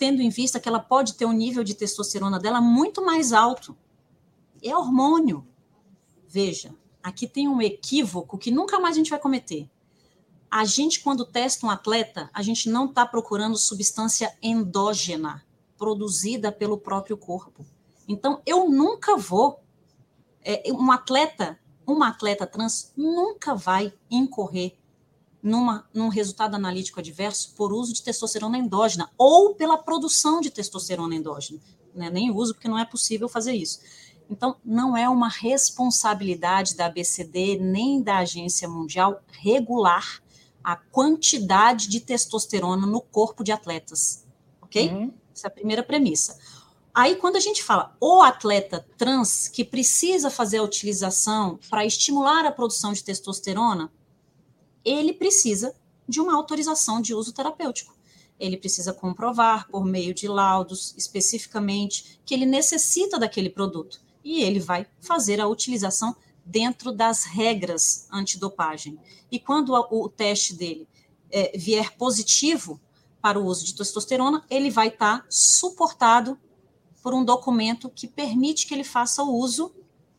tendo 0.00 0.22
em 0.22 0.30
vista 0.30 0.58
que 0.58 0.66
ela 0.66 0.80
pode 0.80 1.12
ter 1.12 1.26
um 1.26 1.32
nível 1.32 1.62
de 1.62 1.74
testosterona 1.74 2.38
dela 2.38 2.58
muito 2.58 3.04
mais 3.04 3.34
alto. 3.34 3.76
É 4.62 4.74
hormônio. 4.74 5.46
Veja, 6.26 6.74
aqui 7.02 7.26
tem 7.26 7.46
um 7.46 7.60
equívoco 7.60 8.38
que 8.38 8.50
nunca 8.50 8.80
mais 8.80 8.94
a 8.94 8.98
gente 8.98 9.10
vai 9.10 9.18
cometer. 9.18 9.68
A 10.50 10.64
gente, 10.64 11.00
quando 11.00 11.24
testa 11.24 11.64
um 11.64 11.70
atleta, 11.70 12.28
a 12.34 12.42
gente 12.42 12.68
não 12.68 12.86
está 12.86 13.06
procurando 13.06 13.56
substância 13.56 14.36
endógena, 14.42 15.44
produzida 15.78 16.50
pelo 16.50 16.76
próprio 16.76 17.16
corpo. 17.16 17.64
Então, 18.08 18.42
eu 18.44 18.68
nunca 18.68 19.16
vou. 19.16 19.62
É, 20.42 20.72
um 20.72 20.90
atleta, 20.90 21.58
uma 21.86 22.08
atleta 22.08 22.46
trans 22.46 22.92
nunca 22.96 23.54
vai 23.54 23.92
incorrer 24.10 24.76
numa, 25.40 25.88
num 25.94 26.08
resultado 26.08 26.56
analítico 26.56 26.98
adverso 26.98 27.54
por 27.54 27.72
uso 27.72 27.92
de 27.92 28.02
testosterona 28.02 28.58
endógena 28.58 29.10
ou 29.16 29.54
pela 29.54 29.78
produção 29.78 30.40
de 30.40 30.50
testosterona 30.50 31.14
endógena. 31.14 31.60
Né? 31.94 32.10
Nem 32.10 32.30
uso, 32.30 32.54
porque 32.54 32.68
não 32.68 32.78
é 32.78 32.84
possível 32.84 33.28
fazer 33.28 33.52
isso. 33.52 33.80
Então, 34.28 34.56
não 34.64 34.96
é 34.96 35.08
uma 35.08 35.28
responsabilidade 35.28 36.74
da 36.74 36.86
ABCD 36.86 37.58
nem 37.58 38.02
da 38.02 38.18
Agência 38.18 38.68
Mundial 38.68 39.22
regular 39.28 40.20
a 40.62 40.76
quantidade 40.76 41.88
de 41.88 42.00
testosterona 42.00 42.86
no 42.86 43.00
corpo 43.00 43.42
de 43.42 43.52
atletas. 43.52 44.24
Ok? 44.60 44.88
Uhum. 44.90 45.12
Essa 45.34 45.46
é 45.46 45.48
a 45.48 45.52
primeira 45.52 45.82
premissa. 45.82 46.38
Aí, 46.92 47.16
quando 47.16 47.36
a 47.36 47.40
gente 47.40 47.62
fala 47.62 47.96
o 48.00 48.20
atleta 48.20 48.84
trans 48.98 49.48
que 49.48 49.64
precisa 49.64 50.28
fazer 50.28 50.58
a 50.58 50.62
utilização 50.62 51.58
para 51.68 51.86
estimular 51.86 52.44
a 52.44 52.52
produção 52.52 52.92
de 52.92 53.04
testosterona, 53.04 53.90
ele 54.84 55.12
precisa 55.12 55.74
de 56.08 56.20
uma 56.20 56.34
autorização 56.34 57.00
de 57.00 57.14
uso 57.14 57.32
terapêutico. 57.32 57.94
Ele 58.38 58.56
precisa 58.56 58.92
comprovar, 58.92 59.68
por 59.68 59.84
meio 59.84 60.12
de 60.12 60.26
laudos, 60.26 60.94
especificamente, 60.96 62.20
que 62.24 62.34
ele 62.34 62.46
necessita 62.46 63.18
daquele 63.18 63.50
produto. 63.50 64.00
E 64.24 64.42
ele 64.42 64.58
vai 64.58 64.86
fazer 65.00 65.40
a 65.40 65.46
utilização 65.46 66.16
dentro 66.50 66.92
das 66.92 67.24
regras 67.24 68.08
antidopagem. 68.10 68.98
E 69.30 69.38
quando 69.38 69.72
o, 69.72 70.08
teste 70.08 70.54
dele 70.54 70.88
é, 71.30 71.56
vier 71.56 71.96
positivo 71.96 72.80
para 73.22 73.38
o 73.38 73.44
uso 73.44 73.64
de 73.64 73.74
testosterona, 73.74 74.44
ele 74.50 74.70
vai 74.70 74.88
estar 74.88 75.20
tá 75.20 75.26
suportado 75.28 76.38
por 77.02 77.14
um 77.14 77.24
documento 77.24 77.88
que 77.88 78.08
permite 78.08 78.66
que 78.66 78.74
ele 78.74 78.84
faça 78.84 79.22
o 79.22 79.34
uso 79.34 79.72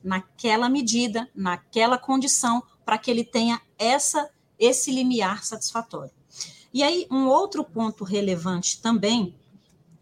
naquela 0.03 0.69
medida, 0.69 1.29
naquela 1.36 1.97
condição, 1.97 2.63
para 2.86 2.97
que 2.97 3.11
ele 3.11 3.23
tenha 3.23 3.61
essa 3.77 4.29
esse 4.57 4.91
limiar 4.91 5.43
satisfatório. 5.43 6.11
E 6.71 6.84
aí, 6.84 7.07
um 7.09 7.25
outro 7.27 7.63
ponto 7.63 8.03
relevante 8.03 8.79
também, 8.79 9.36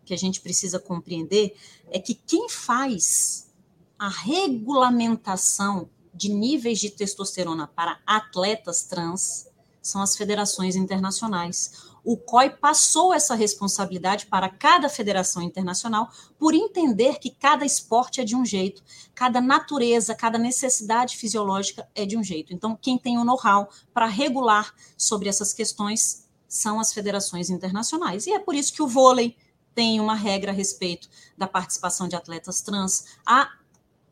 que 0.04 0.14
a 0.14 0.18
gente 0.18 0.42
precisa 0.42 0.78
compreender, 0.78 1.56
é 1.90 1.98
que 1.98 2.14
quem 2.14 2.50
faz 2.50 3.50
a 3.98 4.10
regulamentação 4.10 5.90
de 6.20 6.28
níveis 6.28 6.80
de 6.80 6.90
testosterona 6.90 7.66
para 7.66 7.98
atletas 8.06 8.84
trans 8.84 9.48
são 9.82 10.02
as 10.02 10.18
federações 10.18 10.76
internacionais. 10.76 11.88
O 12.04 12.18
COI 12.18 12.50
passou 12.50 13.14
essa 13.14 13.36
responsabilidade 13.36 14.26
para 14.26 14.50
cada 14.50 14.90
federação 14.90 15.42
internacional 15.42 16.10
por 16.38 16.54
entender 16.54 17.20
que 17.20 17.30
cada 17.30 17.66
esporte 17.66 18.20
é 18.20 18.26
de 18.26 18.36
um 18.36 18.46
jeito, 18.46 18.84
cada 19.16 19.40
natureza, 19.40 20.14
cada 20.14 20.38
necessidade 20.38 21.16
fisiológica 21.16 21.88
é 21.96 22.06
de 22.06 22.18
um 22.18 22.24
jeito. 22.24 22.54
Então, 22.54 22.78
quem 22.82 22.98
tem 22.98 23.18
o 23.18 23.24
know-how 23.24 23.70
para 23.94 24.06
regular 24.06 24.74
sobre 24.98 25.30
essas 25.30 25.54
questões 25.54 26.28
são 26.50 26.82
as 26.82 26.92
federações 26.92 27.50
internacionais. 27.50 28.28
E 28.28 28.34
é 28.34 28.40
por 28.40 28.56
isso 28.56 28.74
que 28.74 28.84
o 28.84 28.88
vôlei 28.88 29.38
tem 29.74 30.02
uma 30.02 30.16
regra 30.16 30.52
a 30.52 30.54
respeito 30.54 31.08
da 31.38 31.48
participação 31.48 32.10
de 32.10 32.16
atletas 32.18 32.62
trans. 32.62 33.06
A 33.26 33.50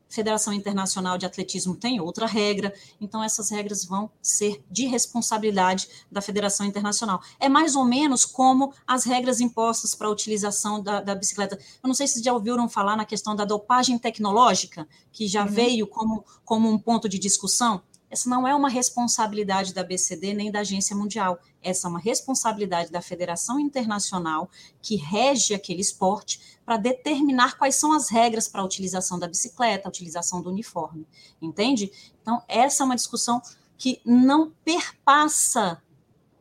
Federação 0.09 0.53
Internacional 0.53 1.17
de 1.17 1.25
Atletismo 1.25 1.75
tem 1.75 1.99
outra 1.99 2.25
regra, 2.25 2.73
então 2.99 3.23
essas 3.23 3.49
regras 3.49 3.83
vão 3.85 4.09
ser 4.21 4.63
de 4.71 4.85
responsabilidade 4.85 5.87
da 6.11 6.21
Federação 6.21 6.65
Internacional. 6.65 7.21
É 7.39 7.49
mais 7.49 7.75
ou 7.75 7.85
menos 7.85 8.25
como 8.25 8.73
as 8.85 9.03
regras 9.03 9.41
impostas 9.41 9.93
para 9.93 10.07
a 10.07 10.11
utilização 10.11 10.81
da, 10.81 11.01
da, 11.01 11.15
bicicleta. 11.15 11.57
Eu 11.83 11.87
não 11.87 11.93
sei 11.93 12.07
se 12.07 12.13
vocês 12.13 12.25
já 12.25 12.33
ouviram 12.33 12.67
falar 12.69 12.95
na 12.95 13.05
questão 13.05 13.35
da 13.35 13.45
dopagem 13.45 13.97
tecnológica, 13.97 14.87
que 15.11 15.27
já 15.27 15.43
uhum. 15.43 15.51
veio 15.51 15.87
como, 15.87 16.25
como 16.45 16.69
um 16.69 16.77
ponto 16.77 17.09
de 17.09 17.19
discussão. 17.19 17.81
Essa 18.09 18.29
não 18.29 18.47
é 18.47 18.55
uma 18.55 18.69
responsabilidade 18.69 19.73
da 19.73 19.83
BCD 19.83 20.33
nem 20.33 20.51
da 20.51 20.61
Agência 20.61 20.95
Mundial. 20.95 21.39
Essa 21.61 21.87
é 21.87 21.89
uma 21.89 21.99
responsabilidade 21.99 22.91
da 22.91 23.01
Federação 23.01 23.59
Internacional 23.59 24.49
que 24.81 24.95
rege 24.95 25.53
aquele 25.53 25.81
esporte 25.81 26.57
para 26.65 26.77
determinar 26.77 27.57
quais 27.57 27.75
são 27.75 27.91
as 27.91 28.09
regras 28.09 28.47
para 28.47 28.61
a 28.61 28.65
utilização 28.65 29.19
da 29.19 29.27
bicicleta, 29.27 29.87
a 29.87 29.89
utilização 29.89 30.41
do 30.41 30.49
uniforme. 30.49 31.05
Entende? 31.41 31.91
Então, 32.21 32.41
essa 32.47 32.83
é 32.83 32.85
uma 32.85 32.95
discussão 32.95 33.41
que 33.77 34.01
não 34.05 34.51
perpassa 34.63 35.81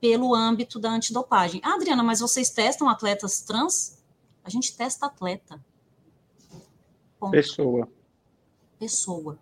pelo 0.01 0.35
âmbito 0.35 0.79
da 0.79 0.91
antidopagem. 0.91 1.61
Ah, 1.65 1.75
Adriana, 1.75 2.03
mas 2.03 2.21
vocês 2.21 2.51
testam 2.51 2.89
atletas 2.89 3.41
trans? 3.41 3.99
A 4.45 4.51
gente 4.51 4.77
testa 4.77 5.07
atleta. 5.07 5.61
Ponto. 7.19 7.33
Pessoa. 7.33 7.89
Pessoa. 8.79 9.39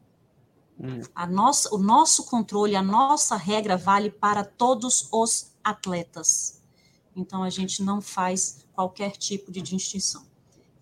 Hum. 0.79 1.01
A 1.15 1.27
nossa, 1.27 1.75
o 1.75 1.79
nosso 1.79 2.27
controle, 2.27 2.75
a 2.75 2.83
nossa 2.83 3.37
regra 3.37 3.77
vale 3.77 4.11
para 4.11 4.45
todos 4.45 5.09
os 5.13 5.55
atletas. 5.63 6.63
Então 7.17 7.43
a 7.43 7.51
gente 7.51 7.83
não 7.83 8.01
faz 8.01 8.67
qualquer 8.73 9.13
tipo 9.13 9.53
de 9.53 9.63
distinção. 9.63 10.27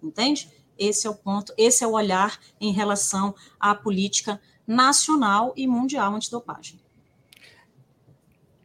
Entende? 0.02 0.50
Esse 0.78 1.06
é 1.06 1.10
o 1.10 1.14
ponto, 1.14 1.52
esse 1.56 1.84
é 1.84 1.86
o 1.86 1.92
olhar 1.92 2.40
em 2.60 2.72
relação 2.72 3.34
à 3.60 3.74
política 3.74 4.40
nacional 4.66 5.52
e 5.56 5.66
mundial 5.66 6.14
antidopagem. 6.14 6.80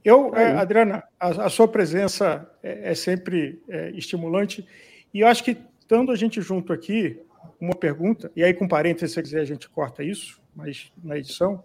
Eu, 0.04 0.34
é, 0.34 0.54
Adriana, 0.54 1.04
a, 1.20 1.46
a, 1.46 1.50
sua 1.50 1.68
presença 1.68 2.50
é, 2.64 2.92
é 2.92 2.96
sempre 2.96 3.62
é, 3.68 3.92
estimulante 3.92 4.66
e 5.14 5.20
eu 5.20 5.28
acho 5.28 5.44
que, 5.44 5.58
estando 5.80 6.12
a 6.12 6.16
gente 6.16 6.42
junto 6.42 6.72
aqui, 6.72 7.20
uma 7.60 7.76
pergunta, 7.76 8.32
e 8.36 8.44
aí 8.44 8.54
com 8.54 8.68
parênteses, 8.68 9.12
se 9.12 9.16
você 9.16 9.24
quiser, 9.24 9.42
a 9.42 9.46
gente 9.46 9.68
corta 9.68 10.04
isso, 10.04 10.42
mas 10.58 10.92
na 11.04 11.16
edição, 11.18 11.64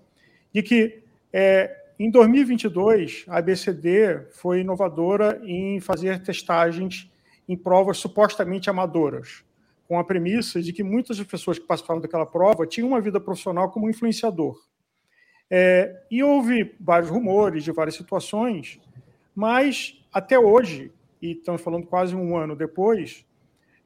de 0.52 0.62
que 0.62 1.02
é, 1.32 1.74
em 1.98 2.10
2022 2.10 3.24
a 3.26 3.38
ABCD 3.38 4.26
foi 4.32 4.60
inovadora 4.60 5.40
em 5.44 5.80
fazer 5.80 6.22
testagens 6.22 7.10
em 7.48 7.56
provas 7.56 7.96
supostamente 7.96 8.68
amadoras, 8.68 9.42
com 9.88 9.98
a 9.98 10.04
premissa 10.04 10.60
de 10.60 10.74
que 10.74 10.84
muitas 10.84 11.16
das 11.16 11.26
pessoas 11.26 11.58
que 11.58 11.66
participavam 11.66 12.02
daquela 12.02 12.26
prova 12.26 12.66
tinham 12.66 12.88
uma 12.88 13.00
vida 13.00 13.18
profissional 13.18 13.70
como 13.70 13.88
influenciador. 13.88 14.62
É, 15.50 16.02
e 16.10 16.22
houve 16.22 16.74
vários 16.78 17.10
rumores 17.10 17.64
de 17.64 17.72
várias 17.72 17.94
situações, 17.94 18.78
mas 19.34 19.98
até 20.12 20.38
hoje, 20.38 20.92
e 21.20 21.32
estamos 21.32 21.62
falando 21.62 21.86
quase 21.86 22.14
um 22.14 22.36
ano 22.36 22.54
depois, 22.54 23.24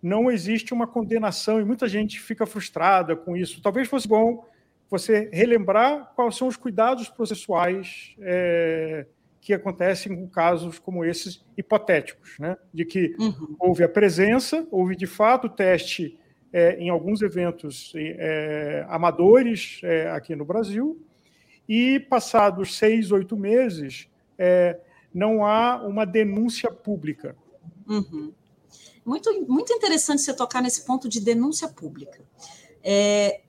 não 0.03 0.31
existe 0.31 0.75
uma 0.75 0.87
condenação 0.87 1.61
e 1.61 1.65
muita 1.65 1.89
gente 1.89 2.21
fica 2.21 2.45
frustrada 2.45 3.15
com 3.15 3.37
isso. 3.37 3.63
Talvez 3.63 3.89
fosse 3.89 4.09
bom 4.09 4.45
você 4.91 5.29
relembrar 5.33 6.13
quais 6.15 6.37
são 6.37 6.49
os 6.49 6.57
cuidados 6.57 7.09
processuais 7.09 8.15
é, 8.21 9.07
que 9.41 9.53
acontecem 9.53 10.15
com 10.15 10.29
casos 10.29 10.79
como 10.79 11.05
esses 11.05 11.45
hipotéticos, 11.57 12.37
né? 12.39 12.57
de 12.73 12.85
que 12.85 13.15
uhum. 13.19 13.57
houve 13.59 13.85
a 13.85 13.89
presença, 13.89 14.67
houve 14.71 14.97
de 14.97 15.07
fato 15.07 15.47
o 15.47 15.51
teste 15.51 16.19
é, 16.53 16.77
em 16.79 16.89
alguns 16.89 17.23
eventos 17.23 17.93
é, 17.97 18.87
amadores 18.89 19.81
é, 19.83 20.11
aqui 20.11 20.35
no 20.35 20.45
Brasil, 20.45 21.01
e 21.69 22.01
passados 22.01 22.77
seis, 22.77 23.11
oito 23.11 23.37
meses, 23.37 24.09
é, 24.39 24.79
não 25.13 25.45
há 25.45 25.83
uma 25.85 26.05
denúncia 26.05 26.71
pública. 26.71 27.37
Uhum. 27.89 28.33
Muito, 29.05 29.33
muito 29.49 29.73
interessante 29.73 30.23
você 30.23 30.35
tocar 30.35 30.61
nesse 30.61 30.85
ponto 30.85 31.09
de 31.09 31.21
denúncia 31.21 31.69
pública. 31.69 32.21
É, 32.83 33.43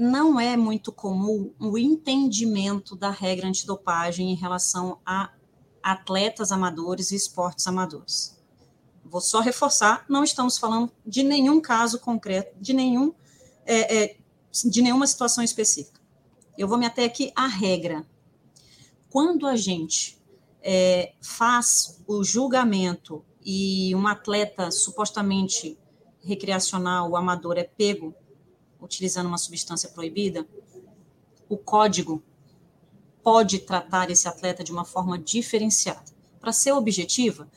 não 0.00 0.40
é 0.40 0.56
muito 0.56 0.90
comum 0.90 1.52
o 1.60 1.76
entendimento 1.76 2.96
da 2.96 3.10
regra 3.10 3.46
antidopagem 3.46 4.30
em 4.30 4.34
relação 4.34 4.98
a 5.04 5.30
atletas 5.82 6.50
amadores 6.50 7.10
e 7.10 7.16
esportes 7.16 7.66
amadores. 7.66 8.34
Vou 9.04 9.20
só 9.20 9.40
reforçar, 9.40 10.06
não 10.08 10.24
estamos 10.24 10.56
falando 10.56 10.90
de 11.06 11.22
nenhum 11.22 11.60
caso 11.60 12.00
concreto, 12.00 12.56
de 12.58 12.72
nenhum 12.72 13.12
é, 13.66 14.04
é, 14.04 14.16
de 14.64 14.80
nenhuma 14.80 15.06
situação 15.06 15.44
específica. 15.44 16.00
Eu 16.56 16.66
vou 16.66 16.78
me 16.78 16.86
ater 16.86 17.04
aqui 17.04 17.30
à 17.36 17.46
regra. 17.46 18.06
Quando 19.10 19.46
a 19.46 19.54
gente 19.54 20.18
é, 20.62 21.12
faz 21.20 22.00
o 22.06 22.24
julgamento 22.24 23.22
e 23.44 23.94
um 23.94 24.06
atleta 24.06 24.70
supostamente 24.70 25.78
recreacional, 26.22 27.14
amador, 27.16 27.58
é 27.58 27.64
pego 27.64 28.14
utilizando 28.80 29.26
uma 29.26 29.38
substância 29.38 29.88
proibida, 29.88 30.46
o 31.48 31.56
código 31.56 32.22
pode 33.22 33.58
tratar 33.60 34.10
esse 34.10 34.28
atleta 34.28 34.64
de 34.64 34.72
uma 34.72 34.84
forma 34.84 35.18
diferenciada. 35.18 36.04
Para 36.40 36.52
ser 36.52 36.72
objetiva, 36.72 37.48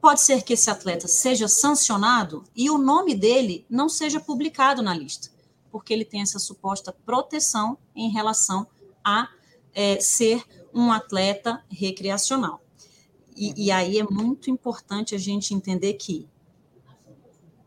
pode 0.00 0.20
ser 0.20 0.42
que 0.42 0.52
esse 0.52 0.70
atleta 0.70 1.08
seja 1.08 1.48
sancionado 1.48 2.44
e 2.54 2.70
o 2.70 2.78
nome 2.78 3.14
dele 3.14 3.64
não 3.68 3.88
seja 3.88 4.20
publicado 4.20 4.82
na 4.82 4.94
lista, 4.94 5.30
porque 5.70 5.92
ele 5.92 6.04
tem 6.04 6.20
essa 6.20 6.38
suposta 6.38 6.92
proteção 6.92 7.78
em 7.94 8.10
relação 8.10 8.66
a 9.02 9.28
é, 9.72 9.98
ser 10.00 10.44
um 10.74 10.92
atleta 10.92 11.64
recreacional. 11.70 12.60
E, 13.34 13.66
e 13.66 13.70
aí 13.70 13.98
é 13.98 14.04
muito 14.04 14.50
importante 14.50 15.14
a 15.14 15.18
gente 15.18 15.54
entender 15.54 15.94
que 15.94 16.28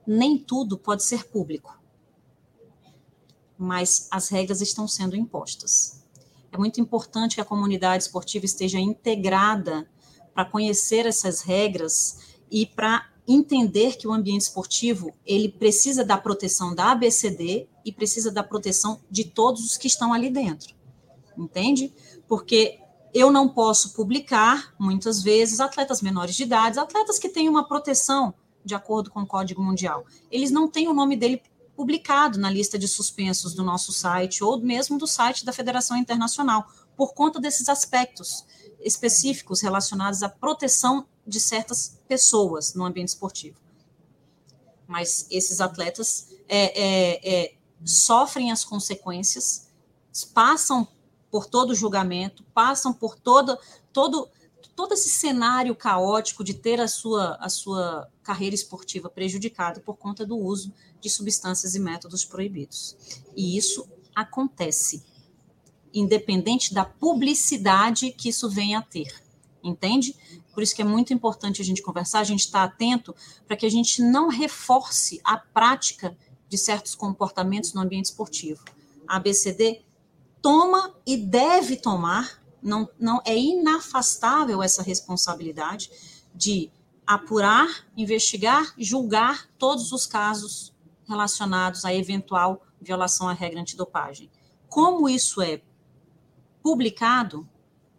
nem 0.06 0.38
tudo 0.38 0.78
pode 0.78 1.04
ser 1.04 1.26
público, 1.26 1.79
mas 3.60 4.08
as 4.10 4.30
regras 4.30 4.62
estão 4.62 4.88
sendo 4.88 5.18
impostas. 5.18 6.02
É 6.50 6.58
muito 6.58 6.80
importante 6.80 7.36
que 7.36 7.42
a 7.42 7.46
comunidade 7.46 8.04
esportiva 8.04 8.46
esteja 8.46 8.80
integrada 8.80 9.86
para 10.34 10.46
conhecer 10.46 11.06
essas 11.06 11.42
regras 11.42 12.38
e 12.50 12.66
para 12.66 13.06
entender 13.28 13.98
que 13.98 14.08
o 14.08 14.14
ambiente 14.14 14.42
esportivo 14.42 15.14
ele 15.26 15.50
precisa 15.50 16.04
da 16.04 16.18
proteção 16.18 16.74
da 16.74 16.92
ABCD 16.92 17.68
e 17.84 17.92
precisa 17.92 18.32
da 18.32 18.42
proteção 18.42 19.02
de 19.12 19.26
todos 19.26 19.66
os 19.66 19.78
que 19.78 19.88
estão 19.88 20.14
ali 20.14 20.30
dentro, 20.30 20.74
entende? 21.38 21.94
Porque 22.28 22.80
eu 23.14 23.32
não 23.32 23.50
posso 23.50 23.94
publicar, 23.94 24.74
muitas 24.80 25.22
vezes, 25.22 25.60
atletas 25.60 26.02
menores 26.02 26.36
de 26.36 26.44
idade, 26.44 26.80
atletas 26.80 27.20
que 27.20 27.30
têm 27.30 27.50
uma 27.50 27.68
proteção 27.68 28.34
de 28.64 28.74
acordo 28.74 29.12
com 29.12 29.22
o 29.22 29.28
Código 29.28 29.62
Mundial. 29.62 30.06
Eles 30.32 30.52
não 30.52 30.68
têm 30.68 30.88
o 30.88 30.94
nome 30.94 31.16
dele 31.16 31.42
publicado 31.80 32.38
na 32.38 32.52
lista 32.52 32.78
de 32.78 32.90
suspensos 32.90 33.54
do 33.54 33.64
nosso 33.64 33.94
site 33.94 34.44
ou 34.44 34.60
mesmo 34.60 34.98
do 34.98 35.08
site 35.08 35.46
da 35.46 35.54
Federação 35.54 35.96
Internacional, 35.96 36.70
por 36.94 37.14
conta 37.14 37.40
desses 37.40 37.70
aspectos 37.70 38.46
específicos 38.82 39.62
relacionados 39.62 40.22
à 40.22 40.28
proteção 40.28 41.08
de 41.26 41.40
certas 41.40 41.98
pessoas 42.06 42.74
no 42.74 42.84
ambiente 42.84 43.08
esportivo. 43.08 43.56
Mas 44.86 45.26
esses 45.32 45.62
atletas 45.62 46.28
é, 46.50 46.82
é, 46.82 47.44
é, 47.46 47.54
sofrem 47.86 48.52
as 48.52 48.66
consequências, 48.66 49.70
passam 50.34 50.86
por 51.32 51.46
todo 51.46 51.70
o 51.70 51.76
julgamento, 51.76 52.44
passam 52.54 52.92
por 52.92 53.16
todo, 53.16 53.58
todo, 53.94 54.28
todo 54.76 54.96
esse 54.96 55.08
cenário 55.08 55.74
caótico 55.74 56.44
de 56.44 56.56
ter 56.56 56.82
a 56.82 56.90
sua, 56.90 57.38
a 57.40 57.48
sua 57.48 58.10
carreira 58.22 58.54
esportiva 58.54 59.10
prejudicada 59.10 59.80
por 59.80 59.96
conta 59.96 60.26
do 60.26 60.38
uso 60.38 60.74
de 61.02 61.10
substâncias 61.10 61.76
e 61.76 61.80
métodos 61.80 62.26
proibidos. 62.26 62.96
E 63.36 63.58
isso 63.58 63.88
acontece, 64.16 65.04
independente 65.94 66.74
da 66.74 66.86
publicidade 66.86 68.12
que 68.12 68.30
isso 68.30 68.50
venha 68.50 68.80
a 68.80 68.82
ter. 68.82 69.14
Entende? 69.64 70.16
Por 70.54 70.64
isso 70.64 70.76
que 70.76 70.82
é 70.82 70.86
muito 70.86 71.14
importante 71.14 71.62
a 71.62 71.66
gente 71.66 71.82
conversar, 71.82 72.20
a 72.20 72.24
gente 72.24 72.42
estar 72.42 72.68
tá 72.68 72.74
atento 72.74 73.16
para 73.48 73.56
que 73.56 73.66
a 73.66 73.70
gente 73.70 74.02
não 74.02 74.28
reforce 74.28 75.22
a 75.24 75.38
prática 75.38 76.18
de 76.48 76.58
certos 76.58 76.96
comportamentos 76.96 77.74
no 77.74 77.82
ambiente 77.82 78.06
esportivo. 78.06 78.64
A 79.08 79.18
ABCD 79.18 79.82
toma 80.42 80.96
e 81.06 81.18
deve 81.18 81.76
tomar, 81.76 82.42
não, 82.62 82.90
não 83.00 83.22
é 83.26 83.38
inafastável 83.38 84.64
essa 84.64 84.82
responsabilidade 84.82 85.90
de 86.34 86.72
apurar, 87.06 87.88
investigar, 87.98 88.74
julgar 88.78 89.50
todos 89.58 89.92
os 89.92 90.06
casos 90.06 90.74
relacionados 91.10 91.84
a 91.84 91.94
eventual 91.94 92.62
violação 92.80 93.28
à 93.28 93.34
regra 93.34 93.60
antidopagem. 93.60 94.30
Como 94.70 95.10
isso 95.10 95.42
é 95.42 95.62
publicado, 96.62 97.48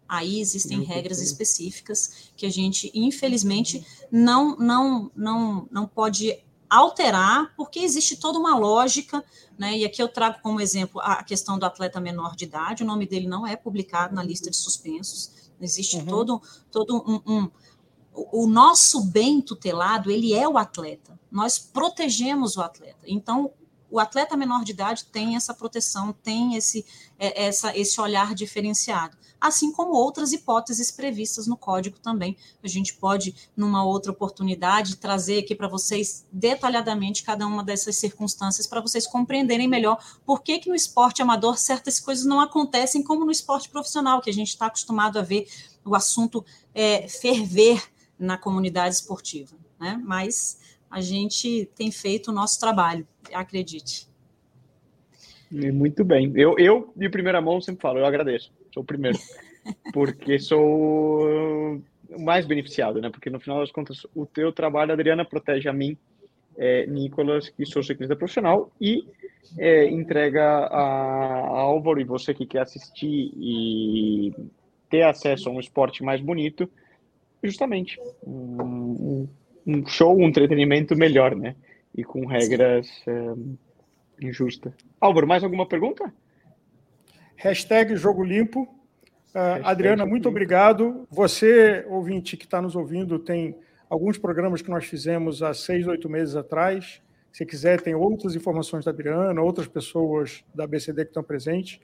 aí 0.09 0.41
existem 0.41 0.83
regras 0.83 1.21
específicas 1.21 2.31
que 2.37 2.47
a 2.47 2.51
gente, 2.51 2.91
infelizmente, 2.95 3.85
não, 4.11 4.57
não, 4.57 5.11
não, 5.15 5.69
não 5.71 5.87
pode 5.87 6.43
alterar, 6.69 7.53
porque 7.57 7.81
existe 7.81 8.17
toda 8.17 8.39
uma 8.39 8.57
lógica, 8.57 9.25
né? 9.59 9.77
E 9.77 9.85
aqui 9.85 10.01
eu 10.01 10.09
trago 10.09 10.39
como 10.41 10.61
exemplo 10.61 11.01
a 11.01 11.23
questão 11.25 11.59
do 11.59 11.67
atleta 11.67 12.01
menor 12.01 12.37
de 12.37 12.45
idade, 12.45 12.85
o 12.85 12.87
nome 12.87 13.07
dele 13.07 13.27
não 13.27 13.45
é 13.45 13.57
publicado 13.57 14.15
na 14.15 14.23
lista 14.23 14.49
de 14.49 14.57
suspensos, 14.57 15.51
existe 15.61 15.97
uhum. 15.97 16.07
todo, 16.07 16.43
todo 16.71 16.97
um, 16.97 17.21
um 17.27 17.51
o 18.33 18.47
nosso 18.47 19.03
bem 19.05 19.41
tutelado, 19.41 20.11
ele 20.11 20.35
é 20.35 20.49
o 20.49 20.59
atleta. 20.59 21.19
Nós 21.31 21.59
protegemos 21.59 22.57
o 22.57 22.63
atleta. 22.63 23.05
Então, 23.07 23.53
o 23.91 23.99
atleta 23.99 24.37
menor 24.37 24.65
de 24.65 24.73
idade 24.73 25.07
tem 25.07 25.35
essa 25.35 25.53
proteção, 25.53 26.13
tem 26.13 26.55
esse, 26.55 26.87
é, 27.19 27.47
essa, 27.47 27.77
esse 27.77 28.01
olhar 28.01 28.35
diferenciado, 28.35 29.17
assim 29.41 29.73
como 29.73 29.93
outras 29.93 30.33
hipóteses 30.33 30.93
previstas 30.93 31.47
no 31.47 31.57
código 31.57 31.99
também. 31.99 32.37
A 32.63 32.69
gente 32.69 32.95
pode, 32.95 33.35
numa 33.57 33.85
outra 33.85 34.13
oportunidade, 34.13 34.97
trazer 34.97 35.41
aqui 35.41 35.55
para 35.55 35.67
vocês 35.67 36.25
detalhadamente 36.31 37.25
cada 37.25 37.47
uma 37.47 37.65
dessas 37.65 37.97
circunstâncias 37.97 38.67
para 38.67 38.81
vocês 38.81 39.07
compreenderem 39.07 39.67
melhor 39.67 39.99
por 40.25 40.43
que, 40.43 40.61
que 40.61 40.69
no 40.69 40.75
esporte 40.75 41.21
amador 41.21 41.59
certas 41.59 41.99
coisas 41.99 42.25
não 42.25 42.41
acontecem 42.41 43.03
como 43.03 43.25
no 43.25 43.33
esporte 43.33 43.69
profissional, 43.69 44.21
que 44.21 44.31
a 44.31 44.35
gente 44.35 44.51
está 44.51 44.67
acostumado 44.67 45.19
a 45.19 45.23
ver 45.23 45.49
o 45.85 45.97
assunto 45.97 46.45
é, 46.73 47.09
ferver 47.09 47.83
na 48.21 48.37
comunidade 48.37 48.95
esportiva. 48.95 49.57
Né? 49.81 50.01
Mas 50.05 50.61
a 50.91 51.01
gente 51.01 51.69
tem 51.75 51.91
feito 51.91 52.31
o 52.31 52.35
nosso 52.35 52.61
trabalho 52.61 53.07
acredite. 53.33 54.09
Muito 55.51 56.05
bem. 56.05 56.33
Eu, 56.37 56.57
eu, 56.59 56.93
de 56.95 57.09
primeira 57.09 57.41
mão, 57.41 57.61
sempre 57.61 57.83
falo, 57.83 57.99
eu 57.99 58.07
agradeço. 58.07 58.53
Sou 58.73 58.83
o 58.83 58.87
primeiro. 58.87 59.19
Porque 59.93 60.39
sou 60.39 61.83
mais 62.21 62.47
beneficiado, 62.47 63.01
né? 63.01 63.11
Porque 63.11 63.31
no 63.31 63.41
final 63.41 63.61
das 63.61 63.73
contas, 63.73 64.07
o 64.15 64.27
teu 64.27 64.53
trabalho, 64.53 64.93
Adriana, 64.93 65.25
protege 65.25 65.69
a 65.69 65.73
mim, 65.73 65.97
é, 66.57 66.87
Nicolas, 66.87 67.49
que 67.49 67.65
sou 67.67 67.83
ciclista 67.83 68.15
profissional, 68.15 68.71
e 68.81 69.05
é, 69.59 69.89
entrega 69.89 70.43
a, 70.43 70.81
a 70.81 71.61
Álvaro 71.61 72.01
e 72.01 72.05
você 72.05 72.33
que 72.33 72.47
quer 72.47 72.63
assistir 72.63 73.33
e 73.37 74.33
ter 74.89 75.03
acesso 75.03 75.49
a 75.49 75.53
um 75.53 75.61
esporte 75.61 76.03
mais 76.03 76.21
bonito, 76.21 76.69
justamente 77.43 77.99
um, 78.27 79.29
um 79.67 79.87
show, 79.87 80.17
um 80.17 80.27
entretenimento 80.27 80.97
melhor, 80.97 81.35
né? 81.35 81.55
e 81.95 82.05
com 82.05 82.25
regras 82.27 82.89
um, 83.07 83.57
injustas. 84.21 84.73
Álvaro, 85.01 85.27
mais 85.27 85.43
alguma 85.43 85.67
pergunta? 85.67 86.13
Hashtag 87.37 87.97
Jogo 87.97 88.23
Limpo. 88.23 88.63
Uh, 89.35 89.65
Adriana, 89.65 90.05
muito 90.05 90.29
obrigado. 90.29 91.07
Você, 91.11 91.85
ouvinte 91.89 92.37
que 92.37 92.45
está 92.45 92.61
nos 92.61 92.77
ouvindo, 92.77 93.19
tem 93.19 93.57
alguns 93.89 94.19
programas 94.19 94.61
que 94.61 94.71
nós 94.71 94.85
fizemos 94.85 95.43
há 95.43 95.55
seis, 95.55 95.87
oito 95.87 96.09
meses 96.09 96.37
atrás. 96.37 97.01
Se 97.33 97.47
quiser, 97.47 97.81
tem 97.81 97.95
outras 97.95 98.35
informações 98.35 98.85
da 98.85 98.91
Adriana, 98.91 99.41
outras 99.41 99.69
pessoas 99.69 100.45
da 100.55 100.67
BCD 100.67 101.05
que 101.05 101.11
estão 101.11 101.23
presentes. 101.23 101.81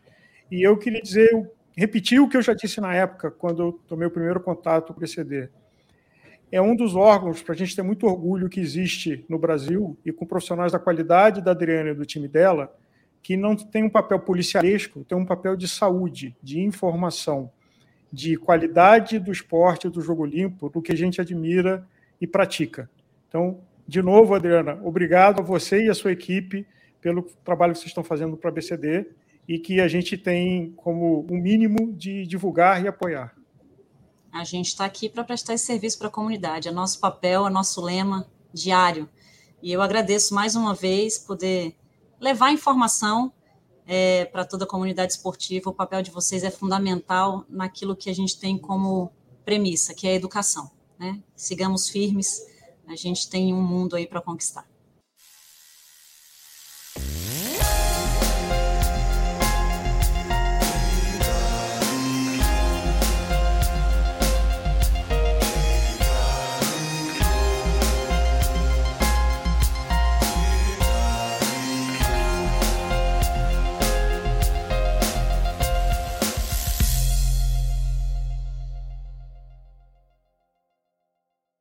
E 0.51 0.63
eu 0.63 0.77
queria 0.77 1.01
dizer, 1.01 1.49
repetir 1.77 2.21
o 2.21 2.29
que 2.29 2.37
eu 2.37 2.43
já 2.43 2.55
disse 2.55 2.81
na 2.81 2.95
época, 2.95 3.31
quando 3.31 3.63
eu 3.63 3.73
tomei 3.87 4.07
o 4.07 4.11
primeiro 4.11 4.41
contato 4.41 4.93
com 4.93 4.99
o 4.99 5.01
BCD 5.01 5.49
é 6.51 6.61
um 6.61 6.77
dos 6.77 6.95
órgãos 6.95 7.43
para 7.43 7.55
a 7.55 7.57
gente 7.57 7.75
ter 7.75 7.83
muito 7.83 8.07
orgulho 8.07 8.49
que 8.49 8.61
existe 8.61 9.25
no 9.29 9.39
Brasil 9.39 9.97
e 10.05 10.13
com 10.13 10.27
profissionais 10.27 10.73
da 10.73 10.79
qualidade 10.79 11.43
da 11.43 11.51
Adriana 11.51 11.91
e 11.91 11.95
do 11.95 12.07
time 12.07 12.29
dela, 12.29 12.75
que 13.23 13.37
não 13.37 13.57
tem 13.57 13.83
um 13.83 13.91
papel 13.91 14.21
policialesco, 14.21 15.05
tem 15.05 15.19
um 15.19 15.27
papel 15.27 15.57
de 15.57 15.67
saúde, 15.67 16.37
de 16.43 16.61
informação, 16.61 17.51
de 18.13 18.37
qualidade 18.37 19.19
do 19.19 19.33
esporte, 19.33 19.89
do 19.89 20.01
jogo 20.01 20.25
limpo, 20.25 20.71
do 20.71 20.81
que 20.81 20.93
a 20.93 20.97
gente 20.97 21.21
admira 21.21 21.87
e 22.21 22.27
pratica. 22.27 22.89
Então, 23.29 23.61
de 23.87 24.01
novo, 24.01 24.35
Adriana, 24.35 24.79
obrigado 24.85 25.41
a 25.41 25.45
você 25.45 25.85
e 25.85 25.91
a 25.91 25.95
sua 25.95 26.13
equipe 26.13 26.65
pelo 27.01 27.23
trabalho 27.45 27.73
que 27.73 27.81
vocês 27.81 27.91
estão 27.91 28.05
fazendo 28.05 28.37
para 28.37 28.51
a 28.51 28.53
BCD 28.53 29.07
e 29.49 29.59
que 29.59 29.81
a 29.81 29.89
gente 29.89 30.17
tem 30.17 30.73
como 30.73 31.27
um 31.31 31.37
mínimo 31.37 31.93
de 31.93 32.27
divulgar 32.27 32.83
e 32.85 32.89
apoiar. 32.89 33.35
A 34.33 34.45
gente 34.45 34.69
está 34.69 34.85
aqui 34.85 35.09
para 35.09 35.25
prestar 35.25 35.55
esse 35.55 35.65
serviço 35.65 35.99
para 35.99 36.09
a 36.09 36.11
comunidade. 36.11 36.69
É 36.69 36.73
nosso 36.73 37.01
papel, 37.01 37.47
é 37.47 37.51
nosso 37.51 37.81
lema 37.81 38.27
diário. 38.53 39.09
E 39.63 39.73
eu 39.73 39.81
agradeço 39.81 40.35
mais 40.35 40.55
uma 40.55 40.75
vez 40.75 41.19
poder 41.19 41.75
levar 42.21 42.53
informação 42.53 43.33
é, 43.87 44.25
para 44.27 44.45
toda 44.45 44.65
a 44.65 44.69
comunidade 44.69 45.13
esportiva. 45.13 45.71
O 45.71 45.75
papel 45.75 46.03
de 46.03 46.11
vocês 46.11 46.43
é 46.43 46.51
fundamental 46.51 47.45
naquilo 47.49 47.97
que 47.97 48.11
a 48.11 48.15
gente 48.15 48.39
tem 48.39 48.59
como 48.59 49.13
premissa, 49.45 49.95
que 49.95 50.07
é 50.07 50.11
a 50.11 50.15
educação. 50.15 50.71
Né? 50.99 51.23
Sigamos 51.35 51.89
firmes, 51.89 52.45
a 52.87 52.97
gente 52.97 53.31
tem 53.31 53.55
um 53.55 53.63
mundo 53.63 53.97
aí 53.97 54.07
para 54.07 54.21
conquistar. 54.21 54.67